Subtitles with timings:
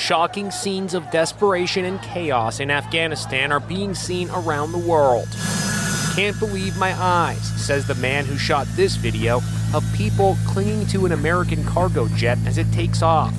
[0.00, 5.28] shocking scenes of desperation and chaos in Afghanistan are being seen around the world.
[6.14, 9.42] Can't believe my eyes, says the man who shot this video
[9.74, 13.34] of people clinging to an American cargo jet as it takes off.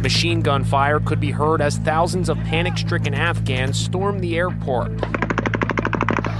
[0.00, 4.92] Machine gun fire could be heard as thousands of panic stricken Afghans stormed the airport.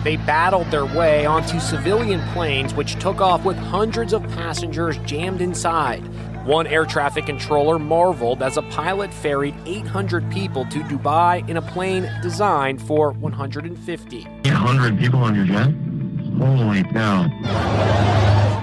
[0.05, 5.41] They battled their way onto civilian planes, which took off with hundreds of passengers jammed
[5.41, 6.05] inside.
[6.49, 11.61] One air traffic controller marveled as a pilot ferried 800 people to Dubai in a
[11.61, 14.27] plane designed for 150.
[14.47, 15.75] 800 people on your jet?
[16.39, 17.29] Holy cow.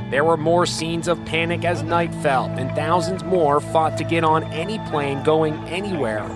[0.10, 4.24] There were more scenes of panic as night fell, and thousands more fought to get
[4.24, 6.28] on any plane going anywhere.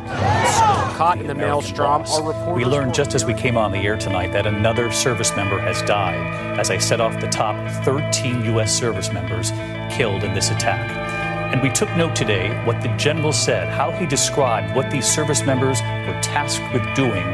[0.98, 2.56] Caught in the maelstrom are reporters.
[2.58, 5.82] We learned just as we came on the air tonight that another service member has
[5.82, 8.72] died as I set off the top 13 U.S.
[8.72, 9.50] service members
[9.92, 11.09] killed in this attack.
[11.52, 15.44] And we took note today what the general said, how he described what these service
[15.44, 17.26] members were tasked with doing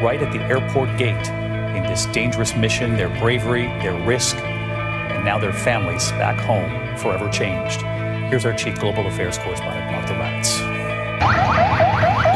[0.00, 1.28] right at the airport gate
[1.76, 7.28] in this dangerous mission, their bravery, their risk, and now their families back home forever
[7.30, 7.82] changed.
[8.30, 10.84] Here's our Chief Global Affairs Correspondent, Martha Raddatz.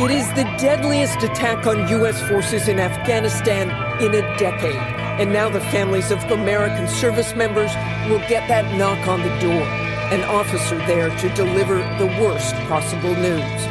[0.04, 2.20] It is the deadliest attack on U.S.
[2.28, 3.70] forces in Afghanistan
[4.02, 4.74] in a decade.
[5.20, 7.72] And now the families of American service members
[8.10, 9.87] will get that knock on the door.
[10.10, 13.62] An officer there to deliver the worst possible news.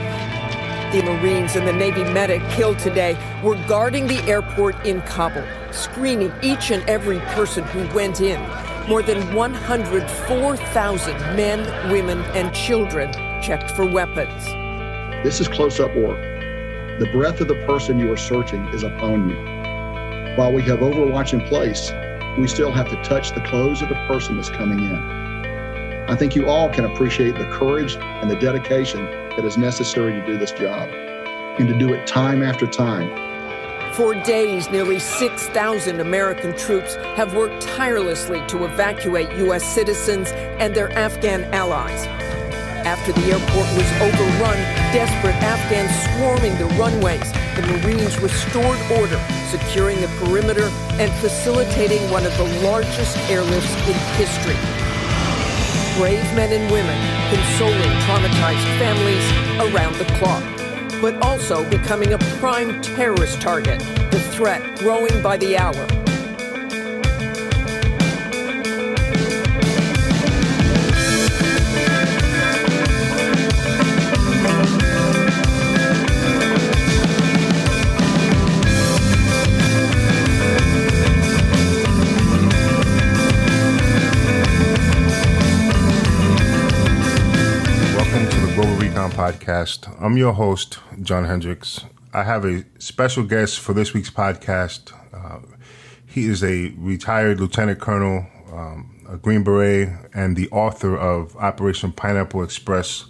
[0.94, 6.31] The Marines and the Navy medic killed today were guarding the airport in Kabul, screening
[6.44, 8.39] each and every person who went in.
[8.88, 14.45] More than 104,000 men, women, and children checked for weapons.
[15.23, 16.22] This is close up work.
[16.99, 19.38] The breath of the person you are searching is upon you.
[20.35, 21.91] While we have Overwatch in place,
[22.38, 25.16] we still have to touch the clothes of the person that's coming in.
[26.09, 29.03] I think you all can appreciate the courage and the dedication
[29.36, 30.89] that is necessary to do this job
[31.59, 33.11] and to do it time after time.
[33.94, 39.66] For days, nearly 6,000 American troops have worked tirelessly to evacuate U.S.
[39.66, 42.06] citizens and their Afghan allies.
[42.88, 44.57] After the airport was overrun,
[44.94, 49.19] desperate Afghans swarming the runways, the Marines restored order,
[49.50, 50.69] securing the perimeter
[51.01, 54.87] and facilitating one of the largest airlifts in history.
[55.97, 56.96] Brave men and women
[57.31, 60.44] consoling traumatized families around the clock,
[61.02, 63.80] but also becoming a prime terrorist target,
[64.12, 66.06] the threat growing by the hour.
[89.47, 89.96] Podcast.
[90.03, 91.85] I'm your host, John Hendricks.
[92.13, 94.91] I have a special guest for this week's podcast.
[95.13, 95.40] Uh,
[96.06, 101.94] he is a retired lieutenant colonel, um, a Green Beret, and the author of Operation
[101.94, 103.06] Pineapple Express,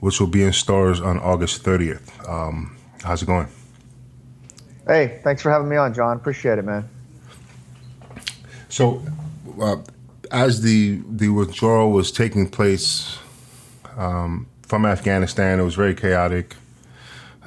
[0.00, 2.28] which will be in stores on August 30th.
[2.28, 3.46] Um, how's it going?
[4.88, 6.16] Hey, thanks for having me on, John.
[6.16, 6.88] Appreciate it, man.
[8.68, 9.04] So,
[9.60, 9.76] uh,
[10.32, 13.18] as the the withdrawal was taking place
[13.96, 16.56] um, from Afghanistan, it was very chaotic.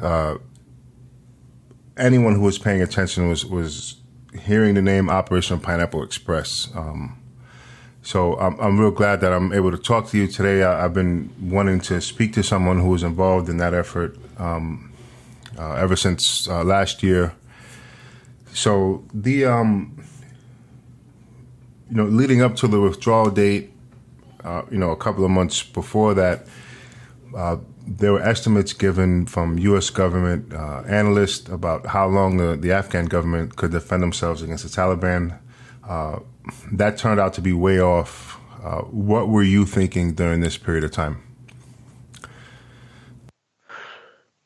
[0.02, 0.36] Uh,
[1.98, 3.98] anyone who was paying attention was was
[4.42, 6.70] hearing the name Operation Pineapple Express.
[6.76, 7.18] Um,
[8.02, 10.64] so I'm, I'm real glad that I'm able to talk to you today.
[10.64, 14.94] I, I've been wanting to speak to someone who was involved in that effort um,
[15.58, 17.34] uh, ever since uh, last year.
[18.54, 20.02] So the um,
[21.90, 23.72] you know, leading up to the withdrawal date,
[24.44, 26.46] uh, you know, a couple of months before that,
[27.36, 27.58] uh,
[27.88, 29.90] there were estimates given from U.S.
[29.90, 34.70] government uh, analysts about how long the, the Afghan government could defend themselves against the
[34.70, 35.40] Taliban.
[35.88, 36.20] Uh,
[36.72, 38.40] that turned out to be way off.
[38.64, 41.24] Uh, what were you thinking during this period of time?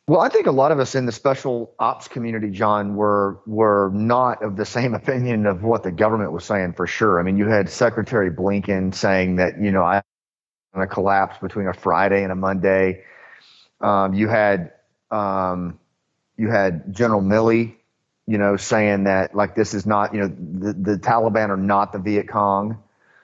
[0.06, 3.90] Well, I think a lot of us in the special ops community, John, were were
[3.94, 7.20] not of the same opinion of what the government was saying for sure.
[7.20, 10.02] I mean, you had Secretary Blinken saying that you know I
[10.73, 13.03] going to collapse between a Friday and a Monday.
[13.81, 14.73] Um, you had
[15.11, 15.79] um,
[16.37, 17.75] you had General Milley,
[18.28, 21.93] you know, saying that like this is not you know the, the Taliban are not
[21.93, 22.81] the Viet Cong.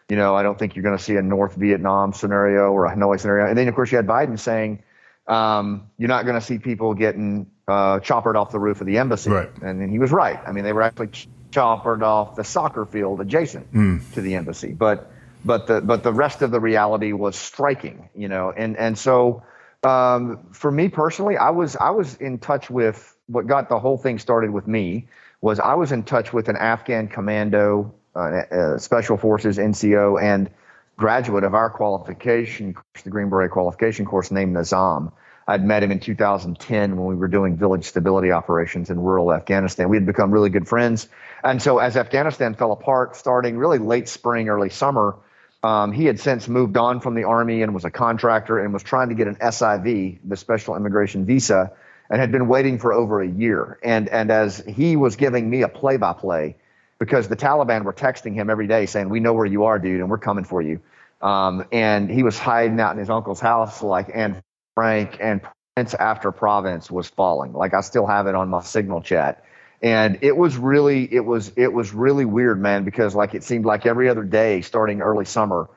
[0.10, 2.96] You know, I don't think you're going to see a North Vietnam scenario or a
[2.96, 3.48] Hanoi scenario.
[3.48, 4.84] And then of course you had Biden saying
[5.28, 8.98] um, you're not going to see people getting uh, choppered off the roof of the
[8.98, 9.30] embassy.
[9.30, 9.50] Right.
[9.62, 10.40] And, he was right.
[10.46, 13.72] I mean, they were actually ch- choppered off the soccer field adjacent
[14.14, 14.74] to the embassy.
[14.74, 15.12] But
[15.46, 18.52] but the but the rest of the reality was striking, you know.
[18.56, 19.44] And and so
[19.84, 23.98] Um, for me personally, I was I was in touch with what got the whole
[23.98, 25.08] thing started with me
[25.42, 30.50] was I was in touch with an Afghan commando, uh, uh, special forces NCO, and
[30.98, 35.14] graduate of our qualification, the Green Beret qualification course, named Nizam.
[35.48, 39.90] I'd met him in 2010 when we were doing village stability operations in rural Afghanistan.
[39.90, 41.08] We had become really good friends.
[41.44, 45.16] And so as Afghanistan fell apart, starting really late spring, early summer,
[45.64, 48.84] um, he had since moved on from the Army and was a contractor and was
[48.84, 51.72] trying to get an SIV, the Special Immigration Visa,
[52.10, 53.78] and had been waiting for over a year.
[53.84, 56.56] And, and as he was giving me a play by play,
[57.00, 60.02] because the Taliban were texting him every day saying, We know where you are, dude,
[60.02, 60.82] and we're coming for you.
[61.22, 64.42] Um, and he was hiding out in his uncle's house, like, and
[64.76, 65.42] Frank and
[65.76, 67.54] province after province was falling.
[67.54, 69.44] Like I still have it on my signal chat.
[69.82, 73.66] And it was really, it was, it was really weird, man, because like it seemed
[73.66, 75.70] like every other day starting early summer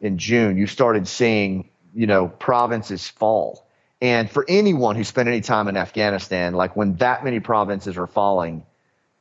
[0.00, 3.66] in June, you started seeing, you know, provinces fall.
[4.00, 8.06] And for anyone who spent any time in Afghanistan, like when that many provinces are
[8.06, 8.64] falling,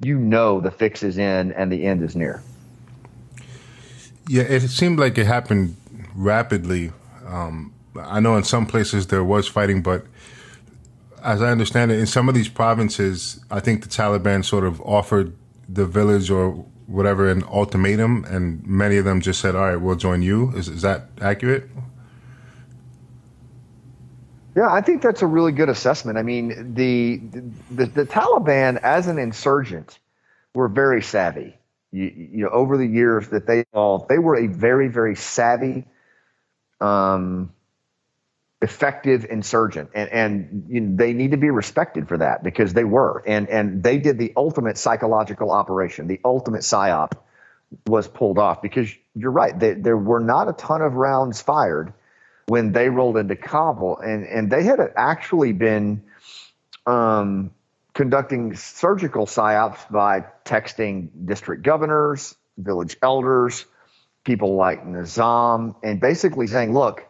[0.03, 2.43] you know the fix is in and the end is near.
[4.27, 5.77] Yeah, it seemed like it happened
[6.13, 6.91] rapidly.
[7.25, 10.05] Um, I know in some places there was fighting, but
[11.23, 14.81] as I understand it, in some of these provinces, I think the Taliban sort of
[14.81, 15.35] offered
[15.67, 19.95] the village or whatever an ultimatum, and many of them just said, "All right, we'll
[19.95, 21.69] join you." Is is that accurate?
[24.55, 26.17] Yeah, I think that's a really good assessment.
[26.17, 27.17] I mean, the
[27.69, 29.99] the, the Taliban as an insurgent
[30.55, 31.55] were very savvy.
[31.91, 35.85] You, you know, over the years that they all they were a very very savvy
[36.81, 37.53] um,
[38.61, 39.89] effective insurgent.
[39.93, 43.23] And, and you know, they need to be respected for that because they were.
[43.27, 46.07] And and they did the ultimate psychological operation.
[46.07, 47.13] The ultimate psyop
[47.85, 49.57] was pulled off because you're right.
[49.57, 51.93] They, there were not a ton of rounds fired
[52.47, 53.97] when they rolled into Kabul.
[53.97, 56.03] And and they had actually been
[56.87, 57.51] um,
[57.93, 63.65] conducting surgical psyops by texting district governors village elders
[64.23, 67.06] people like Nizam and basically saying look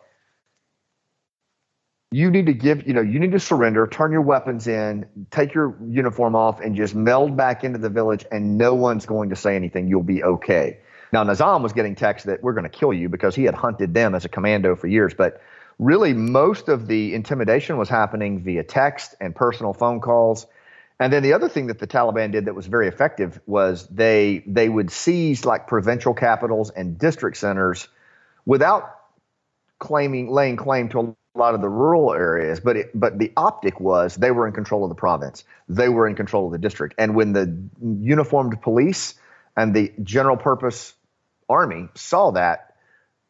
[2.12, 5.54] you need to give, you know, you need to surrender, turn your weapons in, take
[5.54, 9.36] your uniform off, and just meld back into the village, and no one's going to
[9.36, 9.88] say anything.
[9.90, 10.80] You'll be okay.
[11.12, 13.94] Now, Nizam was getting texts that we're going to kill you because he had hunted
[13.94, 15.14] them as a commando for years.
[15.14, 15.42] But
[15.80, 20.48] really, most of the intimidation was happening via text and personal phone calls.
[21.00, 24.44] And then the other thing that the Taliban did that was very effective was they
[24.48, 27.88] they would seize like provincial capitals and district centers
[28.46, 28.96] without
[29.78, 33.80] claiming laying claim to a lot of the rural areas, but it, but the optic
[33.80, 35.44] was they were in control of the province.
[35.70, 36.96] They were in control of the district.
[36.98, 39.16] And when the uniformed police
[39.56, 40.94] and the general purpose
[41.50, 42.76] army saw that,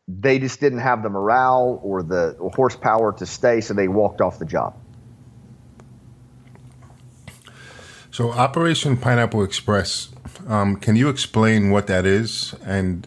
[0.07, 4.39] they just didn't have the morale or the horsepower to stay, so they walked off
[4.39, 4.75] the job.
[8.09, 10.09] So, Operation Pineapple Express,
[10.47, 12.55] um, can you explain what that is?
[12.65, 13.05] And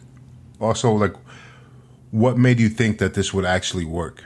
[0.61, 1.14] also, like,
[2.11, 4.25] what made you think that this would actually work?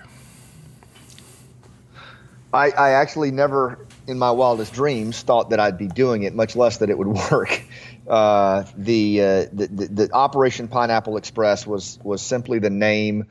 [2.55, 6.55] I, I actually never, in my wildest dreams, thought that I'd be doing it, much
[6.55, 7.63] less that it would work.
[8.09, 13.27] Uh, the, uh, the, the, the Operation Pineapple Express was was simply the name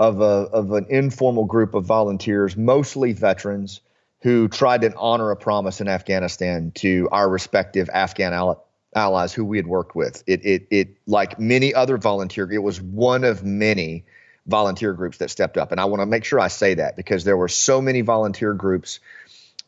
[0.00, 3.80] of a of an informal group of volunteers, mostly veterans,
[4.22, 8.56] who tried to honor a promise in Afghanistan to our respective Afghan
[8.94, 10.22] allies who we had worked with.
[10.26, 14.04] It it it like many other volunteer, it was one of many
[14.46, 15.72] volunteer groups that stepped up.
[15.72, 18.54] And I want to make sure I say that because there were so many volunteer
[18.54, 19.00] groups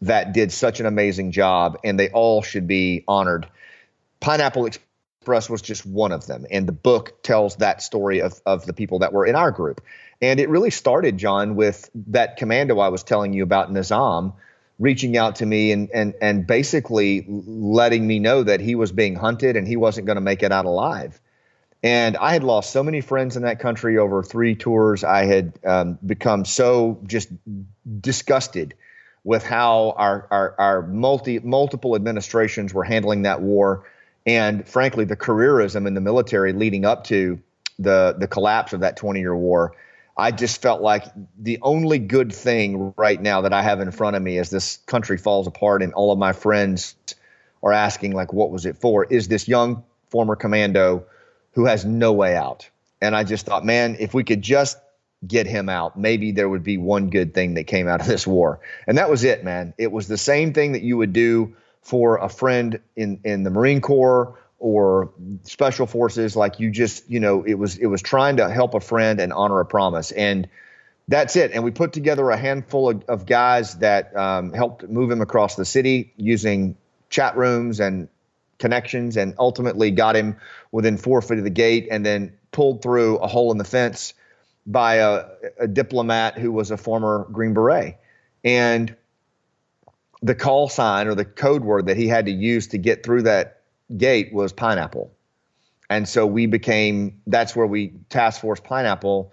[0.03, 3.47] that did such an amazing job and they all should be honored.
[4.21, 6.47] Pineapple Express was just one of them.
[6.51, 9.81] And the book tells that story of, of the people that were in our group.
[10.21, 14.35] And it really started, John, with that commando I was telling you about, Nizam,
[14.79, 19.15] reaching out to me and, and, and basically letting me know that he was being
[19.15, 21.21] hunted and he wasn't going to make it out alive.
[21.85, 25.05] And I had lost so many friends in that country over three tours.
[25.05, 27.29] I had um, become so just
[28.01, 28.73] disgusted
[29.23, 33.85] with how our, our, our multi, multiple administrations were handling that war.
[34.25, 37.39] And frankly, the careerism in the military leading up to
[37.79, 39.77] the, the collapse of that 20 year war.
[40.17, 41.05] I just felt like
[41.39, 44.79] the only good thing right now that I have in front of me as this
[44.87, 46.95] country falls apart and all of my friends
[47.63, 49.05] are asking, like, what was it for?
[49.05, 51.05] Is this young former commando
[51.55, 52.69] who has no way out.
[53.01, 54.79] And I just thought, man, if we could just
[55.27, 58.27] get him out, maybe there would be one good thing that came out of this
[58.27, 58.61] war.
[58.87, 59.75] And that was it, man.
[59.79, 63.51] It was the same thing that you would do for a friend in in the
[63.51, 68.39] Marine Corps or special forces like you just, you know, it was it was trying
[68.39, 70.11] to help a friend and honor a promise.
[70.11, 70.49] And
[71.07, 71.53] that's it.
[71.53, 75.55] And we put together a handful of, of guys that um, helped move him across
[75.57, 76.77] the city using
[77.11, 78.09] chat rooms and
[78.59, 80.37] connections, and ultimately got him
[80.73, 84.15] within four feet of the gate, and then pulled through a hole in the fence
[84.67, 85.27] by a,
[85.59, 87.99] a diplomat who was a former Green Beret.
[88.43, 88.95] And
[90.23, 93.23] the call sign or the code word that he had to use to get through
[93.23, 93.61] that
[93.95, 95.13] gate was pineapple.
[95.91, 99.33] And so we became, that's where we task force pineapple.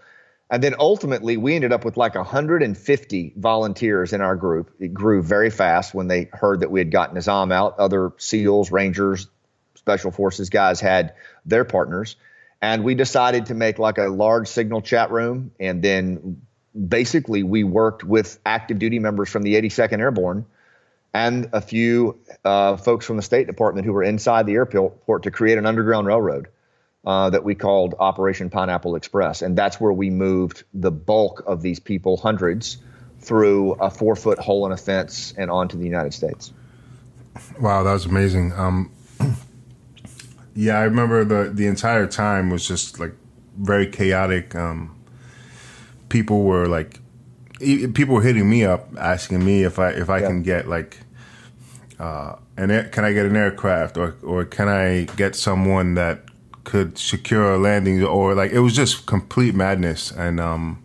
[0.51, 4.71] And then ultimately, we ended up with like 150 volunteers in our group.
[4.79, 7.79] It grew very fast when they heard that we had gotten Nizam out.
[7.79, 9.29] Other SEALs, Rangers,
[9.75, 11.13] Special Forces guys had
[11.45, 12.17] their partners.
[12.61, 15.51] And we decided to make like a large signal chat room.
[15.57, 16.41] And then
[16.87, 20.45] basically, we worked with active duty members from the 82nd Airborne
[21.13, 25.31] and a few uh, folks from the State Department who were inside the airport to
[25.31, 26.49] create an underground railroad
[27.05, 29.41] uh, that we called Operation Pineapple Express.
[29.41, 32.77] And that's where we moved the bulk of these people, hundreds,
[33.19, 36.51] through a four foot hole in a fence and onto the United States.
[37.59, 38.53] Wow, that was amazing.
[38.53, 38.91] Um,
[40.55, 43.13] yeah, I remember the the entire time was just like
[43.57, 44.55] very chaotic.
[44.55, 44.95] Um,
[46.09, 46.99] people were like,
[47.59, 50.27] people were hitting me up asking me if I if I yeah.
[50.27, 50.97] can get like,
[51.99, 56.25] uh, an air, can I get an aircraft or or can I get someone that
[56.63, 60.81] could secure a landing or like it was just complete madness and um,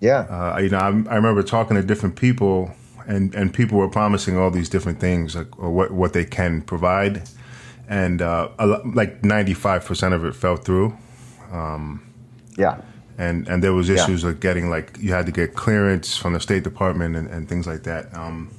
[0.00, 2.74] yeah, uh, you know I, I remember talking to different people
[3.06, 6.62] and and people were promising all these different things like or what what they can
[6.62, 7.28] provide
[7.88, 10.96] and uh, like 95% of it fell through.
[11.52, 12.02] Um,
[12.56, 12.80] yeah.
[13.18, 14.30] And, and there was issues yeah.
[14.30, 17.66] of getting like you had to get clearance from the State Department and, and things
[17.66, 18.14] like that.
[18.16, 18.50] Um,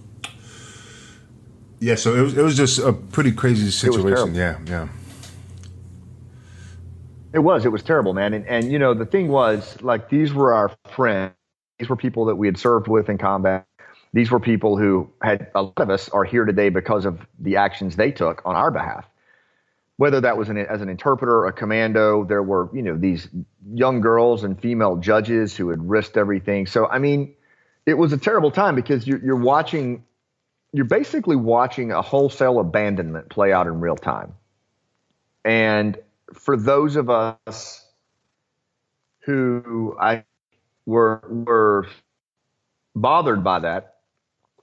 [1.79, 4.33] yeah, so it was it was just a pretty crazy situation.
[4.33, 4.87] Yeah, yeah.
[7.35, 7.65] It was.
[7.65, 8.33] It was terrible, man.
[8.33, 11.33] And and you know the thing was like these were our friends.
[11.77, 13.67] These were people that we had served with in combat.
[14.13, 17.57] These were people who had a lot of us are here today because of the
[17.57, 19.05] actions they took on our behalf
[19.97, 23.29] whether that was an, as an interpreter, a commando, there were, you know, these
[23.73, 26.67] young girls and female judges who had risked everything.
[26.67, 27.33] So, I mean,
[27.85, 30.03] it was a terrible time because you're, you're watching,
[30.73, 34.33] you're basically watching a wholesale abandonment play out in real time.
[35.45, 35.97] And
[36.33, 37.85] for those of us
[39.21, 40.23] who I
[40.85, 41.87] were, were
[42.95, 43.95] bothered by that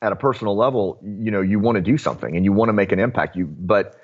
[0.02, 2.72] at a personal level, you know, you want to do something and you want to
[2.72, 3.36] make an impact.
[3.36, 3.96] You, but,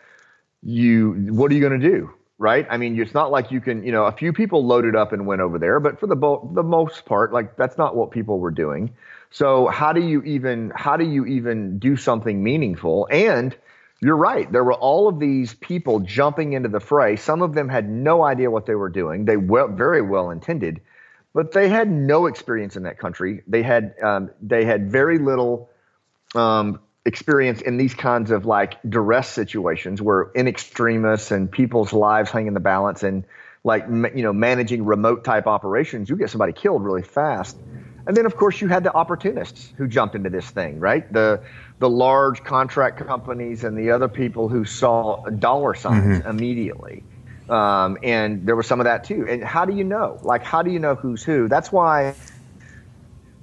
[0.63, 2.67] you what are you going to do right?
[2.71, 5.27] I mean it's not like you can you know a few people loaded up and
[5.27, 8.39] went over there but for the bo- the most part like that's not what people
[8.39, 8.95] were doing.
[9.31, 13.09] So how do you even how do you even do something meaningful?
[13.11, 13.57] And
[14.01, 14.51] you're right.
[14.51, 17.17] There were all of these people jumping into the fray.
[17.17, 19.25] Some of them had no idea what they were doing.
[19.25, 20.81] They were very well intended
[21.35, 23.43] but they had no experience in that country.
[23.47, 25.71] They had um, they had very little
[26.35, 32.31] um, experience in these kinds of like duress situations where in extremis and people's lives
[32.31, 33.25] hang in the balance and
[33.63, 37.57] like you know managing remote type operations you get somebody killed really fast.
[38.07, 41.11] And then of course you had the opportunists who jumped into this thing right?
[41.13, 41.43] The
[41.79, 46.29] the large contract companies and the other people who saw dollar signs mm-hmm.
[46.29, 47.03] immediately
[47.49, 50.63] um, and there was some of that too and how do you know like how
[50.63, 52.15] do you know who's who that's why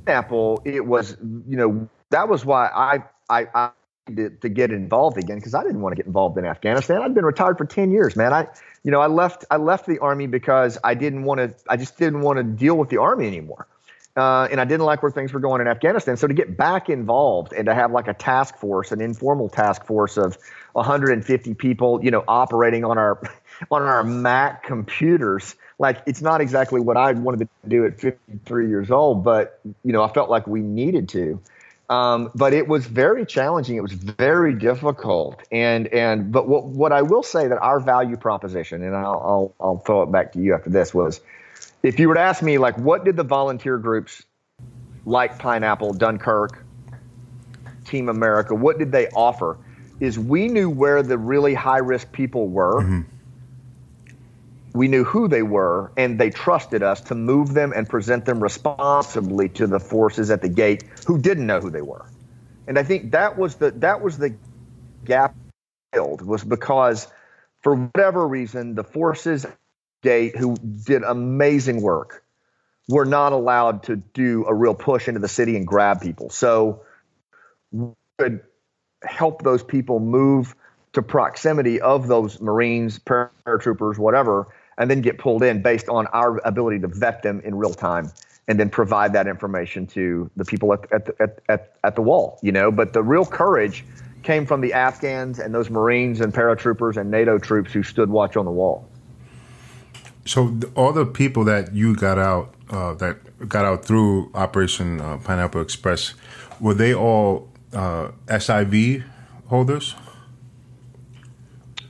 [0.08, 3.72] apple it was you know that was why i I, I
[4.16, 7.02] to, to get involved again because I didn't want to get involved in Afghanistan.
[7.02, 8.34] I'd been retired for 10 years, man.
[8.34, 8.48] I,
[8.84, 11.98] you know, I left, I left the army because I didn't want to, I just
[11.98, 13.68] didn't want to deal with the army anymore.
[14.16, 16.16] Uh, and I didn't like where things were going in Afghanistan.
[16.16, 19.86] So to get back involved and to have like a task force, an informal task
[19.86, 20.38] force of
[20.72, 23.22] 150 people, you know, operating on our,
[23.72, 28.70] on our Mac computers, like it's not exactly what I wanted to do at 53
[28.70, 31.42] years old, but you know, I felt like we needed to.
[31.90, 33.76] Um, but it was very challenging.
[33.76, 35.44] It was very difficult.
[35.52, 39.54] And and but what what I will say that our value proposition, and I'll I'll,
[39.60, 41.22] I'll throw it back to you after this was,
[41.86, 44.24] if you were to ask me like what did the volunteer groups
[45.06, 46.66] like Pineapple, Dunkirk,
[47.86, 49.58] Team America, what did they offer?
[50.00, 52.82] Is we knew where the really high risk people were.
[52.82, 53.02] Mm-hmm
[54.76, 58.44] we knew who they were and they trusted us to move them and present them
[58.44, 62.06] responsibly to the forces at the gate who didn't know who they were
[62.68, 64.36] and i think that was the that was the
[65.06, 65.34] gap
[65.94, 67.08] filled was because
[67.64, 69.46] for whatever reason the forces
[70.38, 72.24] who did amazing work
[72.88, 76.82] were not allowed to do a real push into the city and grab people so
[77.72, 78.42] we could
[79.04, 80.56] help those people move
[80.94, 84.48] to proximity of those marines paratroopers whatever
[84.78, 88.12] and then get pulled in based on our ability to vet them in real time
[88.48, 92.40] and then provide that information to the people at, at, at, at, at the wall,
[92.42, 92.72] you know.
[92.72, 93.84] But the real courage
[94.24, 98.38] came from the Afghans and those Marines and paratroopers and NATO troops who stood watch
[98.38, 98.88] on the wall.
[100.26, 105.18] So all the people that you got out, uh, that got out through Operation uh,
[105.18, 106.16] Pineapple Express,
[106.60, 109.04] were they all uh, SIV
[109.48, 109.96] holders?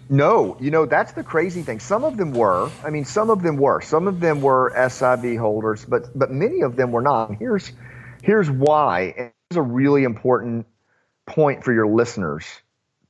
[0.08, 1.80] No, you know that's the crazy thing.
[1.80, 2.70] Some of them were.
[2.84, 3.82] I mean, some of them were.
[3.82, 7.36] Some of them were SIV holders, but but many of them were not.
[7.36, 7.72] Here's
[8.22, 9.16] here's why.
[9.18, 10.68] And it's a really important
[11.26, 12.46] point for your listeners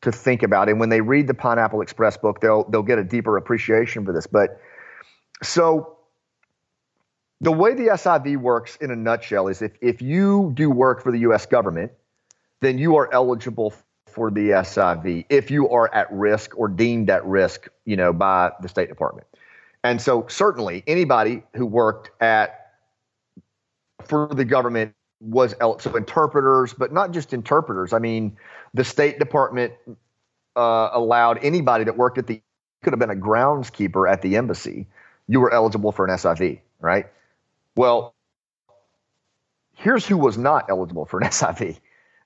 [0.01, 0.69] to think about.
[0.69, 4.13] And when they read the Pineapple Express book, they'll they'll get a deeper appreciation for
[4.13, 4.27] this.
[4.27, 4.61] But
[5.45, 5.97] so
[7.41, 11.11] the way the SIV works in a nutshell is if if you do work for
[11.11, 11.45] the U.S.
[11.45, 11.91] government,
[12.61, 13.73] then you are eligible
[14.07, 18.51] for the SIV if you are at risk or deemed at risk, you know, by
[18.61, 19.27] the State Department.
[19.83, 22.71] And so certainly anybody who worked at
[24.03, 27.93] for the government was so interpreters, but not just interpreters.
[27.93, 28.37] I mean,
[28.73, 29.73] the State Department
[30.55, 32.41] uh, allowed anybody that worked at the
[32.83, 34.87] could have been a groundskeeper at the embassy.
[35.27, 37.07] You were eligible for an SIV, right?
[37.75, 38.13] Well,
[39.73, 41.79] here's who was not eligible for an SIV: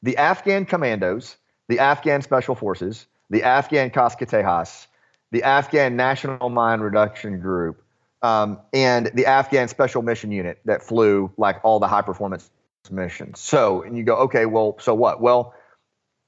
[0.03, 1.37] the Afghan commandos
[1.69, 4.83] the Afghan Special Forces, the Afghan Kas-Katay
[5.31, 7.81] the Afghan National Mine Reduction Group,
[8.23, 12.49] um, and the Afghan Special Mission Unit that flew like all the high performance
[12.89, 13.39] missions.
[13.39, 15.21] So, and you go, okay, well, so what?
[15.21, 15.53] Well,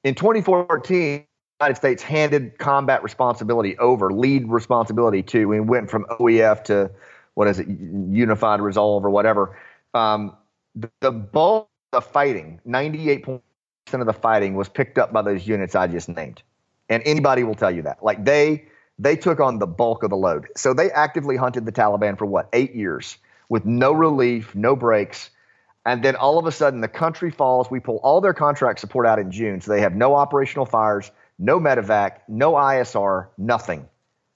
[0.03, 1.25] in 2014, the
[1.61, 6.89] United States handed combat responsibility over, lead responsibility to, we went from OEF to
[7.35, 9.57] what is it, Unified Resolve or whatever.
[9.93, 10.35] Um,
[10.75, 13.41] the, the bulk of fighting, 98%
[13.93, 16.41] of the fighting was picked up by those units I just named.
[16.89, 18.03] And anybody will tell you that.
[18.03, 18.65] Like they
[18.97, 20.47] they took on the bulk of the load.
[20.57, 23.17] So they actively hunted the Taliban for what, eight years
[23.49, 25.29] with no relief, no breaks.
[25.85, 27.71] And then all of a sudden the country falls.
[27.71, 29.61] We pull all their contract support out in June.
[29.61, 33.87] So they have no operational fires, no medevac, no ISR, nothing.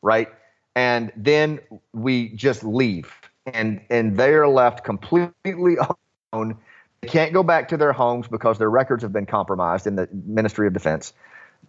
[0.02, 0.28] Right.
[0.76, 1.60] And then
[1.94, 3.14] we just leave.
[3.46, 5.78] And and they're left completely
[6.34, 6.58] alone
[7.06, 10.10] they can't go back to their homes because their records have been compromised in the
[10.12, 11.14] Ministry of Defense.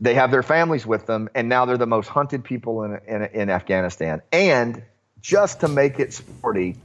[0.00, 3.22] They have their families with them, and now they're the most hunted people in, in,
[3.22, 4.22] in Afghanistan.
[4.32, 4.82] And
[5.20, 6.76] just to make it sporty,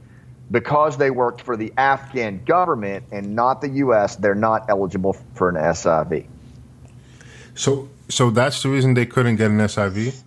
[0.50, 5.48] because they worked for the Afghan government and not the U.S., they're not eligible for
[5.48, 6.26] an SIV.
[7.54, 10.22] So, so that's the reason they couldn't get an SIV.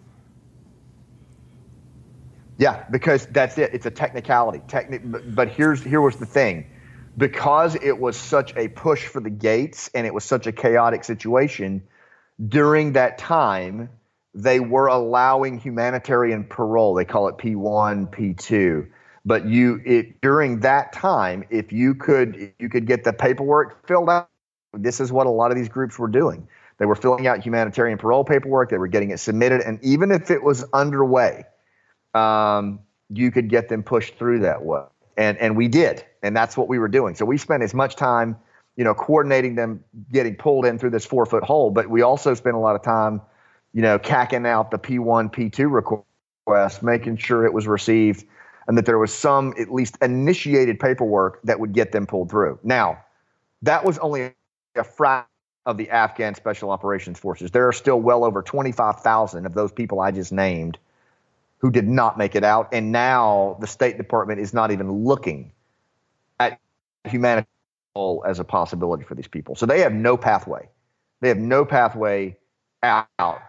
[2.58, 3.74] Yeah, because that's it.
[3.74, 4.60] It's a technicality.
[4.68, 6.66] Techni- but here's here was the thing
[7.18, 11.04] because it was such a push for the gates and it was such a chaotic
[11.04, 11.84] situation
[12.50, 13.90] during that time
[14.34, 18.86] they were allowing humanitarian parole they call it p1 p2
[19.26, 24.10] but you it during that time if you could you could get the paperwork filled
[24.10, 24.30] out
[24.74, 26.46] this is what a lot of these groups were doing
[26.78, 28.70] they were filling out humanitarian parole paperwork.
[28.70, 29.62] They were getting it submitted.
[29.62, 31.46] And even if it was underway
[32.16, 34.84] um, you could get them pushed through that way.
[35.18, 36.04] And and we did.
[36.24, 37.16] And that's what we were doing.
[37.16, 38.38] So we spent as much time,
[38.78, 42.34] you know, coordinating them getting pulled in through this four foot hole, but we also
[42.34, 43.22] spent a lot of time,
[43.74, 48.26] you know, cacking out the P1, P2 request, making sure it was received,
[48.68, 52.60] and that there was some at least initiated paperwork that would get them pulled through.
[52.64, 53.04] Now,
[53.62, 54.34] that was only
[54.76, 55.30] a fraction
[55.66, 57.52] of the Afghan Special Operations Forces.
[57.52, 60.78] There are still well over 25,000 of those people I just named
[61.58, 62.70] who did not make it out.
[62.74, 65.52] And now the State Department is not even looking
[66.40, 66.60] at
[67.06, 67.48] humanitarian
[68.26, 69.56] as a possibility for these people.
[69.56, 70.68] So they have no pathway.
[71.22, 72.38] They have no pathway
[72.84, 73.42] out.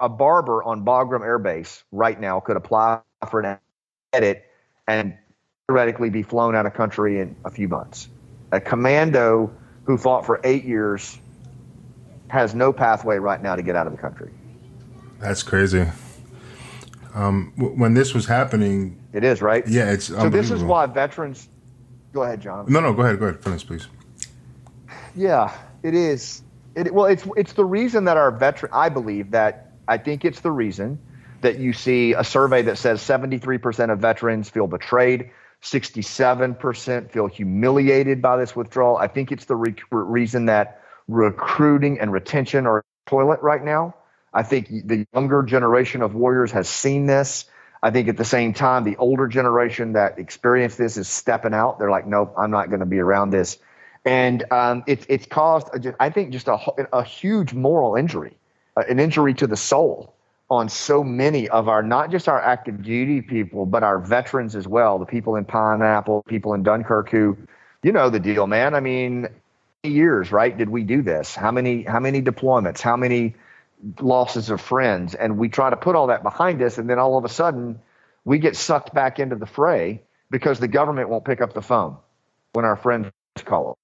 [0.00, 3.58] A barber on Bagram Air Base right now could apply for an
[4.12, 4.44] edit
[4.86, 5.18] and
[5.66, 8.08] theoretically be flown out of country in a few months.
[8.52, 9.52] A commando
[9.84, 11.18] who fought for eight years
[12.34, 14.30] has no pathway right now to get out of the country.
[15.20, 15.86] That's crazy.
[17.14, 19.66] Um, when this was happening, it is right.
[19.66, 20.28] Yeah, it's so.
[20.28, 21.48] This is why veterans
[22.14, 22.66] Go ahead, John.
[22.68, 23.18] No, no, go ahead.
[23.18, 23.42] Go ahead.
[23.42, 23.88] Finish, please.
[25.16, 26.42] Yeah, it is.
[26.76, 28.70] It, well, it's it's the reason that our veteran.
[28.72, 31.00] I believe that I think it's the reason
[31.40, 35.30] that you see a survey that says 73% of veterans feel betrayed,
[35.62, 38.96] 67% feel humiliated by this withdrawal.
[38.96, 43.94] I think it's the re- reason that recruiting and retention are toilet right now.
[44.32, 47.44] I think the younger generation of warriors has seen this.
[47.82, 51.78] I think at the same time, the older generation that experienced this is stepping out.
[51.78, 53.58] They're like, nope, I'm not going to be around this.
[54.04, 55.68] And um, it's it's caused,
[56.00, 56.58] I think, just a,
[56.92, 58.36] a huge moral injury,
[58.76, 60.14] an injury to the soul
[60.50, 64.68] on so many of our not just our active duty people, but our veterans as
[64.68, 67.36] well, the people in Pineapple, people in Dunkirk who,
[67.82, 68.74] you know the deal, man.
[68.74, 69.28] I mean,
[69.84, 70.56] years, right?
[70.56, 71.34] Did we do this?
[71.34, 72.80] How many how many deployments?
[72.80, 73.34] How many
[74.00, 75.14] losses of friends?
[75.14, 77.80] And we try to put all that behind us, and then all of a sudden
[78.24, 81.96] we get sucked back into the fray because the government won't pick up the phone
[82.52, 83.10] when our friends
[83.44, 83.76] call.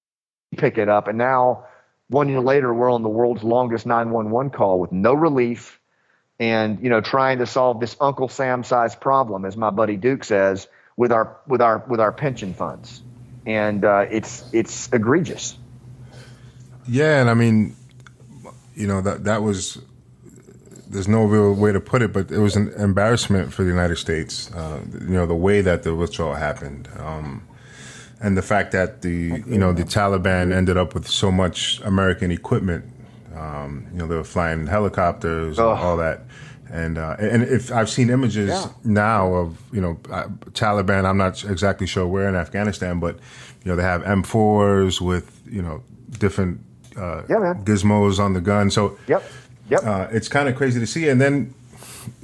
[0.56, 1.66] Pick it up, and now
[2.10, 5.80] one year later, we're on the world's longest 911 call with no relief
[6.40, 10.24] and, you know, trying to solve this Uncle Sam sized problem, as my buddy Duke
[10.24, 13.00] says, with our, with our, with our pension funds.
[13.46, 15.56] And uh, it's, it's egregious.
[16.90, 17.20] Yeah.
[17.20, 17.76] And I mean,
[18.74, 19.79] you know, that, that was,
[20.88, 23.96] there's no real way to put it, but it was an embarrassment for the United
[23.96, 24.50] States.
[24.53, 26.88] Uh, you know, the way that the withdrawal happened.
[26.98, 27.46] Um,
[28.22, 32.31] and the fact that the you know the Taliban ended up with so much American
[32.31, 32.85] equipment,
[33.35, 36.24] um, you know they were flying helicopters, and all that,
[36.70, 38.66] and uh, and if I've seen images Yeah.
[38.85, 43.14] now of you know uh, Taliban, I'm not exactly sure where in Afghanistan, but
[43.64, 45.83] you know they have M4s with you know
[46.18, 46.61] different
[46.96, 47.64] uh, Yeah, man.
[47.64, 49.22] gizmos on the gun, so Yep.
[49.70, 49.85] Yep.
[49.85, 51.09] uh, it's kind of crazy to see.
[51.09, 51.55] And then,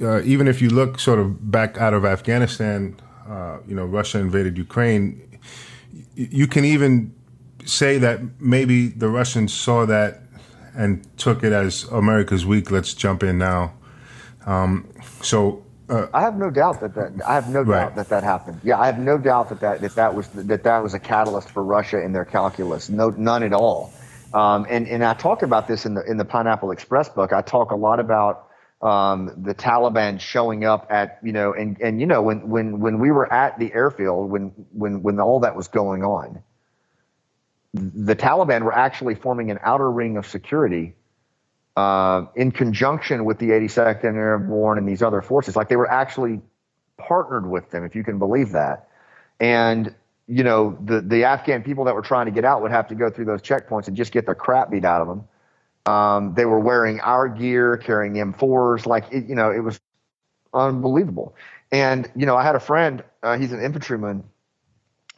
[0.01, 2.95] uh, even if you look sort of back out of Afghanistan,
[3.29, 5.21] uh, you know, Russia invaded Ukraine.
[6.17, 7.11] y- You can even
[7.65, 10.21] say that maybe the Russians saw that
[10.75, 12.71] and took it as America's weak.
[12.71, 13.73] Let's jump in now.
[14.45, 14.85] Um,
[15.21, 17.79] so, uh, I have no doubt that that I have no Right.
[17.81, 18.59] doubt that that happened.
[18.63, 21.49] Yeah, I have no doubt that that that, that was that that was a catalyst
[21.49, 22.89] for Russia in their calculus.
[22.89, 23.91] No, none at all.
[24.33, 27.33] Um, and and I talk about this in the in the Pineapple Express book.
[27.33, 28.49] I talk a lot about
[28.81, 32.99] um, the Taliban showing up at you know and and you know when when when
[32.99, 36.43] we were at the airfield when when when all that was going on,
[37.73, 40.93] the Taliban were actually forming an outer ring of security
[41.77, 45.55] uh, in conjunction with the 82nd Airborne and these other forces.
[45.55, 46.41] Like they were actually
[46.97, 48.89] partnered with them, if you can believe that.
[49.39, 49.93] And
[50.27, 52.95] you know, the the Afghan people that were trying to get out would have to
[52.95, 55.23] go through those checkpoints and just get the crap beat out of them.
[55.91, 59.79] Um, they were wearing our gear, carrying M4s, like it, you know, it was
[60.53, 61.35] unbelievable.
[61.71, 64.23] And you know, I had a friend, uh, he's an infantryman,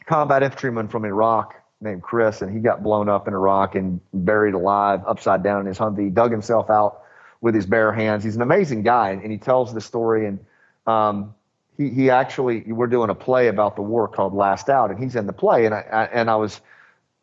[0.06, 4.54] combat infantryman from Iraq named Chris, and he got blown up in Iraq and buried
[4.54, 7.02] alive upside down in his Humvee, dug himself out
[7.40, 8.22] with his bare hands.
[8.22, 10.26] He's an amazing guy, and, and he tells the story.
[10.26, 10.38] And
[10.86, 11.34] um,
[11.80, 15.16] he, he actually, we're doing a play about the war called Last Out, and he's
[15.16, 15.64] in the play.
[15.64, 16.60] And I, I and I was,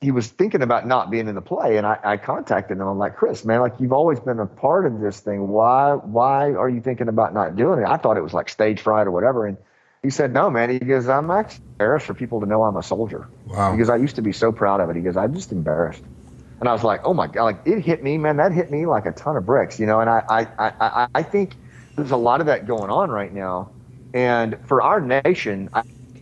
[0.01, 2.87] he was thinking about not being in the play, and I, I contacted him.
[2.87, 5.47] I'm like, Chris, man, like you've always been a part of this thing.
[5.47, 7.85] Why, why are you thinking about not doing it?
[7.87, 9.57] I thought it was like stage fright or whatever, and
[10.01, 10.71] he said, no, man.
[10.71, 13.27] He goes, I'm actually embarrassed for people to know I'm a soldier.
[13.45, 13.73] Wow.
[13.73, 14.95] Because I used to be so proud of it.
[14.95, 16.01] He goes, I'm just embarrassed.
[16.59, 18.37] And I was like, oh my God, like it hit me, man.
[18.37, 19.99] That hit me like a ton of bricks, you know.
[19.99, 21.55] And I, I, I, I, I think
[21.95, 23.71] there's a lot of that going on right now.
[24.13, 25.69] And for our nation,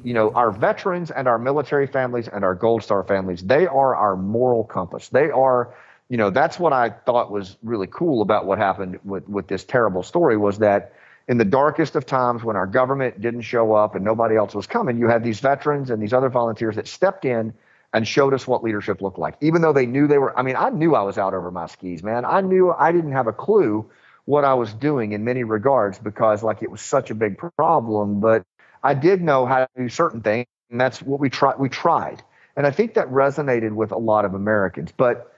[0.04, 3.96] you know, our veterans and our military families and our Gold Star families, they are
[3.96, 5.10] our moral compass.
[5.10, 5.74] They are,
[6.10, 9.64] you know, that's what I thought was really cool about what happened with, with this
[9.64, 10.94] terrible story was that
[11.28, 14.68] in the darkest of times when our government didn't show up and nobody else was
[14.68, 17.54] coming, you had these veterans and these other volunteers that stepped in
[17.94, 19.36] and showed us what leadership looked like.
[19.42, 21.66] Even though they knew they were, I mean, I knew I was out over my
[21.68, 22.26] skis, man.
[22.26, 23.90] I knew I didn't have a clue
[24.26, 28.20] what I was doing in many regards because, like, it was such a big problem.
[28.20, 28.44] But
[28.84, 31.58] I did know how to do certain things, and that's what we tried.
[31.60, 32.22] We tried,
[32.56, 34.92] and I think that resonated with a lot of Americans.
[34.96, 35.32] But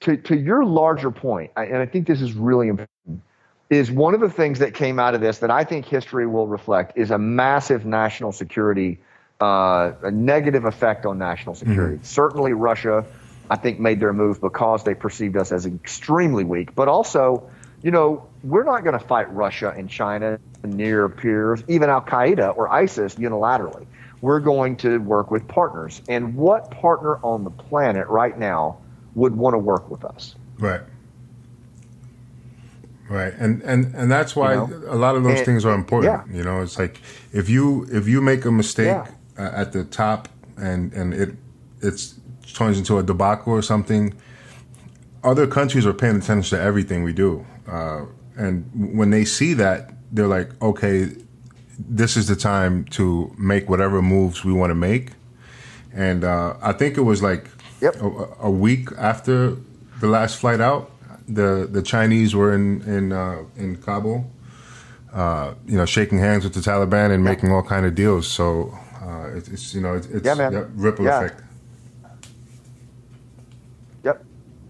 [0.00, 3.22] to to your larger point, I- and I think this is really important
[3.70, 6.46] is one of the things that came out of this that I think history will
[6.46, 8.98] reflect is a massive national security,
[9.40, 11.98] uh, a negative effect on national security.
[12.02, 13.06] Certainly, Russia,
[13.48, 16.74] I think, made their move because they perceived us as extremely weak.
[16.74, 17.48] But also,
[17.82, 22.00] you know, we're not going to fight Russia and China and near peers, even Al
[22.02, 23.86] Qaeda or ISIS unilaterally.
[24.20, 26.00] We're going to work with partners.
[26.08, 28.78] And what partner on the planet right now
[29.14, 30.36] would want to work with us?
[30.58, 30.80] Right.
[33.08, 33.34] Right.
[33.38, 34.82] And and and that's why You know?
[34.88, 36.12] a lot of those And- things are important.
[36.30, 36.36] yeah.
[36.36, 37.00] You know, it's like
[37.32, 39.06] if you if you make a mistake Yeah.
[39.36, 41.34] at the top and and it
[41.80, 42.14] it's
[42.54, 44.14] turns into a debacle or something,
[45.24, 47.44] other countries are paying attention to everything we do.
[47.66, 51.10] Uh, and when they see that, they're like, okay,
[51.78, 55.10] this is the time to make whatever moves we want to make.
[55.94, 57.48] And uh, I think it was like
[57.80, 57.96] Yep.
[58.00, 59.56] a, a week after
[60.00, 60.90] the last flight out,
[61.28, 64.24] the the Chinese were in in uh, in Kabul,
[65.12, 68.26] uh, you know, shaking hands with the Taliban and making all kind of deals.
[68.28, 68.72] So
[69.02, 70.52] uh, it's, it's you know it's, it's Yeah, man.
[70.52, 71.22] yep, ripple Yeah.
[71.22, 71.42] effect.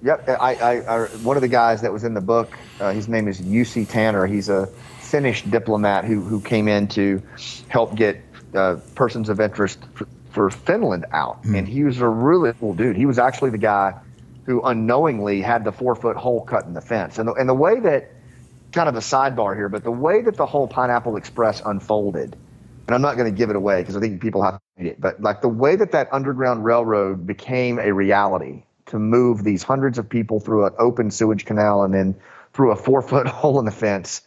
[0.02, 0.28] Yep.
[0.28, 3.28] I, I, I, one of the guys that was in the book, uh, his name
[3.28, 4.26] is Jussi Tanner.
[4.26, 4.66] He's a
[4.98, 7.22] Finnish diplomat who who came in to
[7.68, 8.20] help get
[8.54, 11.58] uh, persons of interest for, for Finland out, mm.
[11.58, 12.96] and he was a really cool dude.
[12.96, 13.94] He was actually the guy
[14.46, 17.54] who unknowingly had the four foot hole cut in the fence, and the, and the
[17.54, 18.10] way that
[18.72, 22.34] kind of a sidebar here, but the way that the whole Pineapple Express unfolded,
[22.86, 24.86] and I'm not going to give it away because I think people have to read
[24.92, 29.62] it, but like the way that that Underground Railroad became a reality to move these
[29.62, 32.14] hundreds of people through an open sewage canal and then
[32.52, 34.22] through a four foot hole in the fence.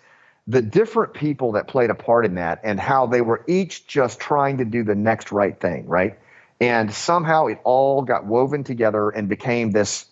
[0.47, 4.19] The different people that played a part in that and how they were each just
[4.19, 6.19] trying to do the next right thing, right?
[6.59, 10.05] And somehow it all got woven together and became this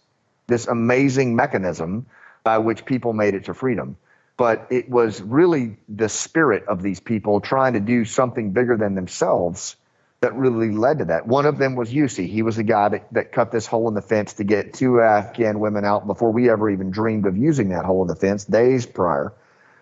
[0.48, 2.06] this amazing mechanism
[2.44, 3.98] by which people made it to freedom.
[4.38, 8.94] But it was really the spirit of these people trying to do something bigger than
[8.94, 9.78] themselves
[10.24, 11.28] that really led to that.
[11.28, 12.30] One of them was Jussi.
[12.30, 15.02] He was the guy that, that cut this hole in the fence to get two
[15.02, 18.46] Afghan women out before we ever even dreamed of using that hole in the fence
[18.46, 19.34] days prior.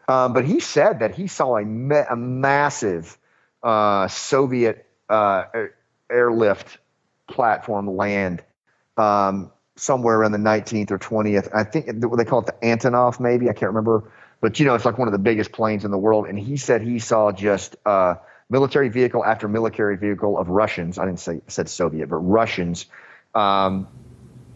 [0.08, 3.18] Um, but he said that he saw a, ma- a massive
[3.62, 5.44] uh, Soviet uh,
[6.10, 6.80] airlift
[7.28, 8.44] platform land
[8.98, 11.50] um, somewhere around the 19th or 20th.
[11.54, 13.48] I think what they call it the Antonov, maybe.
[13.48, 14.12] I can't remember.
[14.42, 16.26] But, you know, it's like one of the biggest planes in the world.
[16.26, 17.76] And he said he saw just.
[17.86, 18.16] Uh,
[18.52, 21.00] military vehicle after military vehicle of Russians.
[21.00, 22.86] I didn't say said Soviet, but Russians
[23.34, 23.88] um,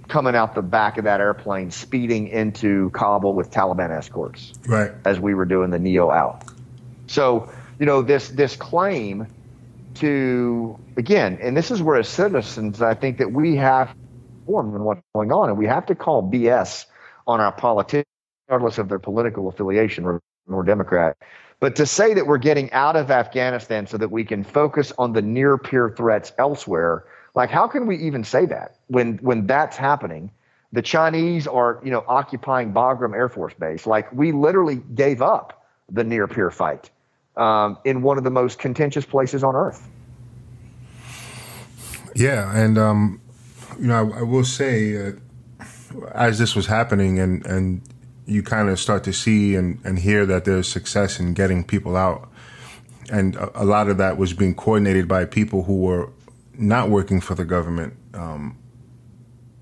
[0.10, 4.51] coming out the back of that airplane, speeding into Kabul with Taliban escorts.
[4.67, 4.91] Right.
[5.05, 6.43] As we were doing the Neo out.
[7.08, 9.27] So you know this this claim
[9.95, 13.95] to again, and this is where as citizens, I think that we have
[14.45, 16.86] formed in what's going on, and we have to call BS
[17.25, 18.05] on our politicians,
[18.47, 21.15] regardless of their political affiliation or Democrat.
[21.59, 25.13] But to say that we're getting out of Afghanistan so that we can focus on
[25.13, 29.77] the near peer threats elsewhere, like how can we even say that when when that's
[29.77, 30.31] happening?
[30.73, 33.87] The Chinese are, you know, occupying Bagram Air Force Base.
[33.87, 36.89] Like we literally gave up the near peer fight
[37.37, 39.87] um, in one of the most contentious places on earth.
[42.15, 43.21] Yeah, and um,
[43.79, 45.11] you know, I, I will say, uh,
[46.13, 47.81] as this was happening, and and
[48.25, 51.95] you kind of start to see and, and hear that there's success in getting people
[51.95, 52.29] out.
[53.11, 56.09] And a, a, lot of that was being coordinated by people who were
[56.57, 57.93] not working for the government.
[58.13, 58.57] Um,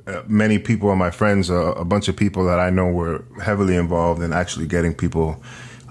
[0.07, 3.23] uh, many people are my friends, uh, a bunch of people that I know were
[3.41, 5.41] heavily involved in actually getting people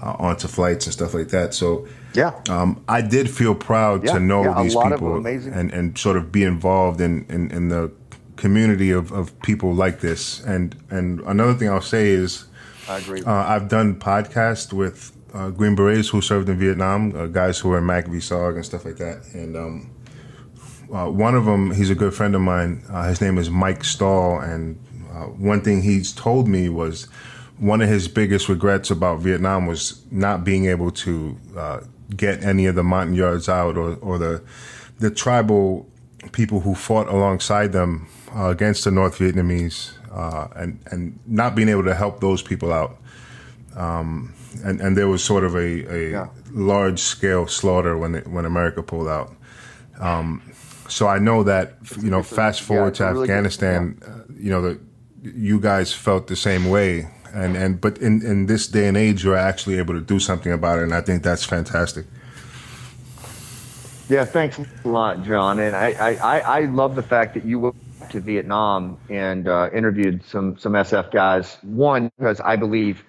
[0.01, 1.53] uh, onto flights and stuff like that.
[1.53, 5.97] So, yeah, um, I did feel proud yeah, to know yeah, these people and, and
[5.97, 7.91] sort of be involved in, in, in the
[8.35, 10.43] community of, of people like this.
[10.43, 12.45] And, and another thing I'll say is,
[12.87, 13.23] I agree.
[13.23, 17.69] Uh, I've done podcasts with uh, Green Berets who served in Vietnam, uh, guys who
[17.69, 19.23] were in MACV-SOG and stuff like that.
[19.33, 19.91] And um,
[20.93, 22.83] uh, one of them, he's a good friend of mine.
[22.89, 24.39] Uh, his name is Mike Stahl.
[24.39, 24.79] And
[25.11, 27.05] uh, one thing he's told me was
[27.57, 31.37] one of his biggest regrets about Vietnam was not being able to
[32.15, 34.43] get any of the mountain Montagnards out or, or the,
[34.99, 35.89] the tribal
[36.31, 41.83] people who fought alongside them against the North Vietnamese uh, and and not being able
[41.83, 42.97] to help those people out.
[43.75, 44.33] Um,
[44.63, 46.27] and and there was sort of a, a yeah.
[46.51, 49.35] large scale slaughter when it, when America pulled out.
[49.99, 50.41] Um,
[50.87, 54.07] so I know that you know, fast forward yeah, to really Afghanistan, yeah.
[54.07, 54.79] uh, you know, the,
[55.23, 59.23] you guys felt the same way, and and but in in this day and age,
[59.23, 62.05] you're actually able to do something about it, and I think that's fantastic.
[64.09, 65.59] Yeah, thanks a lot, John.
[65.59, 67.75] And I, I, I love the fact that you went
[68.09, 71.57] to Vietnam and uh, interviewed some some SF guys.
[71.61, 73.03] One because I believe,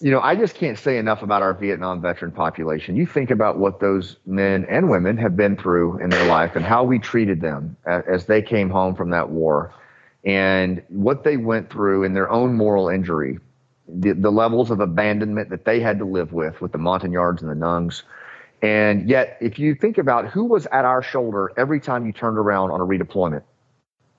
[0.00, 2.96] you know, I just can't say enough about our Vietnam veteran population.
[2.96, 6.64] You think about what those men and women have been through in their life and
[6.64, 9.74] how we treated them as, they came home from that war,
[10.24, 13.38] and what they went through in their own moral injury,
[13.88, 17.50] the, the levels of abandonment that they had to live with with the Montagnards and
[17.50, 18.02] the Nungs.
[18.66, 22.38] And yet, if you think about who was at our shoulder every time you turned
[22.38, 23.42] around on a redeployment,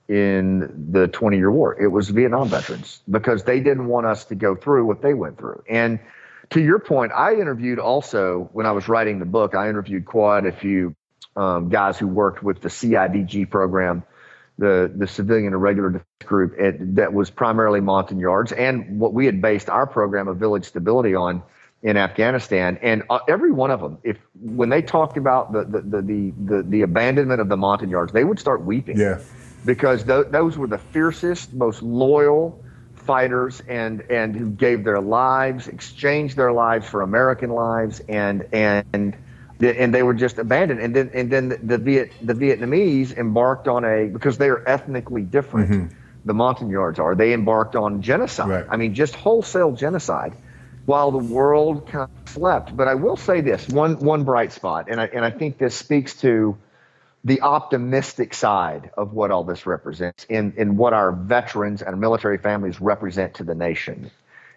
[0.08, 1.78] in the 20 year war.
[1.78, 5.36] It was Vietnam veterans because they didn't want us to go through what they went
[5.36, 5.62] through.
[5.68, 6.00] And
[6.50, 10.46] to your point, I interviewed also when I was writing the book, I interviewed quite
[10.46, 10.96] a few
[11.36, 14.02] um, guys who worked with the CIDG program,
[14.56, 19.42] the, the Civilian Irregular Defense Group, it, that was primarily Montagnards, and what we had
[19.42, 21.42] based our program of village stability on
[21.82, 22.78] in Afghanistan.
[22.82, 26.62] And uh, every one of them, if when they talked about the the, the the
[26.62, 28.98] the abandonment of the Montagnards, they would start weeping.
[28.98, 29.18] Yeah
[29.64, 32.62] because th- those were the fiercest, most loyal
[32.94, 39.16] fighters and and who gave their lives, exchanged their lives for American lives, and and
[39.60, 40.80] and they were just abandoned.
[40.80, 45.22] And then and then the Viet the Vietnamese embarked on a because they are ethnically
[45.22, 45.70] different.
[45.70, 45.94] Mm-hmm.
[46.24, 47.14] The Montagnards are.
[47.14, 48.48] They embarked on genocide.
[48.48, 48.66] Right.
[48.68, 50.34] I mean, just wholesale genocide
[50.88, 52.74] while the world kind of slept.
[52.74, 55.74] But I will say this one one bright spot, and I and I think this
[55.74, 56.56] speaks to
[57.24, 62.38] the optimistic side of what all this represents in, in what our veterans and military
[62.38, 64.10] families represent to the nation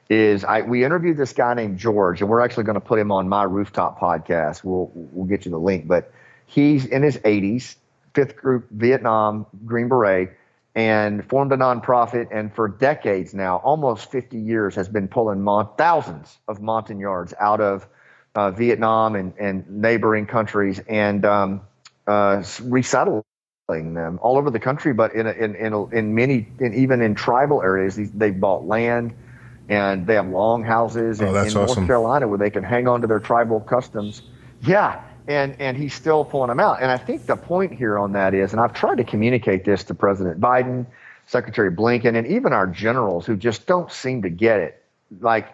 [0.09, 3.11] is I we interviewed this guy named George and we're actually going to put him
[3.11, 4.63] on my rooftop podcast.
[4.63, 6.13] We'll we'll get you the link, but
[6.45, 7.75] he's in his 80s,
[8.13, 10.37] fifth group Vietnam Green Beret
[10.75, 15.69] and formed a nonprofit and for decades now, almost 50 years has been pulling mon-
[15.77, 17.87] thousands of Montagnards out of
[18.35, 21.61] uh, Vietnam and, and neighboring countries and um,
[22.07, 23.23] uh, resettling
[23.67, 27.61] them all over the country, but in in in, in many, in, even in tribal
[27.61, 29.13] areas, they've bought land
[29.69, 33.01] and they have long houses oh, in, in North Carolina where they can hang on
[33.01, 34.21] to their tribal customs.
[34.61, 36.81] Yeah, and and he's still pulling them out.
[36.81, 39.83] And I think the point here on that is, and I've tried to communicate this
[39.85, 40.85] to President Biden,
[41.27, 44.83] Secretary Blinken, and even our generals who just don't seem to get it.
[45.19, 45.47] Like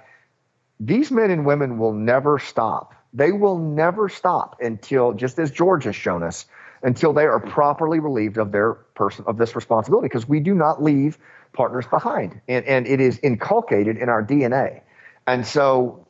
[0.79, 5.85] these men and women will never stop they will never stop until, just as George
[5.85, 6.45] has shown us,
[6.83, 10.05] until they are properly relieved of their person of this responsibility.
[10.05, 11.17] Because we do not leave
[11.53, 14.81] partners behind, and and it is inculcated in our DNA.
[15.25, 16.05] And so,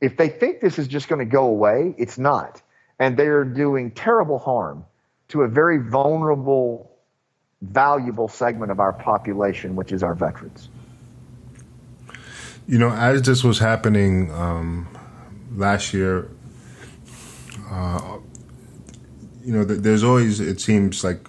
[0.00, 2.60] if they think this is just going to go away, it's not,
[3.02, 4.84] and they are doing terrible harm
[5.26, 6.88] to a very vulnerable,
[7.60, 10.68] valuable segment of our population, which is our veterans.
[12.68, 14.86] You know, as this was happening um,
[15.56, 16.30] last year,
[17.68, 18.18] uh,
[19.44, 21.28] you know, there's always it seems like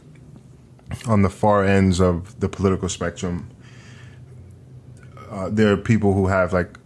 [1.07, 3.49] on the far ends of the political spectrum,
[5.31, 6.77] uh, there are people who have like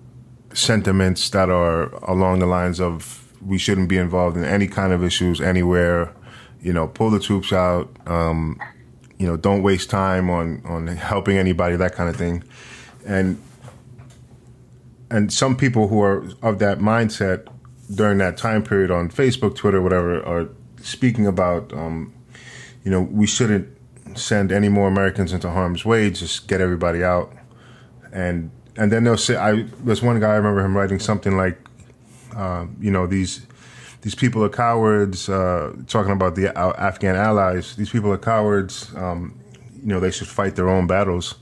[0.53, 5.03] sentiments that are along the lines of we shouldn't be involved in any kind of
[5.03, 6.13] issues anywhere.
[6.61, 7.89] You know, pull the troops out.
[8.05, 8.59] Um,
[9.17, 12.43] you know, don't waste time on on helping anybody, that kind of thing.
[13.05, 13.41] And
[15.09, 17.47] and some people who are of that mindset
[17.93, 20.49] during that time period on Facebook, Twitter, whatever, are
[20.81, 22.13] speaking about, um,
[22.83, 23.69] you know, we shouldn't
[24.15, 26.09] send any more Americans into harm's way.
[26.09, 27.31] Just get everybody out,
[28.11, 31.57] and and then they'll say, I there's one guy I remember him writing something like,
[32.37, 33.45] uh, you know, these
[34.01, 35.27] these people are cowards.
[35.27, 38.95] Uh, talking about the Afghan allies, these people are cowards.
[38.95, 39.39] Um,
[39.81, 41.35] you know, they should fight their own battles.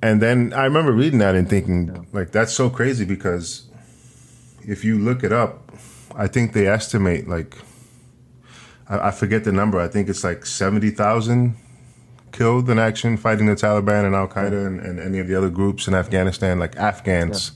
[0.00, 3.66] And then I remember reading that and thinking, like, that's so crazy because
[4.66, 5.72] if you look it up,
[6.14, 7.56] I think they estimate like
[8.88, 9.80] I, I forget the number.
[9.80, 11.56] I think it's like seventy thousand
[12.34, 15.48] killed in action fighting the Taliban and Al Qaeda and, and, any of the other
[15.48, 17.52] groups in Afghanistan, like Afghans,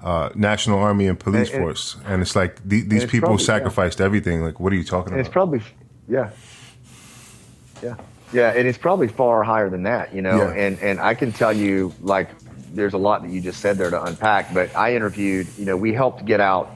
[0.00, 0.08] yeah.
[0.08, 1.96] uh, National Army and police and, force.
[2.06, 4.06] And it's like the, these people probably, sacrificed yeah.
[4.06, 4.42] everything.
[4.42, 5.20] Like, what are you talking about?
[5.20, 5.60] It's probably,
[6.08, 6.30] yeah,
[7.82, 7.96] yeah,
[8.32, 8.54] yeah.
[8.56, 10.38] And it's probably far higher than that, you know.
[10.38, 10.64] Yeah.
[10.64, 12.30] And and I can tell you, like,
[12.72, 14.54] there's a lot that you just said there to unpack.
[14.54, 16.74] But I interviewed, you know, we helped get out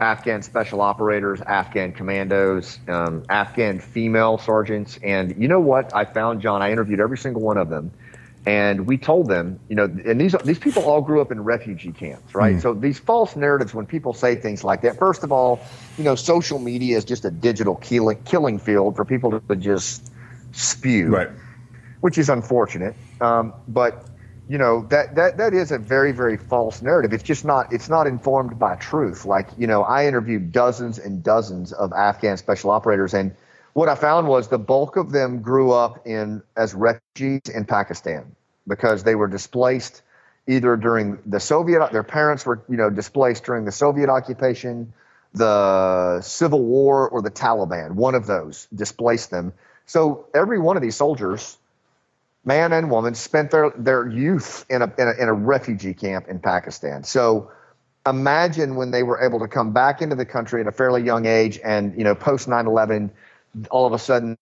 [0.00, 4.98] Afghan special operators, Afghan commandos, um, Afghan female sergeants.
[5.02, 6.62] And you know what I found, John?
[6.62, 7.90] I interviewed every single one of them.
[8.46, 11.92] And we told them, you know, and these these people all grew up in refugee
[11.92, 12.56] camps, right?
[12.56, 12.62] Mm.
[12.62, 15.60] So these false narratives, when people say things like that, first of all,
[15.98, 20.10] you know, social media is just a digital killing killing field for people to just
[20.52, 21.28] spew, right?
[22.00, 22.94] Which is unfortunate.
[23.20, 24.07] Um, but
[24.48, 27.12] you know that that that is a very very false narrative.
[27.12, 29.24] It's just not it's not informed by truth.
[29.24, 33.34] Like you know i interviewed dozens and dozens of afghan special operators and
[33.74, 38.34] what i found was the bulk of them grew up in as refugees in pakistan
[38.66, 40.02] because they were displaced
[40.46, 44.92] either during the soviet their parents were you know displaced during the soviet occupation
[45.34, 47.92] the civil war or the taliban.
[47.92, 49.52] One of those displaced them.
[49.86, 51.56] So every one of these soldiers
[52.48, 56.26] man and woman, spent their, their youth in a, in a, in a refugee camp
[56.28, 57.04] in Pakistan.
[57.04, 57.52] So
[58.06, 61.26] imagine when they were able to come back into the country at a fairly young
[61.26, 63.12] age and, you know, post 9 11,
[63.70, 64.36] all of a sudden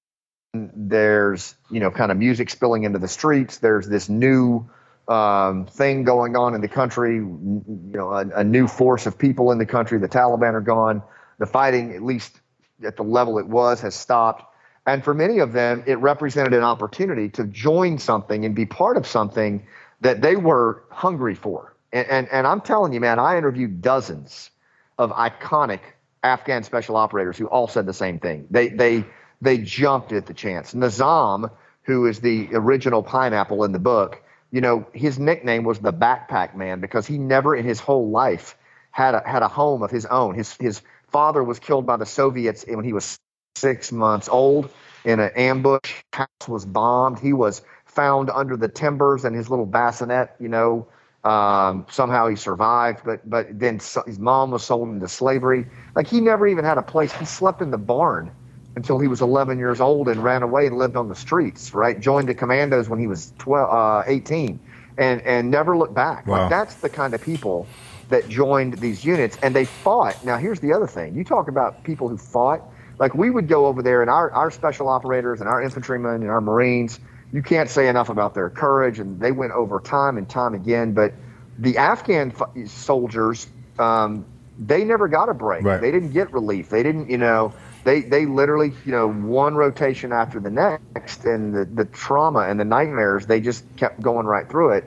[0.54, 3.58] there's, you know, kind of music spilling into the streets.
[3.58, 4.70] There's this new
[5.08, 9.50] um, thing going on in the country, you know, a, a new force of people
[9.50, 9.98] in the country.
[9.98, 11.02] The Taliban are gone.
[11.38, 12.40] The fighting, at least
[12.84, 14.44] at the level it was, has stopped
[14.86, 18.96] and for many of them, it represented an opportunity to join something and be part
[18.96, 19.66] of something
[20.00, 21.74] that they were hungry for.
[21.92, 24.50] And, and, and I'm telling you, man, I interviewed dozens
[24.98, 25.80] of iconic
[26.22, 28.46] Afghan special operators who all said the same thing.
[28.50, 29.04] They, they,
[29.40, 30.74] they jumped at the chance.
[30.74, 31.50] Nizam,
[31.82, 34.22] who is the original pineapple in the book,
[34.52, 38.56] you know, his nickname was the backpack man because he never in his whole life
[38.92, 40.34] had a, had a home of his own.
[40.34, 43.18] His, his father was killed by the Soviets when he was
[43.56, 44.70] six months old
[45.04, 46.02] in an ambush.
[46.14, 47.18] House was bombed.
[47.20, 50.88] He was found under the timbers and his little bassinet, you know,
[51.24, 55.66] Um, somehow he survived, but but then so, his mom was sold into slavery.
[55.96, 57.12] Like he never even had a place.
[57.14, 58.32] He slept in the barn
[58.76, 61.74] until he was 11 years old and ran away and lived on the streets.
[61.74, 64.60] Right, joined the commandos when he was 12, uh, 18,
[64.98, 66.28] and and never looked back.
[66.28, 66.38] Wow.
[66.42, 67.72] Like that's the kind of people
[68.08, 70.24] that joined these units and they fought.
[70.24, 72.62] Now here's the other thing: you talk about people who fought.
[72.98, 76.30] Like we would go over there and our our special operators and our infantrymen and
[76.30, 76.98] our Marines
[77.32, 80.92] you can't say enough about their courage, and they went over time and time again.
[80.92, 81.12] But
[81.58, 83.46] the Afghan f- soldiers,
[83.78, 84.24] um,
[84.58, 85.64] they never got a break.
[85.64, 85.80] Right.
[85.80, 86.70] They didn't get relief.
[86.70, 87.52] They didn't, you know,
[87.84, 92.58] they they literally, you know, one rotation after the next, and the the trauma and
[92.58, 94.84] the nightmares, they just kept going right through it.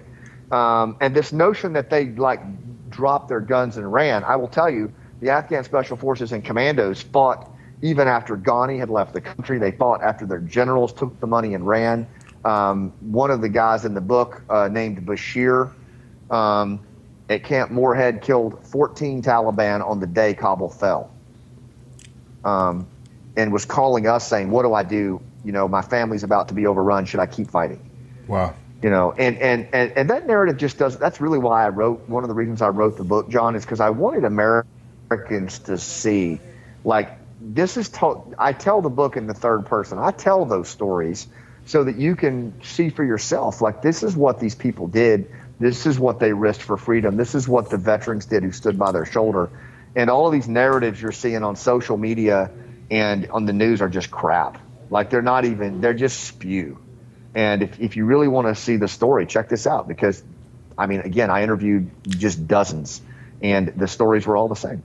[0.51, 2.41] Um, and this notion that they like
[2.89, 4.91] dropped their guns and ran, I will tell you,
[5.22, 7.51] the Afghan Special Forces and commandos fought
[7.82, 9.58] even after Ghani had left the country.
[9.58, 12.08] They fought after their generals took the money and ran.
[12.46, 15.74] Um, one of the guys in the book uh, named Bashir
[16.30, 16.80] um,
[17.30, 21.12] at Camp Morehead killed 14 Taliban on the day Kabul fell,
[22.46, 22.88] um,
[23.36, 25.22] and was calling us saying, "What do I do?
[25.44, 27.06] You know, my family's about to be overrun.
[27.06, 27.90] Should I keep fighting?"
[28.28, 28.56] Wow.
[28.82, 30.98] You know, and and and, and that narrative just does.
[30.98, 32.08] That's really why I wrote.
[32.08, 35.78] One of the reasons I wrote the book, John, is because I wanted Americans to
[35.78, 36.40] see,
[36.86, 37.90] like, this is.
[37.90, 38.36] told.
[38.38, 39.98] I tell the book in the third person.
[39.98, 41.28] I tell those stories
[41.70, 45.30] so that you can see for yourself like this is what these people did
[45.60, 48.78] this is what they risked for freedom this is what the veterans did who stood
[48.78, 49.50] by their shoulder
[49.96, 52.50] and all of these narratives you're seeing on social media
[52.90, 54.58] and on the news are just crap
[54.90, 56.80] like they're not even they're just spew
[57.36, 60.24] and if, if you really want to see the story check this out because
[60.76, 63.00] i mean again i interviewed just dozens
[63.44, 64.82] and the stories were all the same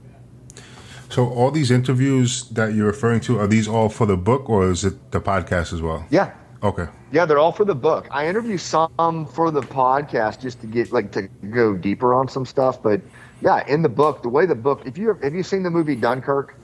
[1.09, 4.69] So all these interviews that you're referring to are these all for the book or
[4.69, 6.05] is it the podcast as well?
[6.09, 6.31] yeah
[6.63, 6.87] Okay.
[7.11, 8.07] Yeah, they're all for the book.
[8.09, 12.43] I interview some for the podcast just to get like to go deeper on some
[12.45, 12.81] stuff.
[12.81, 13.01] But
[13.41, 15.95] yeah, in the book, the way the book, if you have you seen the movie
[15.95, 16.55] Dunkirk,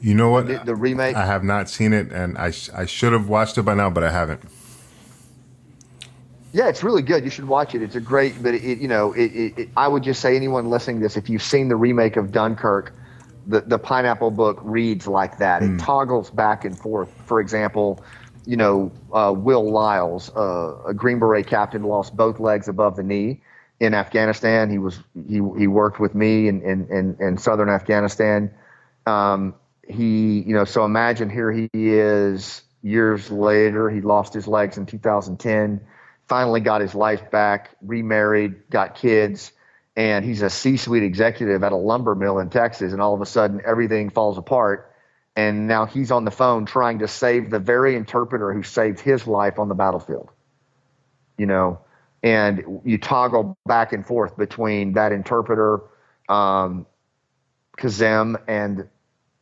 [0.00, 0.46] You know what?
[0.46, 1.16] the, the remake?
[1.16, 4.04] I have not seen it, and I I should have watched it by now, but
[4.04, 4.42] I haven't.
[6.52, 7.24] Yeah, it's really good.
[7.24, 7.82] You should watch it.
[7.82, 10.70] It's a great, but it, you know, it, it, it, I would just say anyone
[10.70, 12.92] listening to this, if you've seen the remake of Dunkirk,
[13.48, 15.62] the the Pineapple book reads like that.
[15.62, 17.10] It toggles back and forth.
[17.24, 18.04] For example,
[18.46, 23.02] you know, uh, Will Lyles, uh, a Green Beret captain, lost both legs above the
[23.02, 23.40] knee
[23.80, 24.70] in Afghanistan.
[24.70, 28.50] He was he he worked with me in in, in, in southern Afghanistan.
[29.06, 29.54] Um,
[29.88, 33.88] he, you know, so imagine here he is years later.
[33.88, 35.80] He lost his legs in 2010.
[36.28, 39.52] Finally got his life back, remarried, got kids,
[39.98, 42.94] and he's a C-suite executive at a lumber mill in Texas.
[42.94, 44.88] And all of a sudden, everything falls apart
[45.38, 49.24] and now he's on the phone trying to save the very interpreter who saved his
[49.24, 50.30] life on the battlefield.
[51.36, 51.80] You know,
[52.24, 55.82] and you toggle back and forth between that interpreter,
[56.28, 56.86] um,
[57.78, 58.88] Kazem and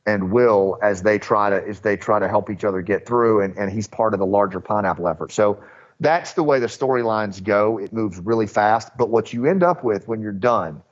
[0.05, 3.41] and Will as they try to as they try to help each other get through,
[3.41, 5.33] and, and he's part of the larger pineapple effort.
[5.33, 5.65] So
[6.01, 7.78] that's the way the storylines go.
[7.78, 10.82] It moves really fast, but what you end up with when you're done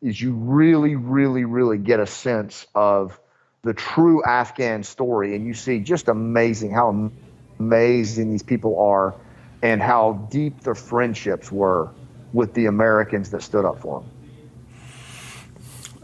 [0.00, 3.18] is you really, really, really get a sense of
[3.62, 7.10] the true Afghan story, and you see just amazing how
[7.58, 9.14] amazing these people are,
[9.62, 11.88] and how deep their friendships were
[12.34, 14.10] with the Americans that stood up for them.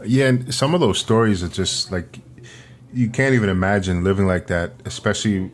[0.03, 2.19] Yeah, and some of those stories are just like
[2.93, 5.51] you can't even imagine living like that, especially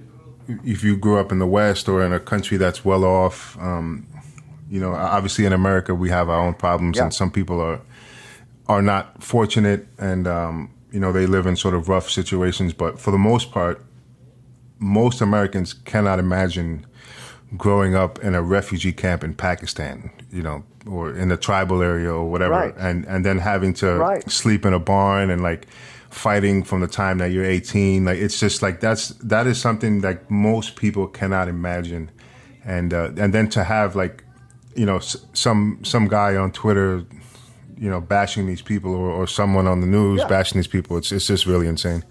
[0.63, 3.57] if you grew up in the West or in a country that's well off.
[3.59, 4.07] Um,
[4.69, 7.03] you know, obviously in America we have our own problems, Yeah.
[7.03, 7.79] and some people are
[8.67, 12.73] are not fortunate, and um, you know they live in sort of rough situations.
[12.73, 13.81] But for the most part,
[14.79, 16.85] most Americans cannot imagine
[17.55, 22.11] growing up in a refugee camp in Pakistan, you know, or in a tribal area
[22.13, 22.75] or whatever, Right.
[22.77, 24.29] and and then having to Right.
[24.29, 25.65] sleep in a barn and like
[26.09, 28.05] fighting from the time that you're 18.
[28.05, 32.11] Like it's just like that's that is something like most people cannot imagine,
[32.65, 34.23] and uh, and then to have like
[34.75, 37.03] you know s- some some guy on Twitter.
[37.79, 40.27] You know, bashing these people, or, or someone on the news Yeah.
[40.27, 40.97] bashing these people.
[40.97, 42.03] It's it's just really insane.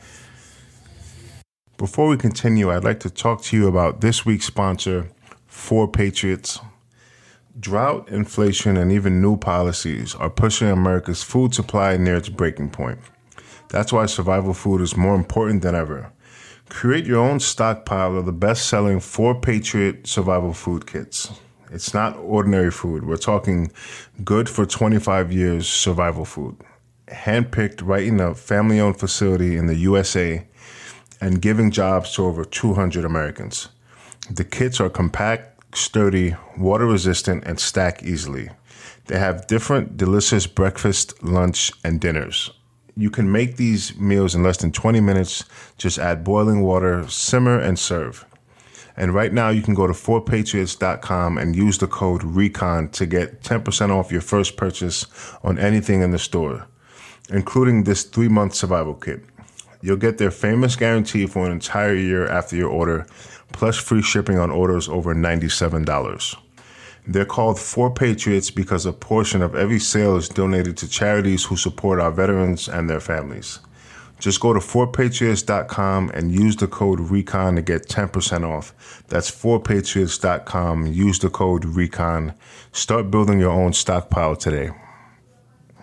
[1.76, 5.09] Before we continue, I'd like to talk to you about this week's sponsor,
[5.51, 6.64] 4Patriots.
[7.59, 12.99] Drought, inflation, and even new policies are pushing America's food supply near its breaking point.
[13.69, 16.12] That's why survival food is more important than ever.
[16.69, 21.31] Create your own stockpile of the best selling 4Patriot survival food kits.
[21.71, 23.07] It's not ordinary food.
[23.07, 23.73] We're talking
[24.25, 26.57] good for 25 years survival food.
[27.09, 30.47] Handpicked right in a family owned facility in the USA
[31.21, 33.69] and giving jobs to over 200 Americans.
[34.31, 38.51] The kits are compact, sturdy, water resistant, and stack easily.
[39.07, 42.51] They have different delicious breakfast, lunch, and dinners.
[42.99, 45.44] You can make these meals in less than 20 minutes.
[45.76, 48.24] Just add boiling water, simmer, and serve.
[48.97, 53.42] And right now, you can go to 4patriots.com and use the code RECON to get
[53.42, 55.05] 10% off your first purchase
[55.44, 56.66] on anything in the store,
[57.28, 59.22] including this three month survival kit.
[59.82, 63.07] You'll get their famous guarantee for an entire year after your order,
[63.53, 66.45] plus free shipping on orders over $97.
[67.07, 72.01] They're called 4Patriots because a portion of every sale is donated to charities who support
[72.01, 73.61] our veterans and their families.
[74.19, 79.05] Just go to 4patriots.com and use the code RECON to get 10% off.
[79.09, 80.87] That's 4patriots.com.
[80.87, 82.35] Use the code RECON.
[82.73, 84.71] Start building your own stockpile today.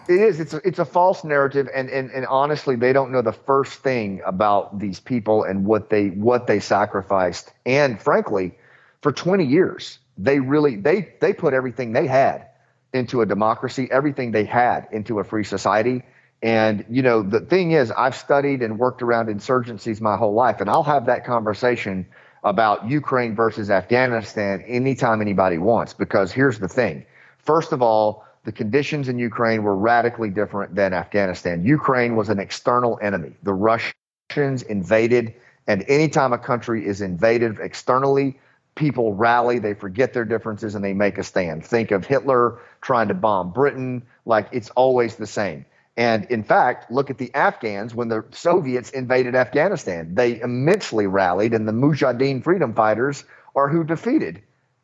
[0.09, 0.39] It is.
[0.41, 3.79] It's a, it's a false narrative, and, and and honestly, they don't know the first
[3.79, 7.53] thing about these people and what they what they sacrificed.
[7.65, 8.57] And frankly,
[9.01, 12.47] for 20 years, they really they they put everything they had
[12.93, 16.03] into a democracy, everything they had into a free society.
[16.41, 20.61] And you know, the thing is, I've studied and worked around insurgencies my whole life,
[20.61, 22.05] and I'll have that conversation
[22.43, 25.93] about Ukraine versus Afghanistan anytime anybody wants.
[25.93, 27.05] Because here's the thing:
[27.37, 31.63] first of all the conditions in Ukraine were radically different than Afghanistan.
[31.63, 33.31] Ukraine was an external enemy.
[33.43, 35.33] The Russians invaded,
[35.67, 38.37] and anytime a country is invaded externally,
[38.75, 41.65] people rally, they forget their differences, and they make a stand.
[41.65, 45.65] Think of Hitler trying to bomb Britain, like it's always the same.
[45.95, 50.15] And in fact, look at the Afghans when the Soviets invaded Afghanistan.
[50.15, 53.23] They immensely rallied, and the Mujahideen freedom fighters
[53.55, 54.41] are who defeated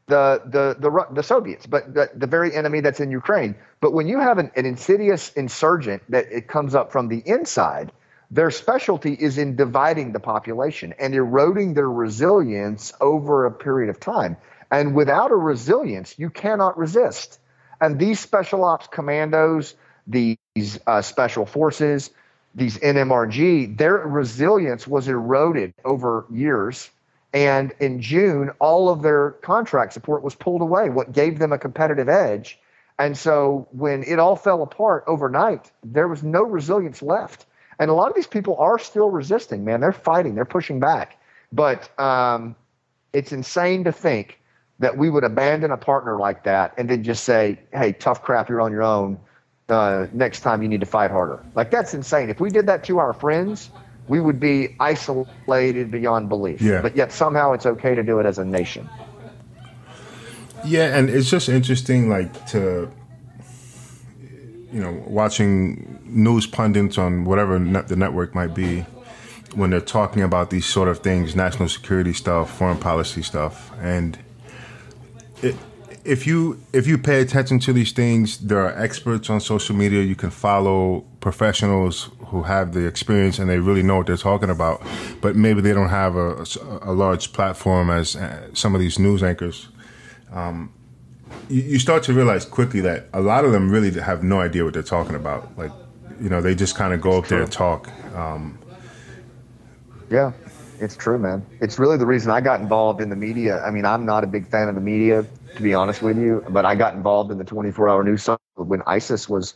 [0.09, 3.55] the the the, the Soviets, but the, the very enemy that's in Ukraine.
[3.79, 7.91] But when you have an, an insidious insurgent that it comes up from the inside,
[8.31, 13.99] their specialty is in dividing the population and eroding their resilience over a period of
[13.99, 14.37] time.
[14.71, 17.39] And without a resilience, you cannot resist.
[17.81, 19.73] And these special ops commandos,
[20.05, 20.37] these
[20.85, 22.11] uh, special forces,
[22.53, 26.89] these NMRG, their resilience was eroded over years
[27.33, 31.59] and in June, all of their contract support was pulled away, what gave them a
[31.59, 32.59] competitive edge.
[32.97, 37.45] And so when it all fell apart overnight, there was no resilience left.
[37.79, 39.79] And a lot of these people are still resisting, man.
[39.79, 41.17] They're fighting, they're pushing back.
[41.51, 42.55] But um,
[43.13, 44.39] it's insane to think
[44.79, 48.49] that we would abandon a partner like that and then just say, hey, tough crap,
[48.49, 49.19] you're on your own.
[49.67, 51.43] Uh, next time you need to fight harder.
[51.53, 52.29] Like, that's insane.
[52.29, 53.69] If we did that to our friends,
[54.07, 56.61] we would be isolated beyond belief.
[56.61, 56.81] Yeah.
[56.81, 58.89] But yet somehow it's okay to do it as a nation.
[60.65, 62.91] Yeah, and it's just interesting, like to
[64.71, 68.81] you know, watching news pundits on whatever the network might be
[69.55, 74.19] when they're talking about these sort of things, national security stuff, foreign policy stuff, and
[75.41, 75.55] it,
[76.03, 80.01] if you if you pay attention to these things, there are experts on social media.
[80.01, 84.49] You can follow professionals who have the experience and they really know what they're talking
[84.49, 84.81] about,
[85.21, 86.45] but maybe they don't have a,
[86.81, 89.67] a large platform as uh, some of these news anchors.
[90.31, 90.71] Um,
[91.49, 94.63] you, you start to realize quickly that a lot of them really have no idea
[94.63, 95.57] what they're talking about.
[95.57, 95.71] Like,
[96.21, 97.89] you know, they just kind of go up there and talk.
[98.15, 98.57] Um,
[100.09, 100.31] yeah,
[100.79, 101.45] it's true, man.
[101.59, 103.61] It's really the reason I got involved in the media.
[103.63, 105.25] I mean, I'm not a big fan of the media,
[105.55, 108.39] to be honest with you, but I got involved in the 24 hour news cycle
[108.55, 109.53] when ISIS was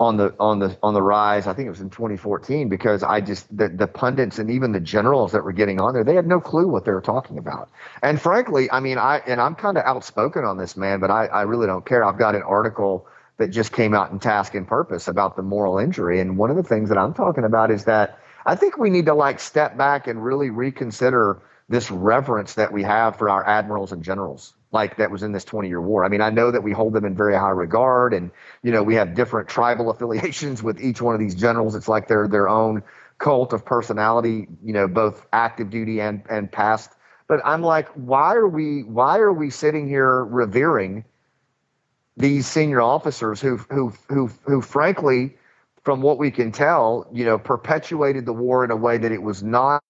[0.00, 1.46] on the on the on the rise.
[1.46, 4.80] I think it was in 2014 because I just the, the pundits and even the
[4.80, 7.68] generals that were getting on there, they had no clue what they were talking about.
[8.02, 11.26] And frankly, I mean, I and I'm kind of outspoken on this, man, but I,
[11.26, 12.04] I really don't care.
[12.04, 13.06] I've got an article
[13.38, 16.56] that just came out in Task and Purpose about the moral injury, and one of
[16.56, 19.76] the things that I'm talking about is that I think we need to like step
[19.76, 24.96] back and really reconsider this reverence that we have for our admirals and generals like
[24.96, 26.04] that was in this 20 year war.
[26.04, 28.30] I mean, I know that we hold them in very high regard and,
[28.62, 31.74] you know, we have different tribal affiliations with each one of these generals.
[31.74, 32.82] It's like they're their own
[33.18, 36.92] cult of personality, you know, both active duty and, and past.
[37.26, 41.04] But I'm like, why are we, why are we sitting here revering
[42.16, 45.36] these senior officers who, who, who, who frankly,
[45.82, 49.22] from what we can tell, you know, perpetuated the war in a way that it
[49.22, 49.82] was not,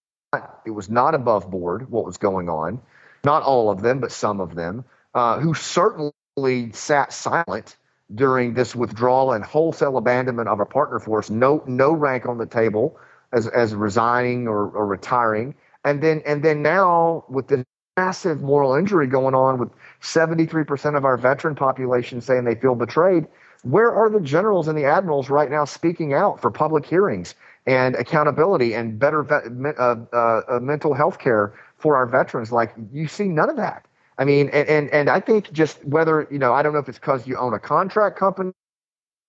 [0.66, 2.80] it was not above board what was going on
[3.28, 7.76] not all of them, but some of them, uh, who certainly sat silent
[8.14, 11.28] during this withdrawal and wholesale abandonment of a partner force.
[11.28, 12.96] No, no rank on the table
[13.30, 15.54] as as resigning or, or retiring,
[15.84, 17.64] and then and then now with this
[17.98, 19.70] massive moral injury going on with
[20.00, 23.26] 73% of our veteran population saying they feel betrayed.
[23.62, 27.34] Where are the generals and the admirals right now speaking out for public hearings
[27.66, 32.52] and accountability and better uh, uh, uh, mental health care for our veterans.
[32.52, 33.86] Like you see none of that.
[34.18, 36.88] I mean, and, and, and I think just whether, you know, I don't know if
[36.88, 38.52] it's because you own a contract company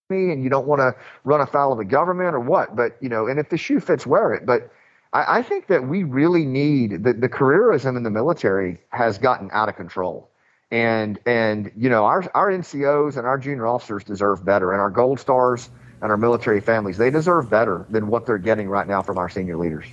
[0.09, 3.27] and you don't want to run afoul of the government or what, but, you know,
[3.27, 4.47] and if the shoe fits, wear it.
[4.47, 4.71] But
[5.13, 9.49] I, I think that we really need the, the careerism in the military has gotten
[9.53, 10.27] out of control.
[10.71, 14.89] And, and, you know, our, our NCOs and our junior officers deserve better and our
[14.89, 15.69] gold stars
[16.01, 19.29] and our military families, they deserve better than what they're getting right now from our
[19.29, 19.85] senior leaders.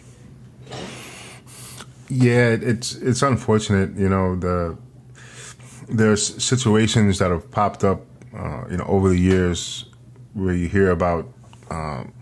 [2.09, 4.77] Yeah, it's it's unfortunate, you know, the
[5.89, 8.03] there's situations that have popped up,
[8.37, 9.87] uh, you know, over the years
[10.35, 11.27] where you hear about,
[11.71, 12.13] um,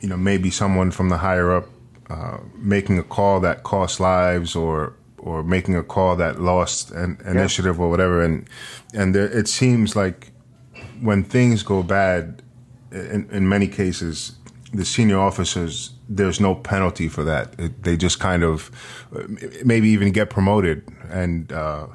[0.00, 1.66] you know, maybe someone from the higher up
[2.10, 7.18] uh, making a call that cost lives, or or making a call that lost an
[7.24, 7.82] initiative yeah.
[7.82, 8.48] or whatever, and
[8.92, 10.32] and there, it seems like
[11.00, 12.42] when things go bad,
[12.92, 14.36] in, in many cases,
[14.74, 17.54] the senior officers there's no penalty for that.
[17.58, 18.70] It, they just kind of
[19.64, 21.52] maybe even get promoted and.
[21.52, 21.86] Uh,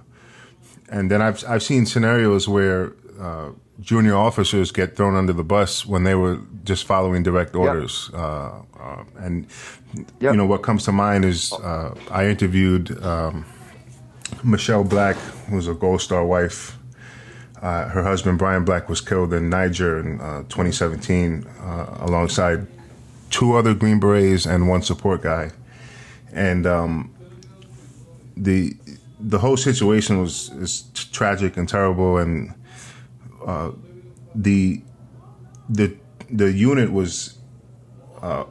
[0.91, 5.85] and then I've I've seen scenarios where uh, junior officers get thrown under the bus
[5.85, 8.09] when they were just following direct orders.
[8.11, 8.21] Yep.
[8.21, 9.47] Uh, uh, and
[10.19, 10.33] yep.
[10.33, 13.45] you know what comes to mind is uh, I interviewed um,
[14.43, 15.15] Michelle Black,
[15.49, 16.78] who's a Gold Star wife.
[17.61, 21.45] Uh, her husband Bryan Black was killed in Niger in uh, 2017,
[21.99, 22.67] alongside
[23.29, 25.51] two other Green Berets and one support guy.
[26.31, 27.13] And um,
[28.37, 28.75] the
[29.19, 32.53] the whole situation was is tragic and terrible, and
[33.45, 33.71] uh,
[34.33, 34.81] the
[35.69, 35.95] the
[36.29, 37.37] the unit was
[38.21, 38.45] uh,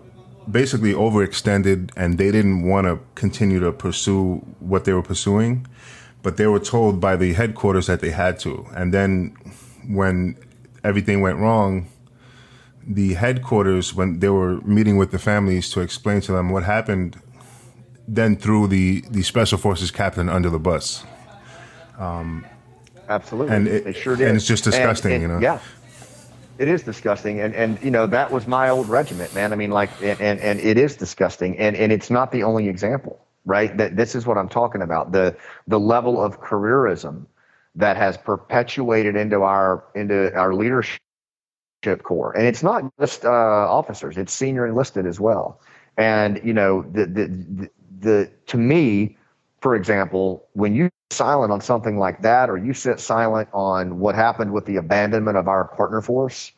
[0.51, 5.67] basically overextended, and they didn't want to continue to pursue what they were pursuing,
[6.23, 9.37] but they were told by the headquarters that they had to, and then
[9.87, 10.37] when
[10.85, 11.89] everything went wrong.
[12.91, 17.21] The headquarters, when they were meeting with the families to explain to them what happened
[18.09, 21.05] then threw the the special forces captain under the bus.
[21.99, 22.45] Um,
[23.09, 24.29] Absolutely, and it, they sure did.
[24.29, 25.43] And it's just disgusting, and, and, you know.
[25.43, 25.61] Yeah,
[26.57, 29.53] it is disgusting, and and you know that was my old regiment, man.
[29.53, 32.69] I mean, like, and and, and it is disgusting, and and it's not the only
[32.69, 33.76] example, right?
[33.78, 35.36] That this is what I'm talking about the
[35.66, 37.26] the level of careerism
[37.74, 41.01] that has perpetuated into our into our leadership
[42.03, 45.61] corps, and it's not just uh, officers; it's senior enlisted as well.
[45.96, 47.70] And you know, the, the
[48.01, 49.16] the to me,
[49.61, 54.14] for example, when you silent on something like that, or you sit silent on what
[54.14, 56.53] happened with the abandonment of our partner force,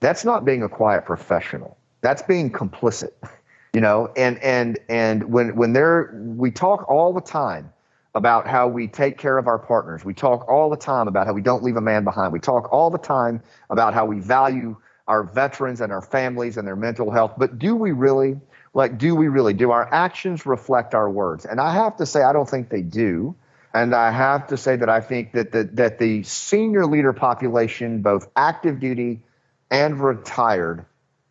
[0.00, 1.78] that's not being a quiet professional.
[2.00, 3.12] That's being complicit.
[3.72, 7.72] You know, and and and when when there we talk all the time
[8.14, 10.04] about how we take care of our partners.
[10.04, 12.32] We talk all the time about how we don't leave a man behind.
[12.32, 14.76] We talk all the time about how we value
[15.08, 17.32] our veterans and our families and their mental health.
[17.38, 18.38] But do we really?
[18.74, 19.52] like, do we really?
[19.52, 21.44] Do our actions reflect our words?
[21.44, 23.34] And I have to say, I don't think they do.
[23.74, 28.02] And I have to say that I think that the, that the senior leader population,
[28.02, 29.22] both active duty
[29.70, 30.84] and retired,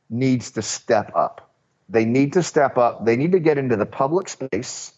[0.10, 1.51] needs to step up.
[1.92, 3.06] They need to step up.
[3.06, 4.94] They need to get into the public space,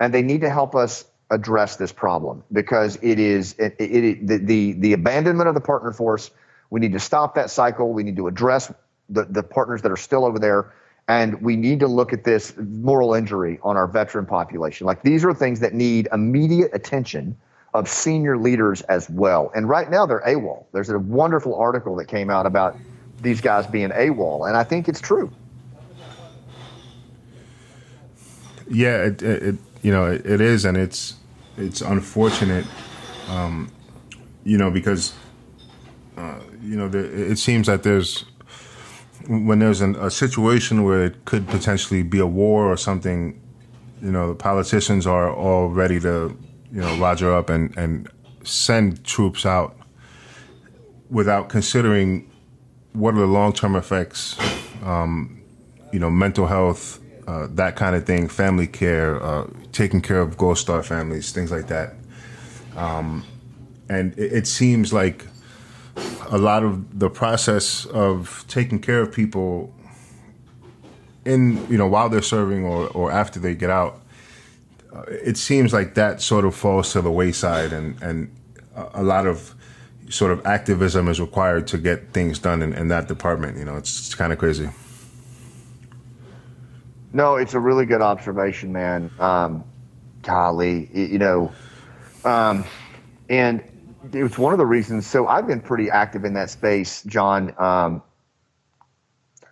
[0.00, 4.26] and they need to help us address this problem because it is it, it, it,
[4.26, 6.30] the, the the abandonment of the partner force.
[6.70, 7.92] We need to stop that cycle.
[7.92, 8.72] We need to address
[9.10, 10.72] the, the partners that are still over there
[11.08, 14.86] and we need to look at this moral injury on our veteran population.
[14.86, 17.36] Like these are things that need immediate attention
[17.74, 19.50] of senior leaders as well.
[19.54, 20.66] And right now they're AWOL.
[20.72, 22.76] There's a wonderful article that came out about
[23.20, 25.30] these guys being AWOL, and I think it's true.
[28.72, 31.14] Yeah, it, it you know it, it is, and it's
[31.56, 32.66] it's unfortunate,
[33.28, 33.70] um,
[34.44, 35.14] you know, because
[36.16, 38.24] uh, you know the, it seems that there's
[39.28, 43.40] when there's an, a situation where it could potentially be a war or something,
[44.02, 46.36] you know, the politicians are all ready to,
[46.72, 48.08] you know, roger up and, and
[48.42, 49.76] send troops out
[51.10, 52.28] without considering
[52.94, 54.36] what are the long term effects,
[54.84, 55.40] um,
[55.92, 60.36] you know, mental health, uh, that kind of thing, family care, uh, taking care of
[60.36, 61.94] Gold Star families, things like that.
[62.76, 63.24] Um,
[63.88, 65.26] and it, it seems like
[66.30, 69.72] a lot of the process of taking care of people
[71.24, 74.00] in you know while they're serving or, or after they get out
[74.94, 78.34] uh, it seems like that sort of falls to the wayside and and
[78.94, 79.54] a lot of
[80.08, 83.76] sort of activism is required to get things done in, in that department you know
[83.76, 84.68] it's, it's kind of crazy
[87.12, 89.64] no it's a really good observation man um,
[90.22, 91.52] golly you know
[92.24, 92.64] um,
[93.28, 93.62] and
[94.12, 95.06] it was one of the reasons.
[95.06, 97.54] So I've been pretty active in that space, John.
[97.58, 98.02] Um,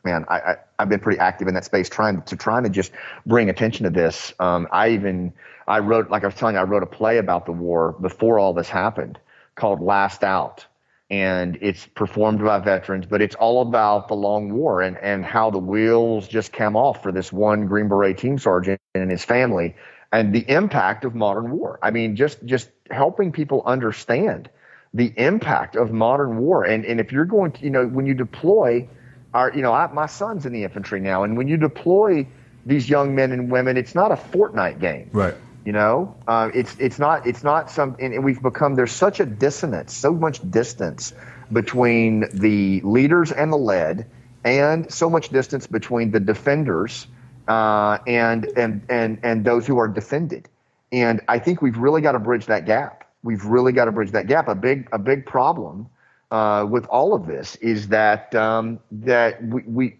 [0.05, 2.93] man, I, I have been pretty active in that space, trying to trying to just
[3.27, 4.33] bring attention to this.
[4.41, 5.33] Um, I even
[5.69, 8.39] I wrote, like I was telling you, I wrote a play about the war before
[8.39, 9.19] all this happened,
[9.55, 10.67] called Last Out,
[11.11, 15.51] and it's performed by veterans, but it's all about the long war and and how
[15.51, 19.75] the wheels just came off for this one Green Beret team sergeant and his family,
[20.13, 21.79] and the impact of modern war.
[21.83, 24.49] I mean, just just helping people understand
[24.95, 26.65] the impact of modern war.
[26.65, 28.89] And and if you're going to, you know, when you deploy,
[29.35, 32.27] our, you know, I, my son's in the infantry now, and when you deploy
[32.67, 35.11] these young men and women, it's not a Fortnite game.
[35.13, 35.35] Right.
[35.71, 39.25] You know, uh, it's it's not it's not some, and we've become there's such a
[39.25, 41.15] dissonance, so much distance
[41.53, 44.11] between the leaders and the led,
[44.43, 47.07] and so much distance between the defenders
[47.47, 50.49] uh, and and and and those who are defended.
[50.91, 54.11] And I think we've really got to bridge that gap we've really got to bridge
[54.11, 54.49] that gap.
[54.49, 55.89] A big a big problem
[56.33, 59.97] uh, with all of this is that um, that we, we,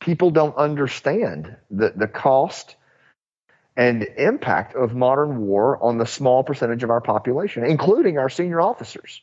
[0.00, 2.76] people don't understand the the cost
[3.78, 8.60] and impact of modern war on the small percentage of our population, including our senior
[8.60, 9.22] officers.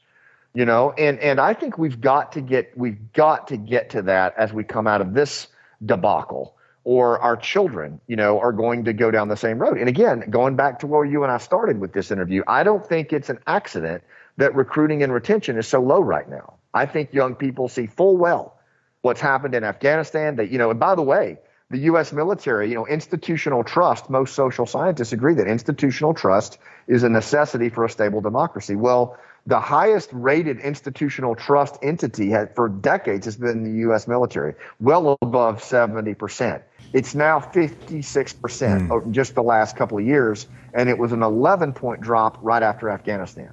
[0.53, 4.03] You know, and and I think we've got to get we've got to get to
[4.03, 5.47] that as we come out of this
[5.85, 9.77] debacle or our children, you know, are going to go down the same road.
[9.77, 12.85] And again, going back to where you and I started with this interview, I don't
[12.85, 14.03] think it's an accident
[14.37, 16.53] that recruiting and retention is so low right now.
[16.73, 18.57] I think young people see full well
[19.01, 20.37] what's happened in Afghanistan.
[20.37, 21.39] That you know, and by the way,
[21.71, 22.13] the U.S.
[22.13, 24.09] military, you know, institutional trust.
[24.09, 28.75] Most social scientists agree that institutional trust is a necessity for a stable democracy.
[28.75, 34.07] Well, the highest rated institutional trust entity has, for decades has been the U.S.
[34.07, 36.61] military, well above 70%.
[36.93, 39.11] It's now 56% mm.
[39.11, 42.89] just the last couple of years, and it was an 11 point drop right after
[42.89, 43.51] Afghanistan.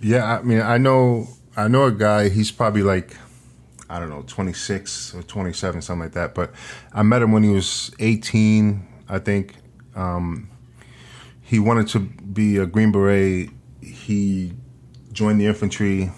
[0.00, 2.28] Yeah, I mean, I know, I know a guy.
[2.28, 3.16] He's probably like,
[3.92, 6.34] I don't know, 26 or 27, something like that.
[6.34, 6.52] But
[6.94, 9.54] I met him when he was 18, I think.
[9.94, 10.50] Um,
[11.42, 13.50] he wanted to be a Green Beret.
[13.82, 14.54] He
[15.12, 16.10] joined the infantry.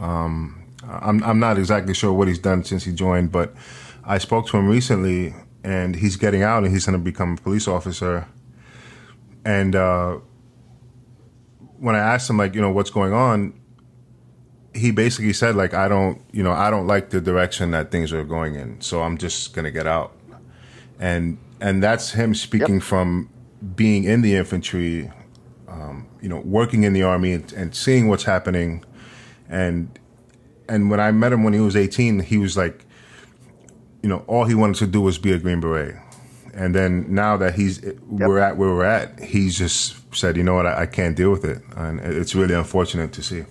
[0.00, 3.54] Um, I'm, I'm not exactly sure what he's done since he joined, but
[4.04, 7.36] I spoke to him recently, and he's getting out, and he's going to become a
[7.36, 8.26] police officer.
[9.44, 10.16] And uh,
[11.78, 13.52] when I asked him, like, you know, what's going on,
[14.74, 18.12] he basically said, like, I don't, you know, I don't like the direction that things
[18.12, 20.16] are going in, so I'm just going to get out.
[20.98, 22.82] And and that's him speaking yep.
[22.82, 23.28] from
[23.76, 25.10] being in the infantry,
[25.68, 28.84] um, you know, working in the army and, and seeing what's happening,
[29.48, 29.98] and
[30.68, 32.84] and when I met him when he was 18, he was like,
[34.02, 35.96] you know, all he wanted to do was be a Green Beret.
[36.54, 37.96] And then now that he's yep.
[38.06, 41.30] we're at where we're at, he's just said, you know what, I, I can't deal
[41.30, 43.44] with it, and it's really unfortunate to see.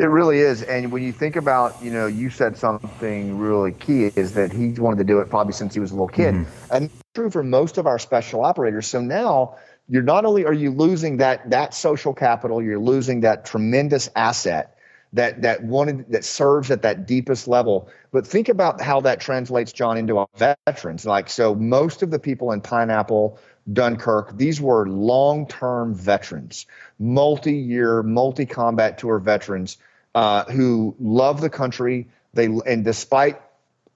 [0.00, 0.62] It really is.
[0.62, 4.70] And when you think about, you know, you said something really key is that he
[4.70, 6.34] wanted to do it probably since he was a little kid.
[6.34, 6.74] Mm-hmm.
[6.74, 8.86] And true for most of our special operators.
[8.86, 9.58] So now
[9.90, 14.78] you're not only are you losing that that social capital, you're losing that tremendous asset
[15.12, 17.90] that that wanted that serves at that deepest level.
[18.10, 20.28] But think about how that translates, John, into our
[20.66, 21.04] veterans.
[21.04, 23.38] Like so, most of the people in Pineapple,
[23.70, 26.64] Dunkirk, these were long-term veterans,
[26.98, 29.76] multi-year, multi-combat tour veterans
[30.14, 32.08] uh, who love the country.
[32.34, 33.40] They and despite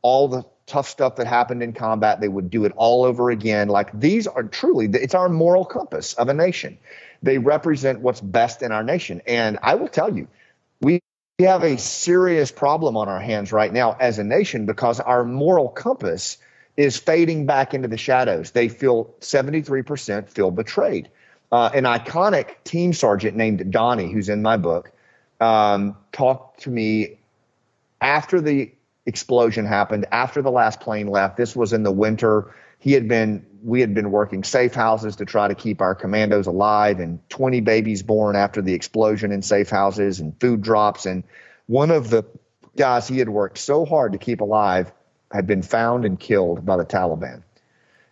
[0.03, 3.69] all the tough stuff that happened in combat, they would do it all over again.
[3.69, 6.79] Like these are truly, it's our moral compass of a nation.
[7.23, 9.23] They represent what's best in our nation.
[9.27, 10.29] And I will tell you,
[10.81, 11.01] we
[11.41, 15.69] have a serious problem on our hands right now as a nation because our moral
[15.69, 16.39] compass
[16.77, 18.51] is fading back into the shadows.
[18.51, 21.11] They feel 73% feel betrayed.
[21.53, 24.91] Uh, an iconic team sergeant named Donnie, who's in my book,
[25.41, 27.18] um, talked to me
[28.01, 28.72] after the
[29.07, 31.37] explosion happened, after the last plane left.
[31.37, 32.55] This was in the winter.
[32.78, 36.47] He had been we had been working safe houses to try to keep our commandos
[36.47, 41.24] alive and 20 babies born after the explosion in safe houses and food drops and
[41.66, 42.24] one of the
[42.76, 44.93] guys he had worked so hard to keep alive
[45.32, 47.43] had been found and killed by the Taliban.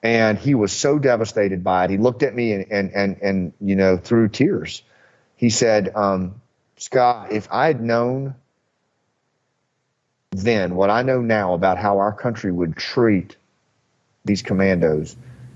[0.02, 1.90] And he was so devastated by it.
[1.90, 4.82] He looked at me and and and, and you know through tears.
[5.36, 6.40] He said, um,
[6.82, 8.34] "Scott, if I had known
[10.32, 13.36] then what I know now about how our country would treat
[14.24, 15.14] these commandos,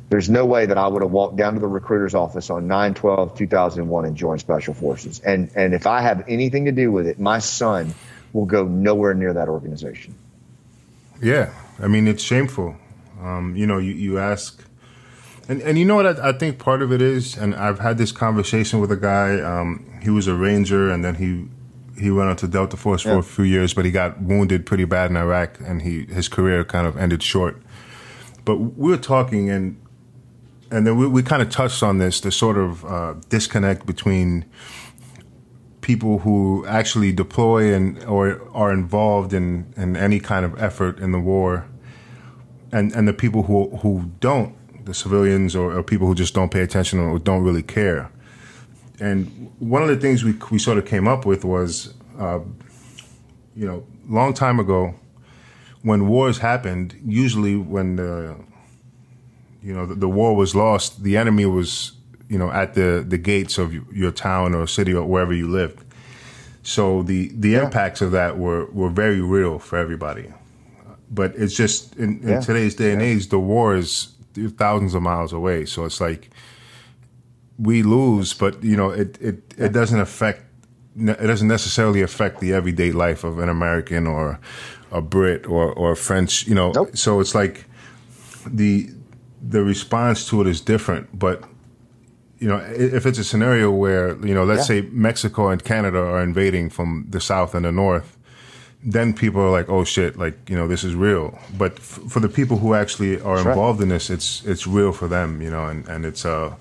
[0.09, 2.95] there's no way that I would have walked down to the recruiter's office on 9
[2.95, 5.21] 12 2001 and joined Special Forces.
[5.21, 7.95] And, and if I have anything to do with it, my son
[8.33, 10.15] will go nowhere near that organization.
[11.21, 11.53] Yeah.
[11.81, 12.77] I mean, it's shameful.
[13.21, 14.63] Um, you know, you, you ask,
[15.49, 17.97] and, and you know what I, I, think part of it is, and I've had
[17.97, 21.49] this conversation with a guy, um, he was a ranger and then he
[21.99, 24.85] he went on to Delta Force for a few years, but he got wounded pretty
[24.85, 27.61] bad in Iraq, and he his career kind of ended short.
[28.45, 29.81] But we were talking, and
[30.71, 34.45] and then we, we kind of touched on this the sort of uh, disconnect between
[35.81, 41.11] people who actually deploy and or are involved in, in any kind of effort in
[41.11, 41.67] the war,
[42.71, 44.55] and and the people who who don't,
[44.85, 48.11] the civilians or, or people who just don't pay attention or don't really care.
[49.01, 52.41] And one of the things we we sort of came up with was, uh,
[53.55, 54.95] you know, long time ago,
[55.83, 58.37] when wars happened, usually when the
[59.63, 61.93] you know the, the war was lost, the enemy was
[62.29, 65.83] you know at the the gates of your town or city or wherever you lived.
[66.63, 70.33] So the the impacts of that were were very real for everybody.
[71.09, 72.41] But it's just in, in Yeah.
[72.41, 74.09] today's day and age, the war is
[74.59, 75.65] thousands of miles away.
[75.67, 76.31] So it's like
[77.59, 80.43] we lose, but you know it it, it doesn't affect
[80.99, 84.39] it doesn't necessarily affect the everyday life of an American or
[84.93, 86.47] a Brit or or a French.
[86.47, 86.97] You know, Nope.
[86.97, 87.65] so it's like
[88.47, 88.91] the
[89.43, 91.43] the response to it is different, but
[92.39, 94.83] you know, if it's a scenario where you know, let's Yeah.
[94.83, 98.17] say Mexico and Canada are invading from the south and the north,
[98.85, 101.39] then people are like, "Oh shit!" Like you know, this is real.
[101.59, 103.47] But f- for the people who actually are right.
[103.47, 106.55] involved in this, it's it's real for them, you know, and and it's uh,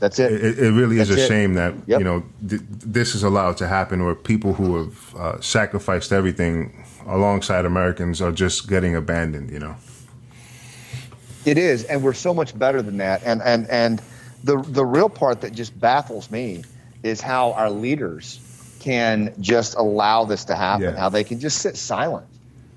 [0.00, 0.32] That's it.
[0.32, 1.26] it, it really is a it.
[1.26, 1.98] shame that Yep.
[1.98, 6.84] you know th- this is allowed to happen, where people who have uh, sacrificed everything
[7.06, 9.74] alongside Americans are just getting abandoned, you know.
[11.44, 13.22] It is, and we're so much better than that.
[13.24, 14.02] And and and
[14.44, 16.64] the the real part that just baffles me
[17.02, 18.40] is how our leaders
[18.80, 20.94] can just allow this to happen.
[20.94, 20.96] Yeah.
[20.96, 22.26] How they can just sit silent,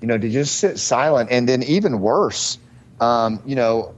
[0.00, 2.58] you know, to just sit silent, and then even worse,
[3.00, 3.94] um, you know,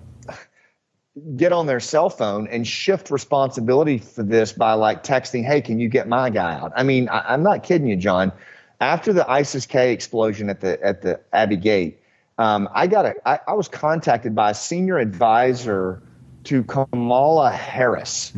[1.36, 5.78] get on their cell phone and shift responsibility for this by like texting, "Hey, can
[5.78, 8.32] you get my guy out?" I mean, I, I'm not kidding you, John.
[8.80, 12.00] After the ISIS K explosion at the at the Abbey Gate,
[12.38, 16.02] um, I got a I, I was contacted by a senior advisor
[16.44, 18.32] to Kamala Harris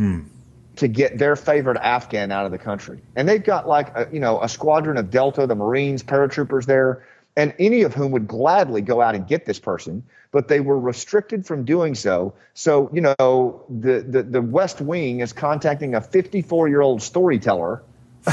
[0.76, 4.20] to get their favorite Afghan out of the country, and they've got like a, you
[4.20, 7.06] know a squadron of Delta, the Marines, paratroopers there,
[7.37, 10.78] and any of whom would gladly go out and get this person, but they were
[10.78, 12.34] restricted from doing so.
[12.55, 17.82] So you know the the, the West Wing is contacting a 54 year old storyteller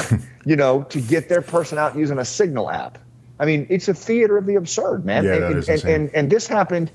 [0.46, 2.98] you know, to get their person out using a signal app.
[3.40, 5.24] I mean, it's a theater of the absurd, man.
[5.24, 6.92] Yeah, and, that and, is and, and, and this happened,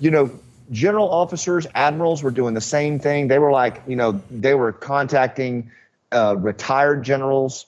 [0.00, 0.30] you know,
[0.70, 3.28] general officers, admirals were doing the same thing.
[3.28, 5.70] They were like, you know, they were contacting
[6.12, 7.66] uh, retired generals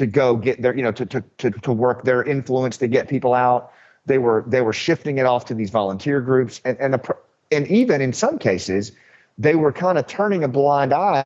[0.00, 3.06] to go get their, you know, to, to, to, to work their influence to get
[3.06, 3.70] people out.
[4.06, 6.98] They were they were shifting it off to these volunteer groups, and and
[7.52, 8.92] and even in some cases,
[9.36, 11.22] they were kind of turning a blind eye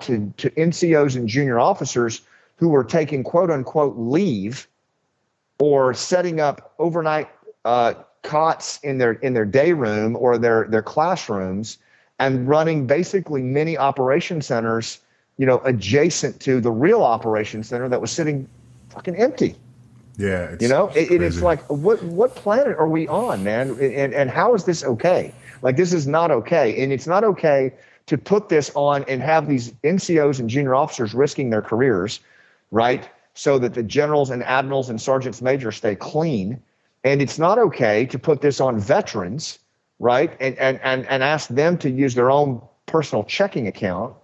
[0.00, 2.22] to, to NCOs and junior officers
[2.56, 4.66] who were taking quote unquote leave
[5.60, 7.28] or setting up overnight
[7.64, 7.94] uh,
[8.24, 11.78] cots in their in their day room or their their classrooms
[12.18, 14.98] and running basically mini operation centers,
[15.40, 18.46] you know, adjacent to the real operation center that was sitting
[18.90, 19.56] fucking empty.
[20.18, 23.70] Yeah, it's, You know, it, it is like what what planet are we on, man?
[23.80, 25.32] And and how is this okay?
[25.62, 27.72] Like this is not okay, and it's not okay
[28.04, 32.20] to put this on and have these NCOs and junior officers risking their careers,
[32.70, 33.08] right?
[33.32, 36.60] So that the generals and admirals and sergeants major stay clean,
[37.02, 39.58] and it's not okay to put this on veterans,
[40.00, 40.36] right?
[40.38, 44.14] And and and and ask them to use their own personal checking account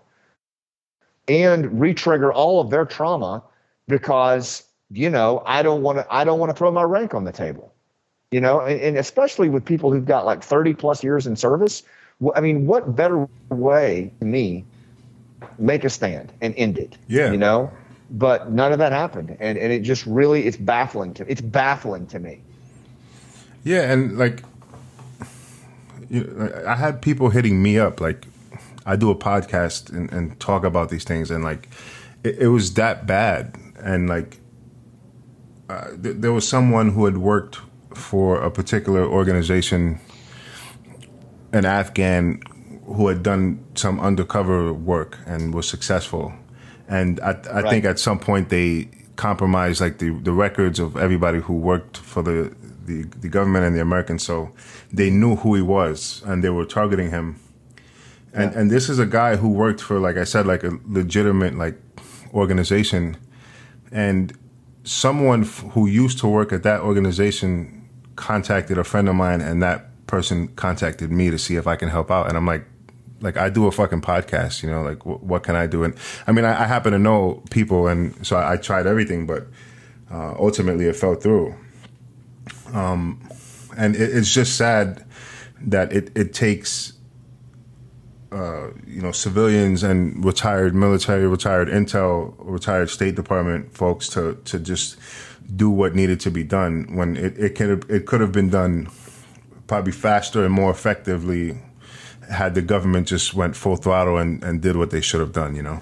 [1.29, 3.43] and re-trigger all of their trauma
[3.89, 7.25] because you know I don't want to I don't want to throw my rank on
[7.25, 7.73] the table.
[8.31, 11.85] You know, and, and especially with people who've got like 30 plus years in service.
[12.35, 14.65] I mean, what better way to me
[15.59, 16.97] make a stand and end it?
[17.07, 17.31] Yeah.
[17.31, 17.71] You know,
[18.11, 22.07] but none of that happened, and and it just really it's baffling to it's baffling
[22.09, 22.41] to me.
[23.65, 24.45] Yeah, and like,
[26.09, 28.01] you know, I had people hitting me up.
[28.01, 28.27] Like,
[28.87, 31.69] I do a podcast and, and talk about these things, and like,
[32.25, 33.55] it, it was that bad.
[33.79, 34.39] And like,
[35.69, 37.59] uh, th- there was someone who had worked
[37.95, 39.99] for a particular organization,
[41.53, 42.41] an Afghan
[42.87, 46.33] who had done some undercover work and was successful.
[46.89, 47.71] And I, I Right.
[47.71, 52.23] think at some point they compromised like the, the records of everybody who worked for
[52.23, 54.23] the, the, the government and the Americans.
[54.23, 54.53] So
[54.93, 57.41] they knew who he was and they were targeting him.
[58.33, 61.57] And, and this is a guy who worked for, like I said, like a legitimate
[61.57, 61.81] like
[62.35, 63.17] organization.
[63.91, 64.37] And
[64.85, 69.63] someone f- who used to work at that organization contacted a friend of mine and
[69.63, 72.29] that person contacted me to see if I can help out.
[72.29, 72.67] And I'm like,
[73.21, 75.85] like I do a fucking podcast, you know, like wh- what can I do?
[75.85, 75.95] And
[76.27, 79.47] I mean, I, I happen to know people, and so I, I tried everything, but
[80.11, 81.55] uh, ultimately it fell through.
[82.73, 83.27] Um,
[83.77, 85.05] and it, it's just sad
[85.61, 86.93] that it it takes.
[88.33, 94.59] Uh, you know, civilians and retired military, retired intel, retired State Department folks to to
[94.59, 94.97] just
[95.55, 98.89] do what needed to be done when it, it could it could have been done
[99.67, 101.57] probably faster and more effectively
[102.31, 105.55] had the government just went full throttle and, and did what they should have done,
[105.55, 105.81] you know?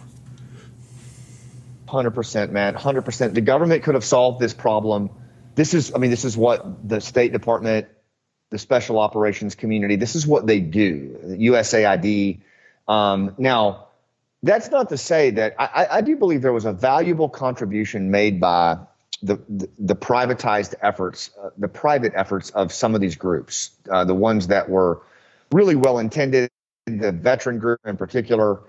[1.89, 2.75] 100%, man.
[2.75, 3.35] 100%.
[3.35, 5.11] The government could have solved this problem.
[5.55, 7.89] This is, I mean, this is what the State Department,
[8.51, 12.41] the special operations community, this is what they do, USAID.
[12.87, 13.89] Um, now,
[14.43, 18.41] that's not to say that I, I do believe there was a valuable contribution made
[18.41, 18.79] by
[19.23, 24.05] the, the, the privatized efforts, uh, the private efforts of some of these groups, uh,
[24.05, 25.01] the ones that were
[25.51, 26.51] really well intended,
[26.87, 28.61] the veteran group in particular.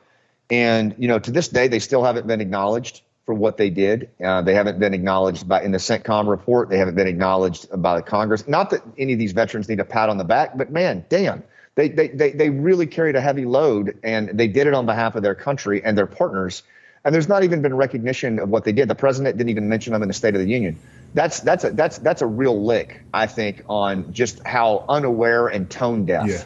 [0.49, 4.09] And, you know, to this day, they still haven't been acknowledged for what they did.
[4.23, 6.69] Uh, they haven't been acknowledged by in the CENTCOM report.
[6.69, 8.47] They haven't been acknowledged by the Congress.
[8.47, 11.43] Not that any of these veterans need a pat on the back, but man, damn,
[11.73, 15.15] they, they, they, they really carried a heavy load and they did it on behalf
[15.15, 16.63] of their country and their partners.
[17.03, 18.88] And there's not even been recognition of what they did.
[18.88, 20.80] The president didn't even mention them in the State of the Union.
[21.13, 25.69] That's that's a that's that's a real lick, I think, on just how unaware and
[25.69, 26.43] tone deaf Yeah.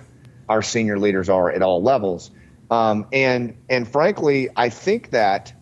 [0.50, 2.30] our senior leaders are at all levels.
[2.70, 5.54] Um, and and frankly, I think that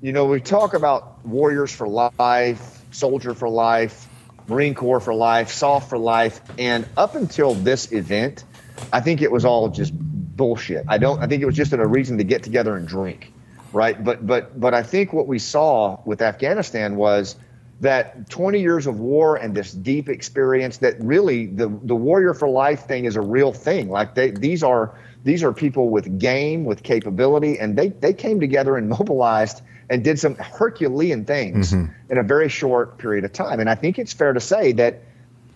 [0.00, 4.08] you know we talk about warriors for life, soldier for life,
[4.46, 8.44] Marine Corps for life, SOF for life, and up until this event,
[8.92, 10.84] I think it was all just bullshit.
[10.88, 11.20] I don't.
[11.20, 13.32] I think it was just a reason to get together and drink,
[13.72, 14.02] right?
[14.02, 17.36] But but but I think what we saw with Afghanistan was
[17.80, 22.48] that 20 years of war and this deep experience that really the the warrior for
[22.48, 26.64] life thing is a real thing like they these are these are people with game
[26.64, 31.92] with capability and they they came together and mobilized and did some herculean things mm-hmm.
[32.10, 33.60] in a very short period of time.
[33.60, 35.02] And i think it's fair to say that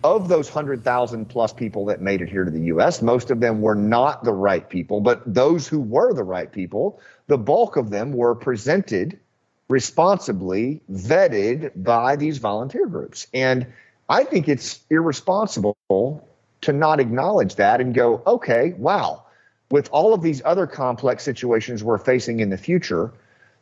[0.03, 3.61] of those 100,000 plus people that made it here to the US, most of them
[3.61, 7.89] were not the right people, but those who were the right people, the bulk of
[7.89, 9.19] them were presented
[9.69, 13.27] responsibly, vetted by these volunteer groups.
[13.33, 13.65] And
[14.09, 19.23] I think it's irresponsible to not acknowledge that and go, okay, wow,
[19.71, 23.13] with all of these other complex situations we're facing in the future,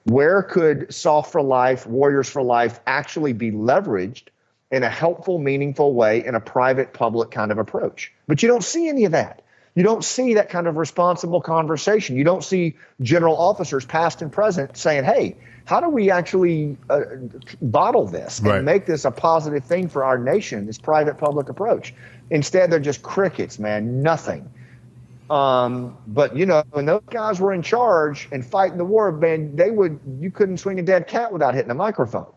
[0.04, 4.24] where could SOF for Life, Warriors for Life actually be leveraged
[4.72, 8.12] in a helpful, meaningful way in a private, public kind of approach?
[8.28, 9.43] But you don't see any of that.
[9.76, 12.18] You don't see that kind of responsible conversation.
[12.18, 17.02] You don't see general officers, past and present, saying, hey, how do we actually uh,
[17.62, 18.64] bottle this and Right.
[18.64, 21.93] make this a positive thing for our nation, this private public approach?
[22.30, 24.49] Instead, they're just crickets, man, nothing.
[25.32, 29.55] Um, but you know, when those guys were in charge and fighting the war, man,
[29.55, 32.27] they would you couldn't swing a dead cat without hitting a microphone.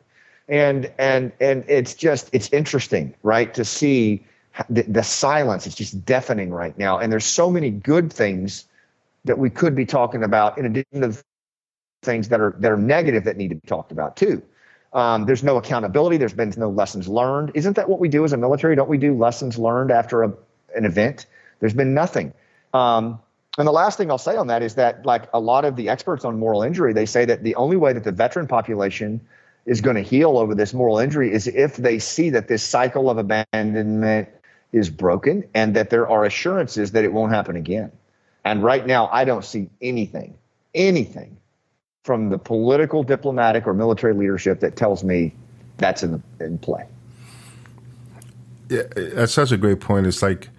[0.49, 4.25] And and and it's just it's interesting, right, to see
[4.71, 5.67] the, the silence.
[5.67, 6.99] It's just deafening right now.
[6.99, 8.65] And there's so many good things
[9.25, 11.21] that we could be talking about in addition to
[12.03, 14.41] things that are that are negative that need to be talked about too.
[14.93, 16.17] Um, there's no accountability.
[16.17, 17.51] There's been no lessons learned.
[17.55, 18.77] Isn't that what we do as a military?
[18.77, 20.33] Don't we do lessons learned after a,
[20.77, 21.27] an event?
[21.59, 22.33] There's been nothing.
[22.75, 23.21] Um,
[23.57, 25.89] and the last thing I'll say on that is that, like a lot of the
[25.89, 29.21] experts on moral injury, they say that the only way that the veteran population
[29.65, 33.09] is going to heal over this moral injury is if they see that this cycle
[33.09, 34.29] of abandonment
[34.73, 37.91] is broken and that there are assurances that it won't happen again.
[38.45, 40.37] And right now, I don't see anything,
[40.75, 41.37] anything
[42.03, 45.33] from the political, diplomatic, or military leadership that tells me
[45.79, 46.87] that's in, the, in play.
[48.69, 50.07] Yeah, that's such a great point.
[50.07, 50.51] It's like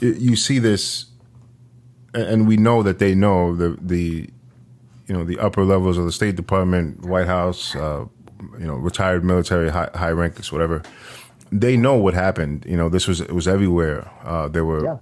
[0.00, 1.06] you see this,
[2.14, 4.28] and we know that they know the the
[5.06, 8.06] you know the upper levels of the State Department, White House, uh,
[8.58, 10.82] you know, retired military high, high ranks, whatever.
[11.52, 12.64] They know what happened.
[12.66, 14.10] You know, this was it was everywhere.
[14.22, 14.84] Uh, there were.
[14.84, 14.98] Yeah.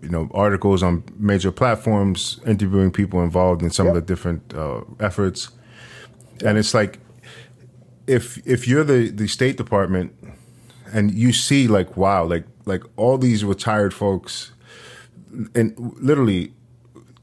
[0.00, 4.80] You know, articles on major platforms interviewing people involved in some of the different uh,
[4.98, 5.50] efforts,
[6.44, 6.98] and it's like,
[8.08, 10.12] if if you're the the State Department,
[10.92, 14.50] and you see like wow like like all these retired folks
[15.54, 16.52] and literally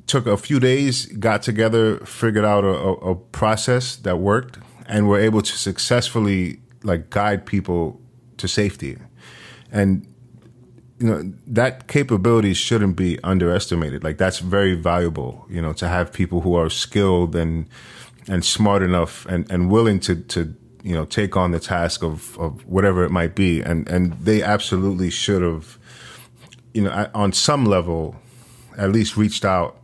[0.07, 4.57] took a few days got together figured out a, a, process that worked
[4.87, 8.01] and were able to successfully like guide people
[8.37, 8.97] to safety.
[9.71, 10.07] And
[10.99, 14.03] you know that capability shouldn't be underestimated.
[14.03, 17.67] Like that's very valuable you know to have people who are skilled and
[18.27, 22.37] and smart enough and and willing to to you know take on the task of
[22.39, 23.61] of whatever it might be.
[23.61, 25.78] And and they absolutely should have
[26.73, 28.15] you know on some level
[28.77, 29.79] at least reached out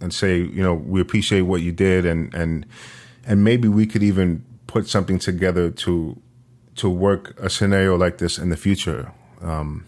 [0.00, 2.66] and say, you know, we appreciate what you did, and and
[3.26, 6.20] and maybe we could even put something together to
[6.76, 9.12] to work a scenario like this in the future.
[9.42, 9.84] Um,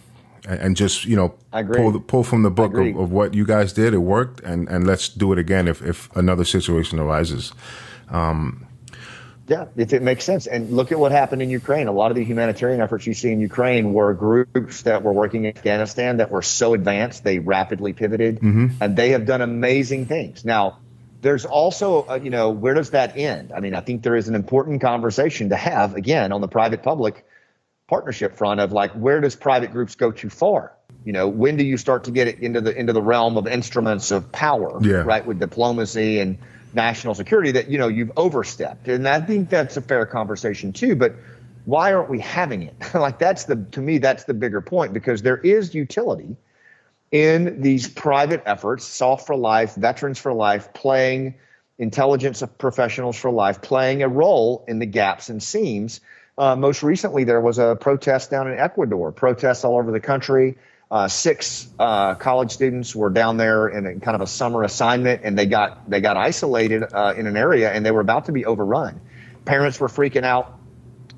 [0.49, 3.73] and, and just you know pull pull from the book of, of, what you guys
[3.73, 3.95] did.
[3.95, 7.53] It worked, and and let's do it again if if another situation arises.
[8.09, 8.67] Um,
[9.51, 10.47] yeah, if it makes sense.
[10.47, 11.89] And look at what happened in Ukraine.
[11.89, 15.45] A lot of the humanitarian efforts you see in Ukraine were groups that were working
[15.45, 18.69] in Afghanistan that were so advanced they rapidly pivoted, mm-hmm.
[18.81, 20.45] and they have done amazing things.
[20.45, 20.79] Now,
[21.21, 23.53] there's also, uh, you know, where does that end?
[23.53, 26.85] I mean, I think there is an important conversation to have again on the private
[26.85, 27.27] public
[27.89, 30.73] partnership front of like where does private groups go too far?
[31.05, 33.49] You know, when do you start to get it into the into the realm of
[33.49, 34.99] instruments of power, yeah.
[34.99, 36.39] right, with diplomacy and
[36.75, 40.97] national security that you know you've overstepped, and I think that's a fair conversation too.
[40.97, 41.15] But
[41.65, 42.75] why aren't we having it?
[42.95, 46.37] like that's the to me that's the bigger point because there is utility
[47.11, 51.35] in these private efforts, SOF for Life, Veterans for Life, playing
[51.79, 56.01] intelligence professionals for life, playing a role in the gaps and seams
[56.41, 60.57] uh, most recently, there was a protest down in Ecuador, protests all over the country.
[60.91, 65.21] Uh, six uh, college students were down there in a, kind of a summer assignment,
[65.23, 68.33] and they got they got isolated uh, in an area, and they were about to
[68.33, 69.01] be overrun.
[69.45, 70.59] Parents were freaking out.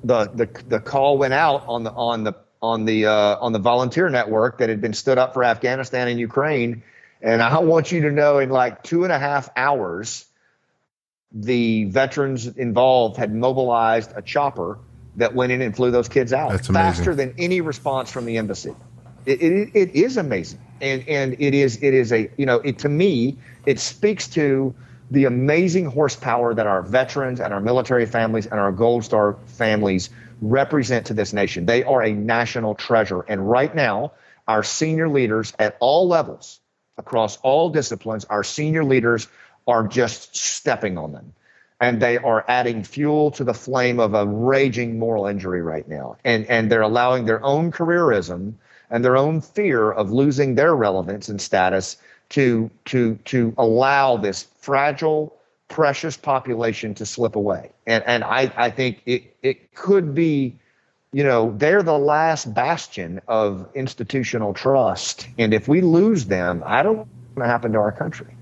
[0.03, 3.59] the the The call went out on the on the on the uh, on the
[3.59, 6.83] volunteer network that had been stood up for Afghanistan and Ukraine,
[7.21, 10.25] and I want you to know, in like two and a half hours,
[11.31, 14.77] the veterans involved had mobilized a chopper
[15.15, 18.75] that went in and flew those kids out faster than any response from the embassy.
[19.25, 22.79] It, it, it is amazing, and and it is it is a you know it
[22.79, 24.73] to me it speaks to
[25.11, 30.09] the amazing horsepower that our veterans and our military families and our Gold Star families
[30.41, 31.65] represent to this nation.
[31.65, 34.13] They are a national treasure, and right now
[34.47, 36.59] our senior leaders at all levels
[36.97, 39.27] across all disciplines, our senior leaders
[39.67, 41.33] are just stepping on them
[41.79, 46.15] and they are adding fuel to the flame of a raging moral injury right now.
[46.23, 48.53] And, and they're allowing their own careerism
[48.93, 51.97] and their own fear of losing their relevance and status
[52.29, 55.35] to, to, to allow this fragile,
[55.67, 57.71] precious population to slip away.
[57.87, 60.55] And, and I, I think it, it could be,
[61.11, 65.27] you know, they're the last bastion of institutional trust.
[65.39, 68.35] And if we lose them, I don't know what's going to happen to our country.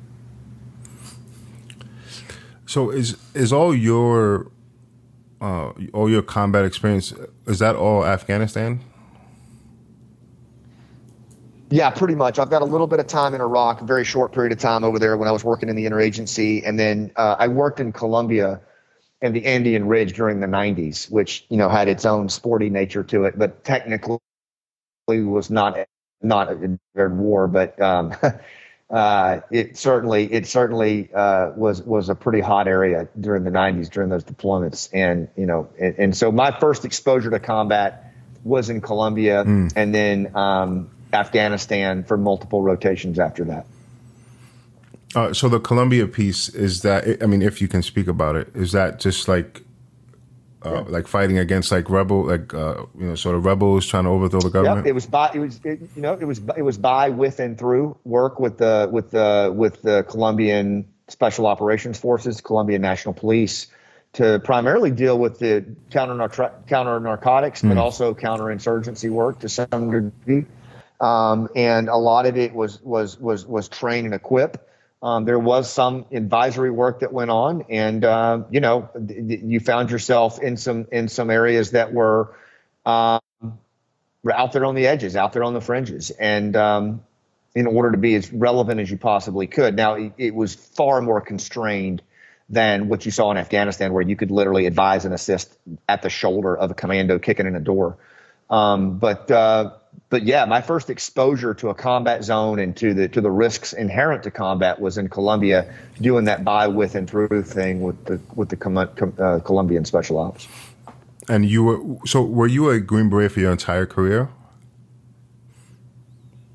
[2.65, 4.49] So is is all your
[5.41, 7.13] uh, all your combat experience
[7.45, 8.79] is that all Afghanistan?
[11.71, 12.37] Yeah, pretty much.
[12.37, 14.83] I've got a little bit of time in Iraq, a very short period of time
[14.83, 17.93] over there when I was working in the interagency, and then uh, I worked in
[17.93, 18.61] Colombia
[19.21, 23.03] and the Andean Ridge during the 90s, which you know had its own sporty nature
[23.03, 24.19] to it, but technically
[25.07, 25.77] was not
[26.21, 28.13] not a war, but um,
[28.89, 33.89] uh, it certainly it certainly uh, was was a pretty hot area during the 90s
[33.89, 38.13] during those deployments and you know and, and so my first exposure to combat
[38.43, 39.71] was in Colombia mm.
[39.75, 43.65] and then um, Afghanistan for multiple rotations after that.
[45.13, 48.49] Uh, so the Colombia piece is that I mean if you can speak about it
[48.55, 49.61] is that just like
[50.63, 50.79] uh, yeah.
[50.87, 54.41] like fighting against like rebel, like uh, you know, sort of rebels trying to overthrow
[54.41, 54.85] the government.
[54.85, 57.39] Yep, it was by it was it, you know it was it was by with
[57.39, 63.13] and through work with the with the with the Colombian Special Operations Forces, Colombian National
[63.13, 63.67] Police,
[64.13, 67.69] to primarily deal with the counter counter narcotics, mm.
[67.69, 67.79] but hmm.
[67.79, 70.45] also counterinsurgency work to some degree.
[71.01, 74.69] Um, and a lot of it was was was was train and equip.
[75.03, 79.89] Um, there was some advisory work that went on, and uh, you know, you found
[79.89, 82.35] yourself in some in some areas that were
[82.85, 83.19] um,
[84.31, 87.01] out there on the edges, out there on the fringes, and um,
[87.55, 89.75] in order to be as relevant as you possibly could.
[89.75, 92.03] Now, it, it, was far more constrained
[92.47, 95.57] than what you saw in Afghanistan, where you could literally advise and assist
[95.89, 97.97] at the shoulder of a commando kicking in a door.
[98.51, 99.71] Um, but uh,
[100.11, 103.71] but yeah, my first exposure to a combat zone and to the to the risks
[103.71, 108.19] inherent to combat was in Colombia, doing that by, with, and through thing with the
[108.35, 110.49] with the uh, Colombian Special Ops.
[111.29, 114.29] And you were so were you a Green Beret for your entire career?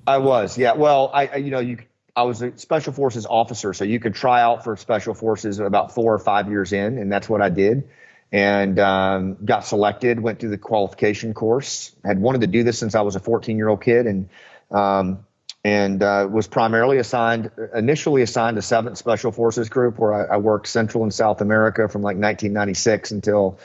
[0.06, 0.74] I was, yeah.
[0.74, 1.78] Well, I you know you
[2.14, 5.94] I was a Special Forces officer, so you could try out for Special Forces about
[5.94, 7.88] four or five years in, and that's what I did
[8.36, 10.20] and um, got selected.
[10.20, 11.96] Went through the qualification course.
[12.04, 14.28] Had wanted to do this since I was a 14 year old kid, and
[14.70, 15.24] um,
[15.64, 20.36] and uh, was primarily assigned initially assigned to Seventh Special Forces Group, where I, I,
[20.36, 23.58] worked Central and South America from like 1996 until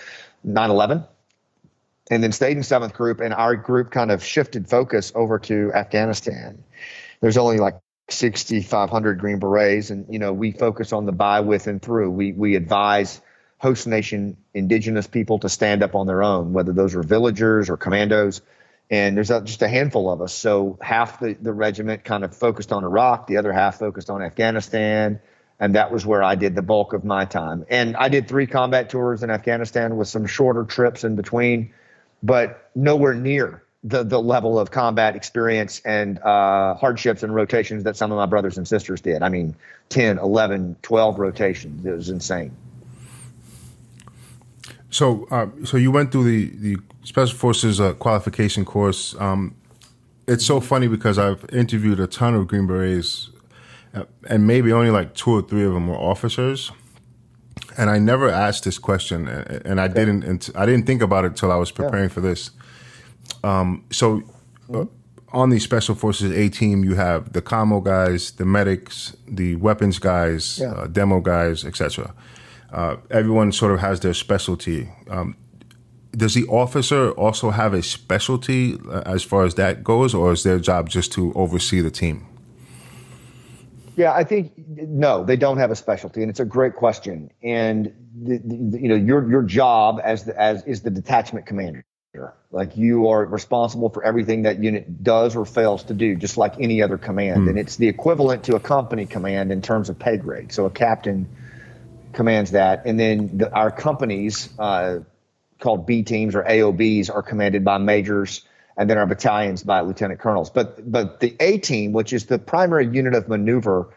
[0.48, 1.06] 9/11,
[2.10, 3.20] and then stayed in Seventh Group.
[3.20, 6.64] And our group kind of shifted focus over to Afghanistan.
[7.20, 7.76] There's only like
[8.10, 12.10] 6,500 Green Berets, and you know we focus on the by, with, and through.
[12.12, 13.20] We we advise
[13.62, 17.78] host nation indigenous people to stand up on their own, whether those are villagers or
[17.78, 18.42] commandos.
[18.90, 20.34] And there's just a handful of us.
[20.34, 24.24] So half the, the regiment kind of focused on Iraq, the other half focused on
[24.24, 25.20] Afghanistan.
[25.60, 27.64] And that was where I did the bulk of my time.
[27.70, 31.72] And I did three combat tours in Afghanistan with some shorter trips in between,
[32.24, 37.96] but nowhere near the, the level of combat experience and uh, hardships and rotations that
[37.96, 39.22] some of my brothers and sisters did.
[39.22, 39.56] I mean,
[39.90, 41.86] 10, 11, 12 rotations.
[41.86, 42.58] It was insane.
[44.92, 49.16] So, uh, so you went through the the Special Forces uh, qualification course.
[49.20, 49.56] Um,
[50.28, 53.30] it's so funny because I've interviewed a ton of Green Berets,
[53.96, 56.72] uh, and maybe only like two or three of them were officers.
[57.78, 60.24] And I never asked this question, and I didn't.
[60.24, 62.14] And I didn't think about it until I was preparing yeah.
[62.14, 62.52] for this.
[63.44, 64.24] Um, so,
[64.74, 64.86] uh,
[65.32, 70.00] on the Special Forces A team, you have the commo guys, the medics, the weapons
[70.00, 70.72] guys, yeah.
[70.72, 72.14] Uh, demo guys, etc
[72.72, 74.90] uh, everyone sort of has their specialty.
[75.10, 75.36] Um,
[76.12, 80.44] does the officer also have a specialty uh, as far as that goes, or is
[80.44, 82.28] their job just to oversee the team?
[83.96, 87.30] Yeah, I think no, they don't have a specialty, and it's a great question.
[87.44, 91.86] And the, the, you know, your your job as the, as is the detachment commander.
[92.52, 96.56] Like you are responsible for everything that unit does or fails to do, just like
[96.60, 97.44] any other command.
[97.44, 97.50] Mm.
[97.52, 100.52] And it's the equivalent to a company command in terms of pay grade.
[100.52, 101.30] So a captain
[102.14, 105.00] commands that, and then the, our companies uh,
[105.60, 108.44] called B teams or AOBs are commanded by majors,
[108.78, 110.50] and then our battalions by lieutenant colonels.
[110.50, 113.94] But but the A team, which is the primary unit of maneuver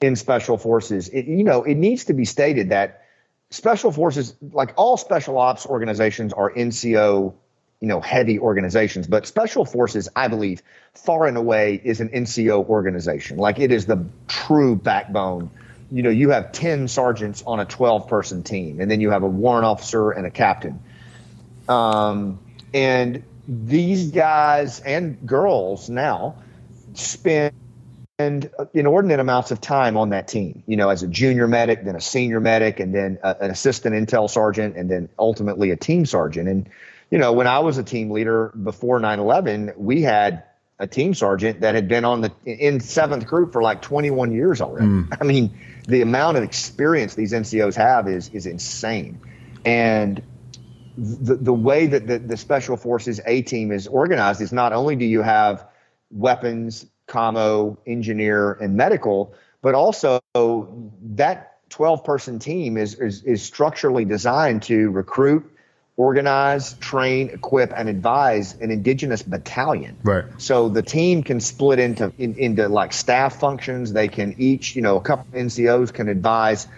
[0.00, 3.02] in special forces, it, you know, it needs to be stated that
[3.50, 7.34] special forces, like all special ops organizations, are NCO
[7.80, 10.62] you know heavy organizations but special forces i believe
[10.94, 15.50] far and away is an nco organization like it is the true backbone
[15.90, 19.22] you know, you have 10 sergeants on a 12 person team, and then you have
[19.22, 20.80] a warrant officer and a captain.
[21.68, 22.38] Um,
[22.74, 26.36] and these guys and girls now
[26.94, 27.54] spend
[28.74, 32.00] inordinate amounts of time on that team, you know, as a junior medic, then a
[32.00, 36.48] senior medic, and then a, an assistant intel sergeant, and then ultimately a team sergeant.
[36.48, 36.68] And,
[37.10, 40.42] you know, when I was a team leader before 9 11, we had
[40.80, 44.60] a team sergeant that had been on the in seventh group for like 21 years
[44.60, 44.86] already.
[44.86, 45.16] Mm.
[45.20, 45.58] I mean,
[45.88, 49.18] the amount of experience these NCOs have is is insane,
[49.64, 50.22] and
[50.98, 54.96] the the way that the, the special forces A team is organized is not only
[54.96, 55.66] do you have
[56.10, 64.04] weapons, commo, engineer, and medical, but also that 12 person team is, is is structurally
[64.04, 65.50] designed to recruit
[65.98, 69.96] organize, train, equip, and advise an indigenous battalion.
[70.04, 70.24] Right.
[70.38, 73.92] So the team can split into in, into like staff functions.
[73.92, 76.68] They can each, you know, a couple NCOs can advise,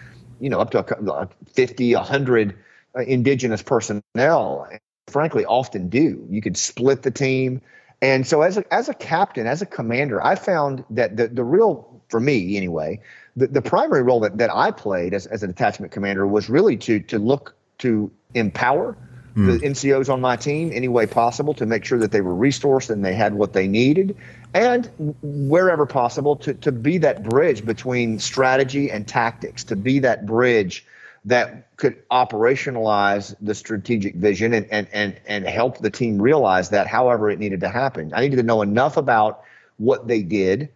[0.41, 2.57] you know, up to a, 50, 100
[2.97, 4.67] uh, indigenous personnel.
[4.71, 6.27] And frankly, often do.
[6.31, 7.61] You could split the team.
[8.01, 11.45] And so as a, as a captain, as a commander, I found that the, the
[11.45, 13.03] real, for me anyway,
[13.37, 16.79] the, the primary role that, that I played as, as a detachment commander was really
[16.79, 18.97] to, to look to empower.
[19.35, 19.47] Hmm.
[19.47, 22.91] the NCOs on my team any way possible to make sure that they were resourced
[22.91, 24.17] and they had what they needed,
[24.55, 24.91] and
[25.23, 30.85] wherever possible to, to be that bridge between strategy and tactics, to be that bridge
[31.27, 36.87] that could operationalize the strategic vision and, and, and, and help the team realize that
[36.87, 38.13] however it needed to happen.
[38.15, 39.45] I needed to know enough about
[39.77, 40.71] what they did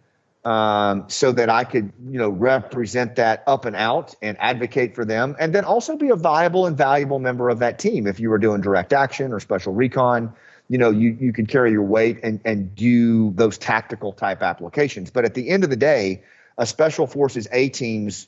[0.45, 5.03] um, so that I could, you know, represent that up and out and advocate for
[5.03, 8.05] them, and then also be a viable and valuable member of that team.
[8.05, 10.31] If you were doing direct action or special recon,
[10.69, 15.09] you know, you you could carry your weight and and do those tactical type applications.
[15.09, 16.23] But at the end of the day,
[16.59, 18.27] a special forces A team's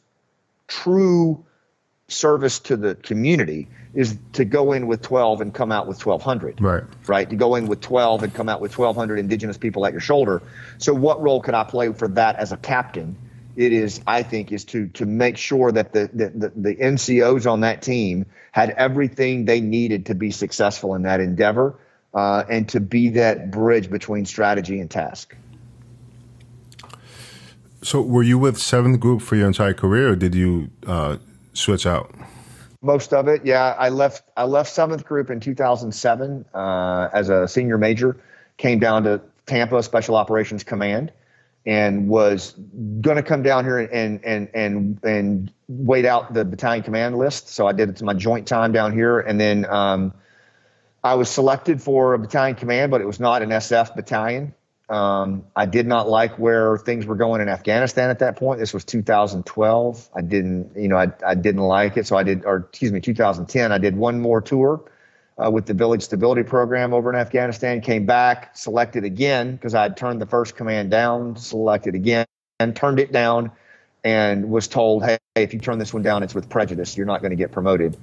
[0.68, 1.46] true
[2.08, 3.68] service to the community
[3.98, 6.84] is to go in with 12 and come out with 1200 right.
[7.08, 7.28] Right?
[7.32, 10.44] To go in with 12 and come out with 1200 indigenous people at your shoulder.
[10.78, 13.18] So what role could i play for that as a captain?
[13.56, 17.52] It is i think is to to make sure that the the, the, the ncos
[17.52, 21.80] on that team had everything they needed to be successful in that endeavor
[22.14, 25.36] uh, and to be that bridge between strategy and task.
[27.82, 31.18] So were you with seventh group for your entire career or did you uh,
[31.54, 32.12] switch out?
[32.88, 33.76] Most of it, yeah.
[33.78, 34.24] I left.
[34.38, 38.16] I left Seventh Group in 2007 uh, as a senior major.
[38.56, 41.12] Came down to Tampa Special Operations Command,
[41.66, 42.54] and was
[43.02, 47.50] going to come down here and and and and wait out the battalion command list.
[47.50, 50.14] So I did it to my joint time down here, and then um,
[51.04, 54.54] I was selected for a battalion command, but it was not an SF battalion.
[54.90, 58.60] Um, I did not like where things were going in Afghanistan at that point.
[58.60, 60.10] This was 2012.
[60.16, 62.08] I didn't, you know, I, I didn't like it.
[62.08, 63.72] So I did, or excuse me, 2010.
[63.72, 64.90] I did one more tour
[65.38, 67.82] uh, with the Village Stability Program over in Afghanistan.
[67.82, 71.36] Came back, selected again because I had turned the first command down.
[71.36, 72.26] Selected again
[72.60, 73.52] and turned it down,
[74.06, 76.96] and was told, "Hey, if you turn this one down, it's with prejudice.
[76.96, 77.98] You're not going to get promoted."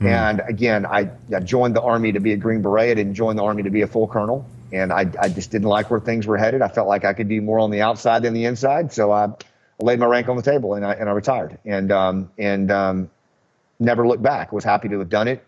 [0.00, 0.06] Mm.
[0.06, 2.90] And again, I, I joined the Army to be a Green Beret.
[2.90, 5.68] I didn't join the Army to be a full colonel and I, I just didn't
[5.68, 6.62] like where things were headed.
[6.62, 9.28] I felt like I could be more on the outside than the inside, so I
[9.78, 13.10] laid my rank on the table and I and I retired and um, and um,
[13.78, 14.52] never looked back.
[14.52, 15.44] Was happy to have done it,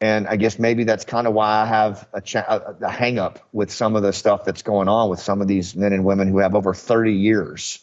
[0.00, 3.38] and I guess maybe that's kind of why I have a, cha- a hang up
[3.52, 6.28] with some of the stuff that's going on with some of these men and women
[6.28, 7.78] who have over 30 years,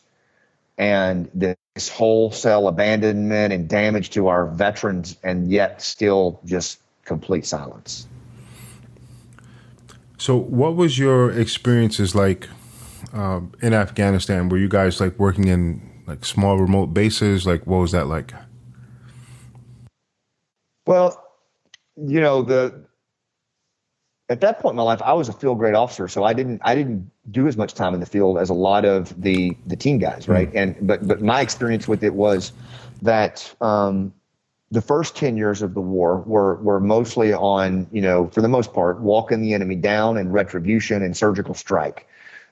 [0.78, 8.06] and this wholesale abandonment and damage to our veterans, and yet still just complete silence.
[10.20, 12.50] So, what was your experiences like
[13.14, 14.50] uh, in Afghanistan?
[14.50, 17.48] Were you guys like working in like small remote bases?
[17.48, 18.34] Like, what was that like?
[20.86, 21.24] Well,
[21.96, 22.86] you know the
[24.28, 26.62] at that point in my life, I was a field grade officer, so I didn't
[26.66, 29.78] I didn't do as much time in the field as a lot of the the
[29.78, 30.52] team guys, right?
[30.52, 30.62] Mm.
[30.62, 32.52] And but but my experience with it was
[33.02, 34.14] that um,
[34.72, 38.48] the first 10 years of the war were, were mostly on, you know, for the
[38.48, 42.08] most part, walking the enemy down and retribution and surgical strike.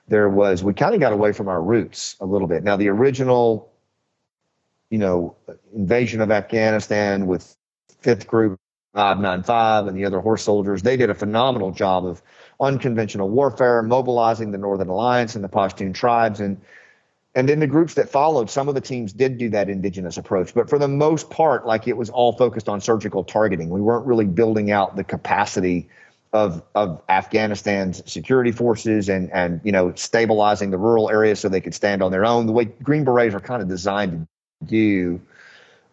[0.08, 2.64] There was, we kind of got away from our roots a little bit.
[2.64, 3.70] Now, the original,
[4.90, 5.36] you know,
[5.74, 7.56] invasion of Afghanistan with
[8.02, 8.58] 5th Group
[8.94, 12.22] 595 and the other horse soldiers, they did a phenomenal job of
[12.58, 16.40] unconventional warfare, mobilizing the Northern Alliance and the Pashtun tribes.
[16.40, 16.60] And
[17.38, 20.52] and then the groups that followed, some of the teams did do that indigenous approach,
[20.54, 23.70] but for the most part, like it was all focused on surgical targeting.
[23.70, 25.88] We weren't really building out the capacity
[26.32, 31.60] of of Afghanistan's security forces and and you know stabilizing the rural areas so they
[31.60, 32.46] could stand on their own.
[32.46, 34.26] The way Green Berets are kind of designed
[34.60, 35.20] to do.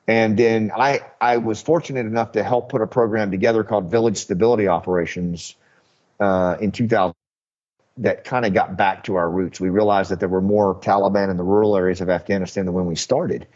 [0.08, 4.18] And then I I was fortunate enough to help put a program together called Village
[4.18, 5.56] Stability Operations
[6.20, 7.14] uh, in 2000
[7.98, 9.60] that kind of got back to our roots.
[9.60, 12.86] We realized that there were more Taliban in the rural areas of Afghanistan than when
[12.86, 13.48] we started.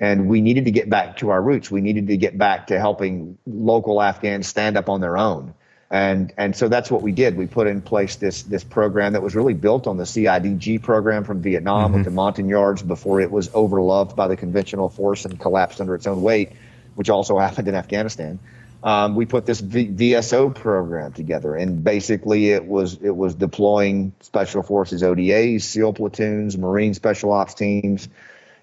[0.00, 1.70] And we needed to get back to our roots.
[1.70, 5.54] We needed to get back to helping local Afghans stand up on their own.
[5.90, 7.36] And and so that's what we did.
[7.36, 11.24] We put in place this this program that was really built on the CIDG program
[11.24, 11.94] from Vietnam mm-hmm.
[11.94, 16.06] with the Montagnards before it was overloved by the conventional force and collapsed under its
[16.06, 16.52] own weight,
[16.94, 18.38] which also happened in Afghanistan
[18.82, 24.12] um, we put this v- VSO program together, and basically it was it was deploying
[24.20, 28.08] special forces ODAs, SEAL platoons, Marine special ops teams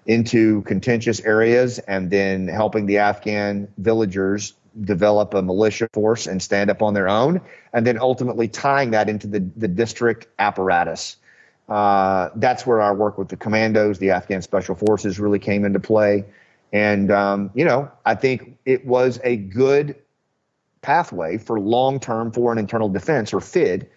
[0.06, 6.70] into contentious areas, and then helping the Afghan villagers develop a militia force and stand
[6.70, 7.40] up on their own,
[7.72, 11.16] and then ultimately tying that into the the district apparatus.
[11.68, 15.80] Uh, that's where our work with the commandos, the Afghan special forces, really came into
[15.80, 16.24] play.
[16.72, 19.96] And, um, you know, I think it was a good
[20.82, 23.88] pathway for long term foreign internal defense, or FID,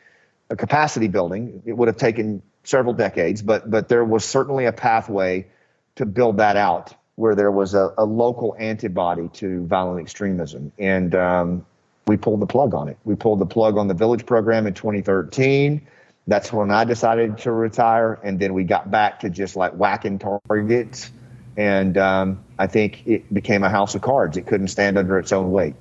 [0.49, 1.63] a capacity building.
[1.65, 5.47] It would have taken several decades, but, but there was certainly a pathway
[5.95, 10.71] to build that out where there was a, a local antibody to violent extremism.
[10.79, 11.65] And um,
[12.07, 12.97] we pulled the plug on it.
[13.03, 15.85] We pulled the plug on the village program in 2013.
[16.27, 18.19] That's when I decided to retire.
[18.23, 21.11] And then we got back to just like whacking targets.
[21.57, 24.37] And um, I think it became a house of cards.
[24.37, 25.75] It couldn't stand under its own weight.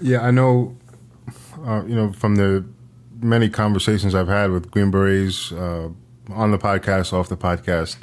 [0.00, 0.76] Yeah, I know.
[1.64, 2.64] Uh, you know, from the
[3.20, 5.88] many conversations I've had with Green Berets uh,
[6.30, 7.96] on the podcast, off the podcast,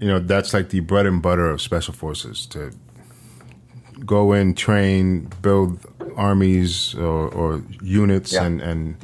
[0.00, 2.70] you know, that's like the bread and butter of special forces to
[4.06, 5.84] go in, train, build
[6.16, 8.44] armies or, or units, yeah.
[8.44, 8.96] and and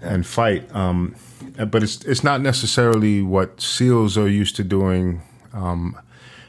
[0.00, 0.74] and fight.
[0.74, 1.14] Um,
[1.56, 5.22] but it's it's not necessarily what SEALs are used to doing.
[5.52, 5.98] Um,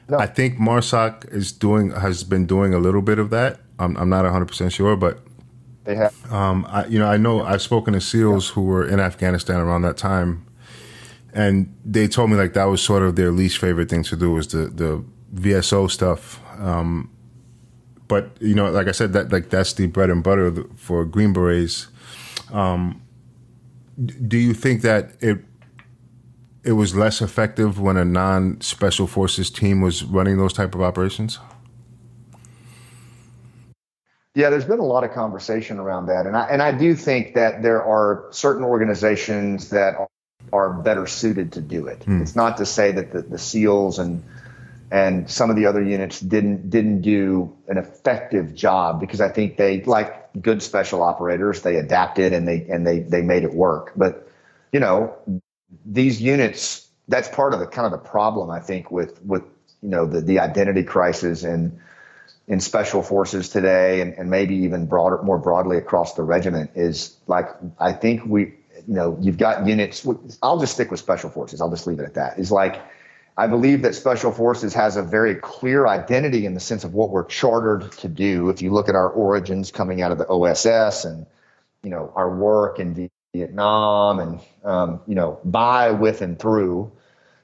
[0.07, 0.17] no.
[0.17, 3.59] I think MARSOC is doing has been doing a little bit of that.
[3.79, 5.19] I'm, I'm not 100 percent sure, but
[5.83, 6.31] they have.
[6.31, 8.53] Um, I, you know, I know I've spoken to SEALs yeah.
[8.53, 10.45] who were in Afghanistan around that time,
[11.33, 14.31] and they told me like that was sort of their least favorite thing to do
[14.31, 15.03] was the the
[15.33, 16.41] VSO stuff.
[16.59, 17.09] Um,
[18.07, 21.33] but you know, like I said, that like that's the bread and butter for Green
[21.33, 21.87] Berets.
[22.51, 23.01] Um,
[24.27, 25.39] do you think that it
[26.63, 30.81] it was less effective when a non special forces team was running those type of
[30.81, 31.39] operations?
[34.35, 37.33] Yeah, there's been a lot of conversation around that, and I and I do think
[37.35, 40.09] that there are certain organizations that are,
[40.53, 42.03] are better suited to do it.
[42.03, 42.21] Hmm.
[42.21, 44.23] It's not to say that the, the SEALs and
[44.91, 49.57] and some of the other units didn't didn't do an effective job because I think
[49.57, 53.93] they like good special operators they adapted and they and they they made it work
[53.95, 54.27] but
[54.71, 55.15] you know
[55.85, 59.43] these units that's part of the kind of the problem I think with with
[59.81, 61.79] you know the the identity crisis and
[62.49, 67.15] in special forces today and, and maybe even broader more broadly across the regiment is
[67.27, 67.47] like
[67.79, 68.41] I think we
[68.87, 70.05] you know you've got units
[70.41, 72.81] I'll just stick with special forces I'll just leave it at that is like
[73.39, 77.09] I believe that Special Forces has a very clear identity in the sense of what
[77.09, 78.49] we're chartered to do.
[78.49, 81.25] If you look at our origins coming out of the OSS and,
[81.81, 86.91] you know, our work in Vietnam and, um, you know, by, with, and through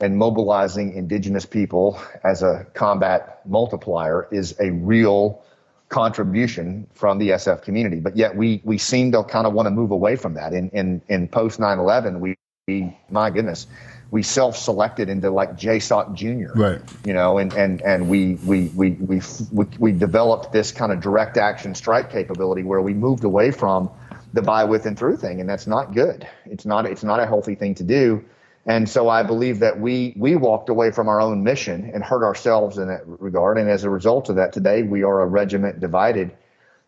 [0.05, 5.43] and mobilizing indigenous people as a combat multiplier is a real
[5.89, 7.99] contribution from the SF community.
[7.99, 10.53] But yet we, we seem to kind of want to move away from that.
[10.53, 12.35] In, in, in post 9 11, we,
[12.67, 13.65] we, my goodness,
[14.11, 16.79] we self-selected into like JSOC Junior, right?
[17.03, 19.19] You know, and and and we we we we
[19.51, 23.89] we, we developed this kind of direct action strike capability where we moved away from
[24.33, 26.27] the by with and through thing, and that's not good.
[26.45, 28.23] It's not it's not a healthy thing to do.
[28.65, 32.23] And so I believe that we we walked away from our own mission and hurt
[32.23, 33.57] ourselves in that regard.
[33.57, 36.31] And as a result of that, today we are a regiment divided.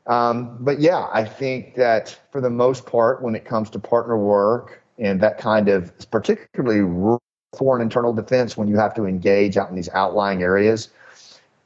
[0.07, 4.17] Um, but yeah, I think that for the most part, when it comes to partner
[4.17, 7.17] work, and that kind of particularly
[7.55, 10.89] foreign internal defense when you have to engage out in these outlying areas.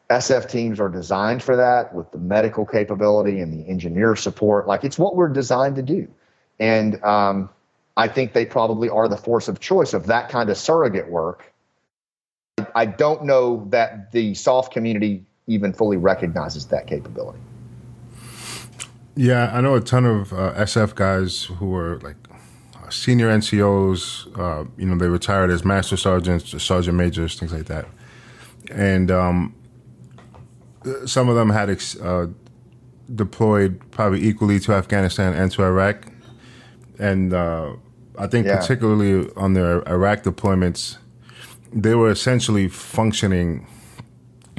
[0.10, 4.68] SF teams are designed for that with the medical capability and the engineer support.
[4.68, 6.08] Like it's what we're designed to do.
[6.60, 7.50] And um,
[7.98, 11.54] I think they probably are the force of choice of that kind of surrogate work.
[12.76, 17.40] I don't know that the SOF community even fully recognizes that capability.
[19.16, 22.16] Yeah, I know a ton of uh, SF guys who are like
[22.90, 27.88] senior NCOs, uh, you know, they retired as master sergeants, sergeant majors, things like that.
[28.70, 29.56] And um,
[31.06, 32.28] some of them had ex- uh,
[33.14, 36.08] deployed probably equally to Afghanistan and to Iraq.
[37.02, 37.74] And uh,
[38.18, 38.58] I think, yeah.
[38.58, 40.98] particularly on their Iraq deployments,
[41.74, 43.68] they were essentially functioning,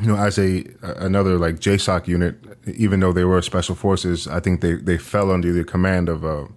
[0.01, 2.37] you know, as a another like JSOC unit.
[2.67, 6.25] Even though they were special forces, I think they, they fell under the command of
[6.25, 6.49] a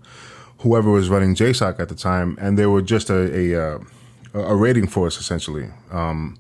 [0.60, 3.80] whoever was running JSOC at the time, and they were just a a, uh,
[4.34, 6.36] a raiding force essentially, um,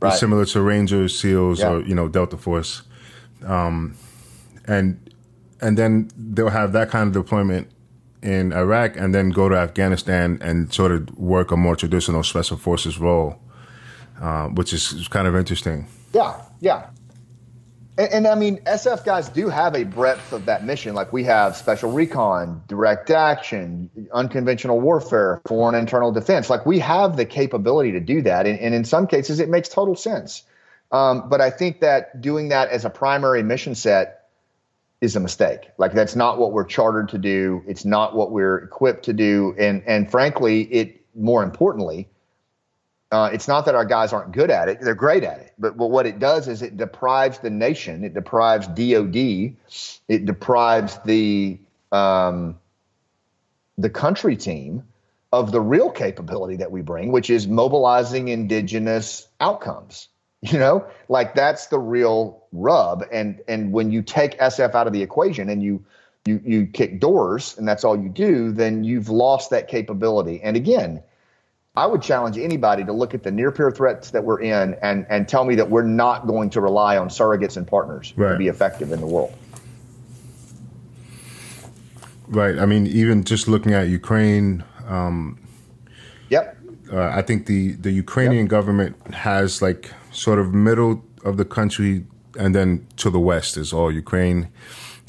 [0.00, 0.12] right.
[0.12, 1.70] similar to Rangers, SEALs, yeah.
[1.70, 2.82] or you know Delta Force,
[3.46, 3.96] um,
[4.66, 4.98] and
[5.62, 7.70] and then they'll have that kind of deployment
[8.22, 12.56] in Iraq, and then go to Afghanistan and sort of work a more traditional special
[12.56, 13.40] forces role,
[14.20, 15.86] uh, which is kind of interesting.
[16.12, 16.90] Yeah, yeah.
[17.98, 20.94] And, and, I mean, SF guys do have a breadth of that mission.
[20.94, 26.48] Like we have special recon, direct action, unconventional warfare, foreign internal defense.
[26.48, 28.46] Like we have the capability to do that.
[28.46, 30.44] And, and in some cases, it makes total sense.
[30.92, 34.19] Um, but I think that doing that as a primary mission set
[35.00, 35.70] is a mistake.
[35.78, 37.62] Like that's not what we're chartered to do.
[37.66, 39.54] It's not what we're equipped to do.
[39.58, 42.08] And and frankly, it more importantly,
[43.10, 45.52] uh, it's not that our guys aren't good at it; they're great at it.
[45.58, 49.56] But, but what it does is it deprives the nation, it deprives DoD,
[50.08, 51.58] it deprives the
[51.92, 52.58] um,
[53.78, 54.84] the country team
[55.32, 60.08] of the real capability that we bring, which is mobilizing indigenous outcomes.
[60.42, 63.04] You know, like that's the real rub.
[63.12, 65.84] And and when you take SF out of the equation and you
[66.26, 70.40] you you kick doors and that's all you do, then you've lost that capability.
[70.42, 71.02] And again
[71.76, 75.06] I would challenge anybody to look at the near peer threats that we're in and,
[75.08, 78.32] and tell me that we're not going to rely on surrogates and partners right.
[78.32, 79.32] to be effective in the world.
[82.26, 82.58] Right.
[82.58, 84.64] I mean, even just looking at Ukraine.
[84.88, 85.38] Um,
[86.28, 86.58] yep.
[86.92, 88.50] Uh, I think the, the Ukrainian yep.
[88.50, 92.04] government has like sort of middle of the country
[92.38, 94.48] and then to the west is all Ukraine.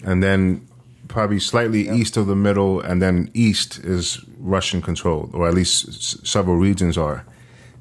[0.04, 0.68] And then
[1.08, 5.88] probably slightly east of the middle, and then east is Russian controlled, or at least
[5.88, 7.26] s- several regions are.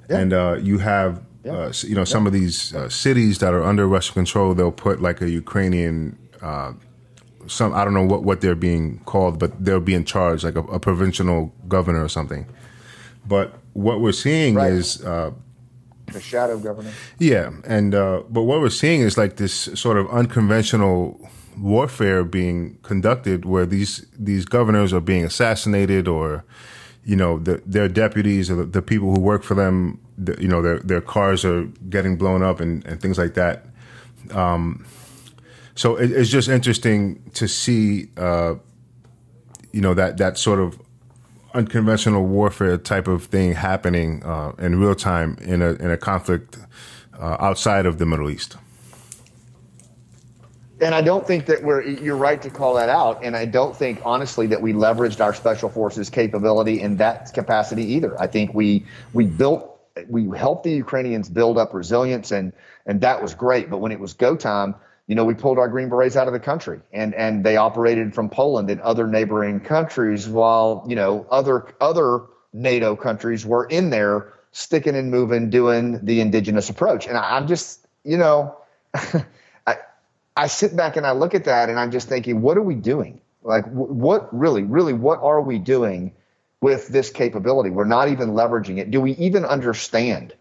[0.08, 3.86] And uh, you have, uh, you know, some of these uh, cities that are under
[3.86, 4.54] Russian control.
[4.54, 6.72] They'll put like a Ukrainian, uh,
[7.46, 10.56] some I don't know what what they're being called, but they'll be in charge, like
[10.56, 12.46] a, a provincial governor or something.
[13.26, 14.72] But what we're seeing right.
[14.72, 15.30] is uh,
[16.12, 16.94] the shadow government.
[17.18, 22.78] Yeah, and uh, but what we're seeing is like this sort of unconventional warfare being
[22.82, 26.44] conducted where these these governors are being assassinated or
[27.04, 30.62] you know the, their deputies or the, people who work for them the, you know
[30.62, 33.66] their their cars are getting blown up and, and things like that
[34.30, 34.86] um,
[35.74, 38.54] so it, it's just interesting to see uh,
[39.72, 40.80] you know that that sort of
[41.54, 46.58] unconventional warfare type of thing happening uh, in real time in a in a conflict
[47.18, 48.56] uh, outside of the Middle East.
[50.80, 53.22] And I don't think that we're, you're right to call that out.
[53.22, 57.84] And I don't think, honestly, that we leveraged our special forces capability in that capacity
[57.84, 58.18] either.
[58.18, 59.78] I think we, we built,
[60.08, 62.54] we helped the Ukrainians build up resilience and,
[62.86, 63.68] and that was great.
[63.68, 64.74] But when it was go time,
[65.10, 68.14] you know, we pulled our Green Berets out of the country and, and they operated
[68.14, 73.90] from Poland and other neighboring countries while, you know, other, other NATO countries were in
[73.90, 77.08] there sticking and moving, doing the indigenous approach.
[77.08, 78.56] And I, I'm just, you know,
[80.36, 82.76] I sit back and I look at that and I'm just thinking, what are we
[82.76, 83.20] doing?
[83.42, 86.12] Like, what really, really, what are we doing
[86.60, 87.70] with this capability?
[87.70, 88.92] We're not even leveraging it.
[88.92, 90.34] Do we even understand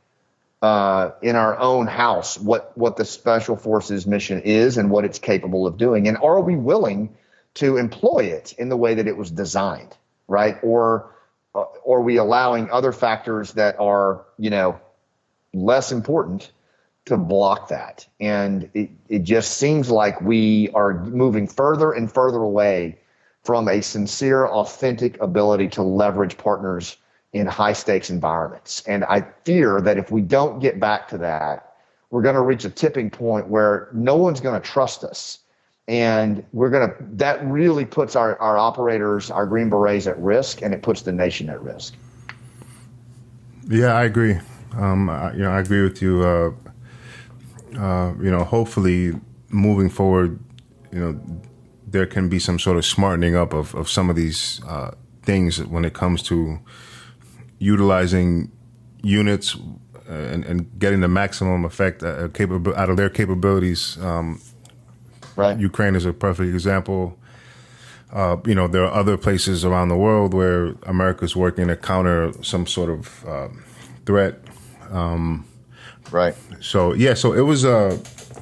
[0.62, 5.20] uh, in our own house what what the special forces mission is and what it's
[5.20, 6.08] capable of doing?
[6.08, 7.16] And are we willing
[7.56, 9.96] to employ it in the way that it was designed,
[10.28, 10.58] right?
[10.62, 11.16] Or
[11.56, 14.80] uh, are we allowing other factors that are, you know,
[15.54, 16.52] less important?
[17.10, 18.08] to block that.
[18.20, 23.00] And it, it just seems like we are moving further and further away
[23.44, 26.98] from a sincere, authentic ability to leverage partners
[27.34, 28.82] in high stakes environments.
[28.88, 31.74] And I fear that if we don't get back to that,
[32.10, 35.40] we're going to reach a tipping point where no one's going to trust us.
[35.88, 40.62] And we're going to, that really puts our, our operators, our Green Berets at risk,
[40.62, 41.96] and it puts the nation at risk.
[43.68, 44.40] Yeah, I agree.
[44.78, 46.24] Um, I, you know, I agree with you.
[46.24, 49.14] Uh, uh, you know, hopefully
[49.50, 50.40] moving forward,
[50.92, 51.20] you know,
[51.88, 54.92] there can be some sort of smartening up of, of some of these uh,
[55.24, 56.60] things when it comes to
[57.60, 58.52] utilizing
[59.04, 59.56] units
[60.10, 63.98] uh, and, and, getting the maximum effect uh, capable out of their capabilities.
[64.02, 64.42] Um,
[65.36, 65.58] right.
[65.60, 67.18] Ukraine is a perfect example.
[68.12, 71.76] Uh, you know, there are other places around the world where America is working to
[71.76, 73.50] counter some sort of uh,
[74.06, 74.40] threat.
[74.90, 75.46] Um,
[76.12, 76.36] Right.
[76.60, 77.98] So yeah, so it was uh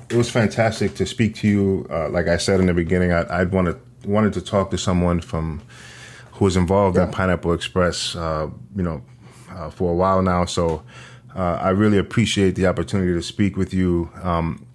[0.09, 1.87] it was fantastic to speak to you.
[1.89, 5.21] Uh, like I said in the beginning, I, I'd wanted wanted to talk to someone
[5.21, 5.61] from
[6.37, 7.05] who was involved yeah.
[7.05, 9.01] in Pineapple Express, uh, you know,
[9.51, 10.45] uh, for a while now.
[10.45, 10.83] So
[11.35, 14.09] uh, I really appreciate the opportunity to speak with you.
[14.21, 14.65] Um,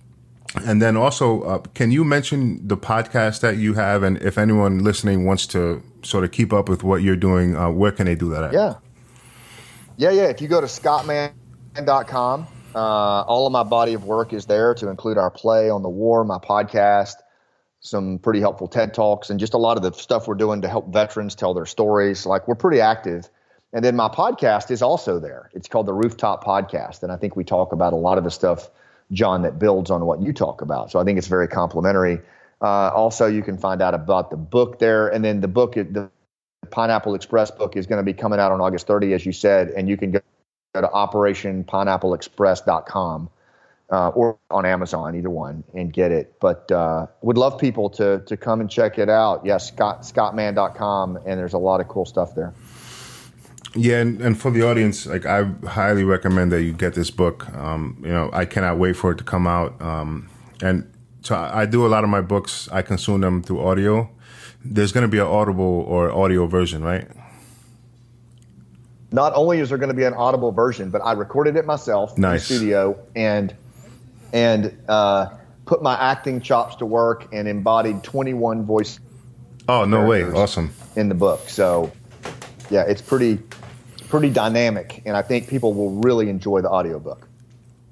[0.65, 4.81] and then also, uh, can you mention the podcast that you have, and if anyone
[4.81, 8.15] listening wants to sort of keep up with what you're doing, uh, where can they
[8.15, 8.53] do that at?
[8.53, 8.75] Yeah,
[9.97, 10.25] yeah, yeah.
[10.25, 14.89] If you go to scottmann.com, uh, all of my body of work is there to
[14.89, 17.15] include our play on the war, my podcast,
[17.83, 20.69] some pretty helpful TED Talks, and just a lot of the stuff we're doing to
[20.69, 22.25] help veterans tell their stories.
[22.25, 23.29] Like we're pretty active.
[23.73, 25.51] And then my podcast is also there.
[25.53, 27.03] It's called the Rooftop Podcast.
[27.03, 28.71] And I think we talk about a lot of the stuff,
[29.11, 30.93] John, that builds on what you talk about.
[30.93, 32.21] So I think it's very complementary.
[32.61, 35.09] Uh, also, you can find out about the book there.
[35.09, 36.09] And then the book, the
[36.71, 39.71] Pineapple Express book, is going to be coming out on August 30, as you said.
[39.71, 40.21] And you can go
[40.75, 43.31] to operationpineappleexpress.com
[43.93, 46.41] uh, or on Amazon, either one, and get it.
[46.41, 49.45] But uh, would love people to to come and check it out.
[49.45, 52.55] Yes, Scott, scottmann.com, and there's a lot of cool stuff there.
[53.75, 57.49] Yeah, and, and for the audience, like I highly recommend that you get this book.
[57.55, 59.81] Um, you know, I cannot wait for it to come out.
[59.81, 60.29] Um,
[60.63, 60.91] and
[61.21, 62.69] so I, I do a lot of my books.
[62.73, 64.11] I consume them through audio.
[64.65, 67.09] There's going to be an audible or audio version, right?
[69.13, 72.17] not only is there going to be an audible version, but I recorded it myself
[72.17, 72.51] nice.
[72.51, 73.55] in the studio and
[74.33, 75.37] and uh,
[75.67, 78.99] put my acting chops to work and embodied 21 voice.
[79.69, 80.25] Oh no way!
[80.25, 81.49] Awesome in the book.
[81.49, 81.93] So
[82.71, 83.39] yeah, it's pretty
[84.09, 87.29] pretty dynamic, and I think people will really enjoy the audiobook.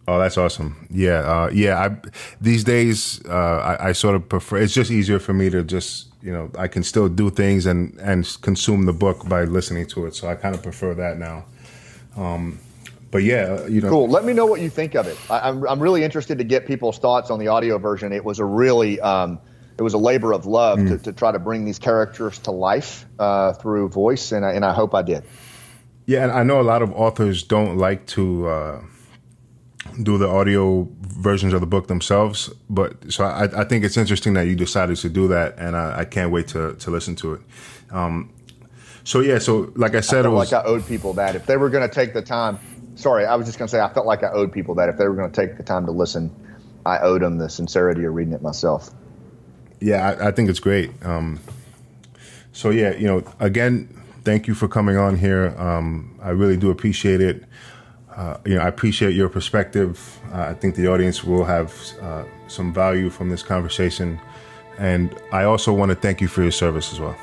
[0.09, 0.89] Oh, that's awesome.
[0.91, 1.79] Yeah, uh, yeah.
[1.79, 1.97] I,
[2.41, 4.57] these days, uh, I, I, sort of prefer.
[4.59, 7.97] It's just easier for me to just, you know, I can still do things and
[8.01, 10.15] and consume the book by listening to it.
[10.15, 11.45] So I kind of prefer that now.
[12.17, 12.59] Um,
[13.11, 13.91] but yeah, you know.
[13.91, 14.09] Cool.
[14.09, 15.19] Let me know what you think of it.
[15.29, 18.13] I, am I'm, I'm really interested to get people's thoughts on the audio version.
[18.13, 19.41] It was a really um,
[19.79, 20.89] it was a labor of love mm.
[20.89, 24.65] to, to, try to bring these characters to life uh, through voice, and I, and
[24.65, 25.25] I hope I did.
[26.07, 28.83] Yeah, and I know a lot of authors don't like to uh,
[30.03, 32.51] do the audio versions of the book themselves.
[32.69, 36.01] But so I, I think it's interesting that you decided to do that, and I,
[36.01, 37.41] I can't wait to to listen to it.
[37.91, 38.33] Um,
[39.03, 41.47] so yeah, so like I said, I it was like I owed people that if
[41.47, 42.59] they were going to take the time.
[42.95, 44.99] Sorry, I was just going to say I felt like I owed people that if
[44.99, 46.31] they were going to take the time to listen,
[46.85, 48.91] I owed them the sincerity of reading it myself.
[49.81, 50.91] Yeah, I, I think it's great.
[51.05, 51.41] Um,
[52.53, 53.89] so yeah, you know, again,
[54.25, 55.55] thank you for coming on here.
[55.59, 57.45] Um, I really do appreciate it.
[58.15, 60.21] Uh, you know, I appreciate your perspective.
[60.33, 64.21] Uh, I think the audience will have uh, some value from this conversation.
[64.79, 67.17] And I also want to thank you for your service as well.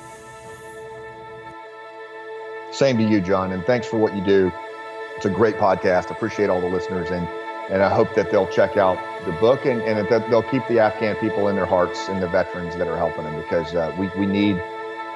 [2.71, 3.51] Same to you, John.
[3.51, 4.51] And thanks for what you do.
[5.17, 6.11] It's a great podcast.
[6.11, 7.09] Appreciate all the listeners.
[7.09, 7.27] And
[7.69, 10.79] and I hope that they'll check out the book and, and that they'll keep the
[10.79, 14.09] Afghan people in their hearts and the veterans that are helping them because uh, we,
[14.17, 14.55] we need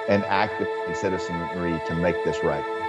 [0.10, 2.81] an active citizenry to make this right.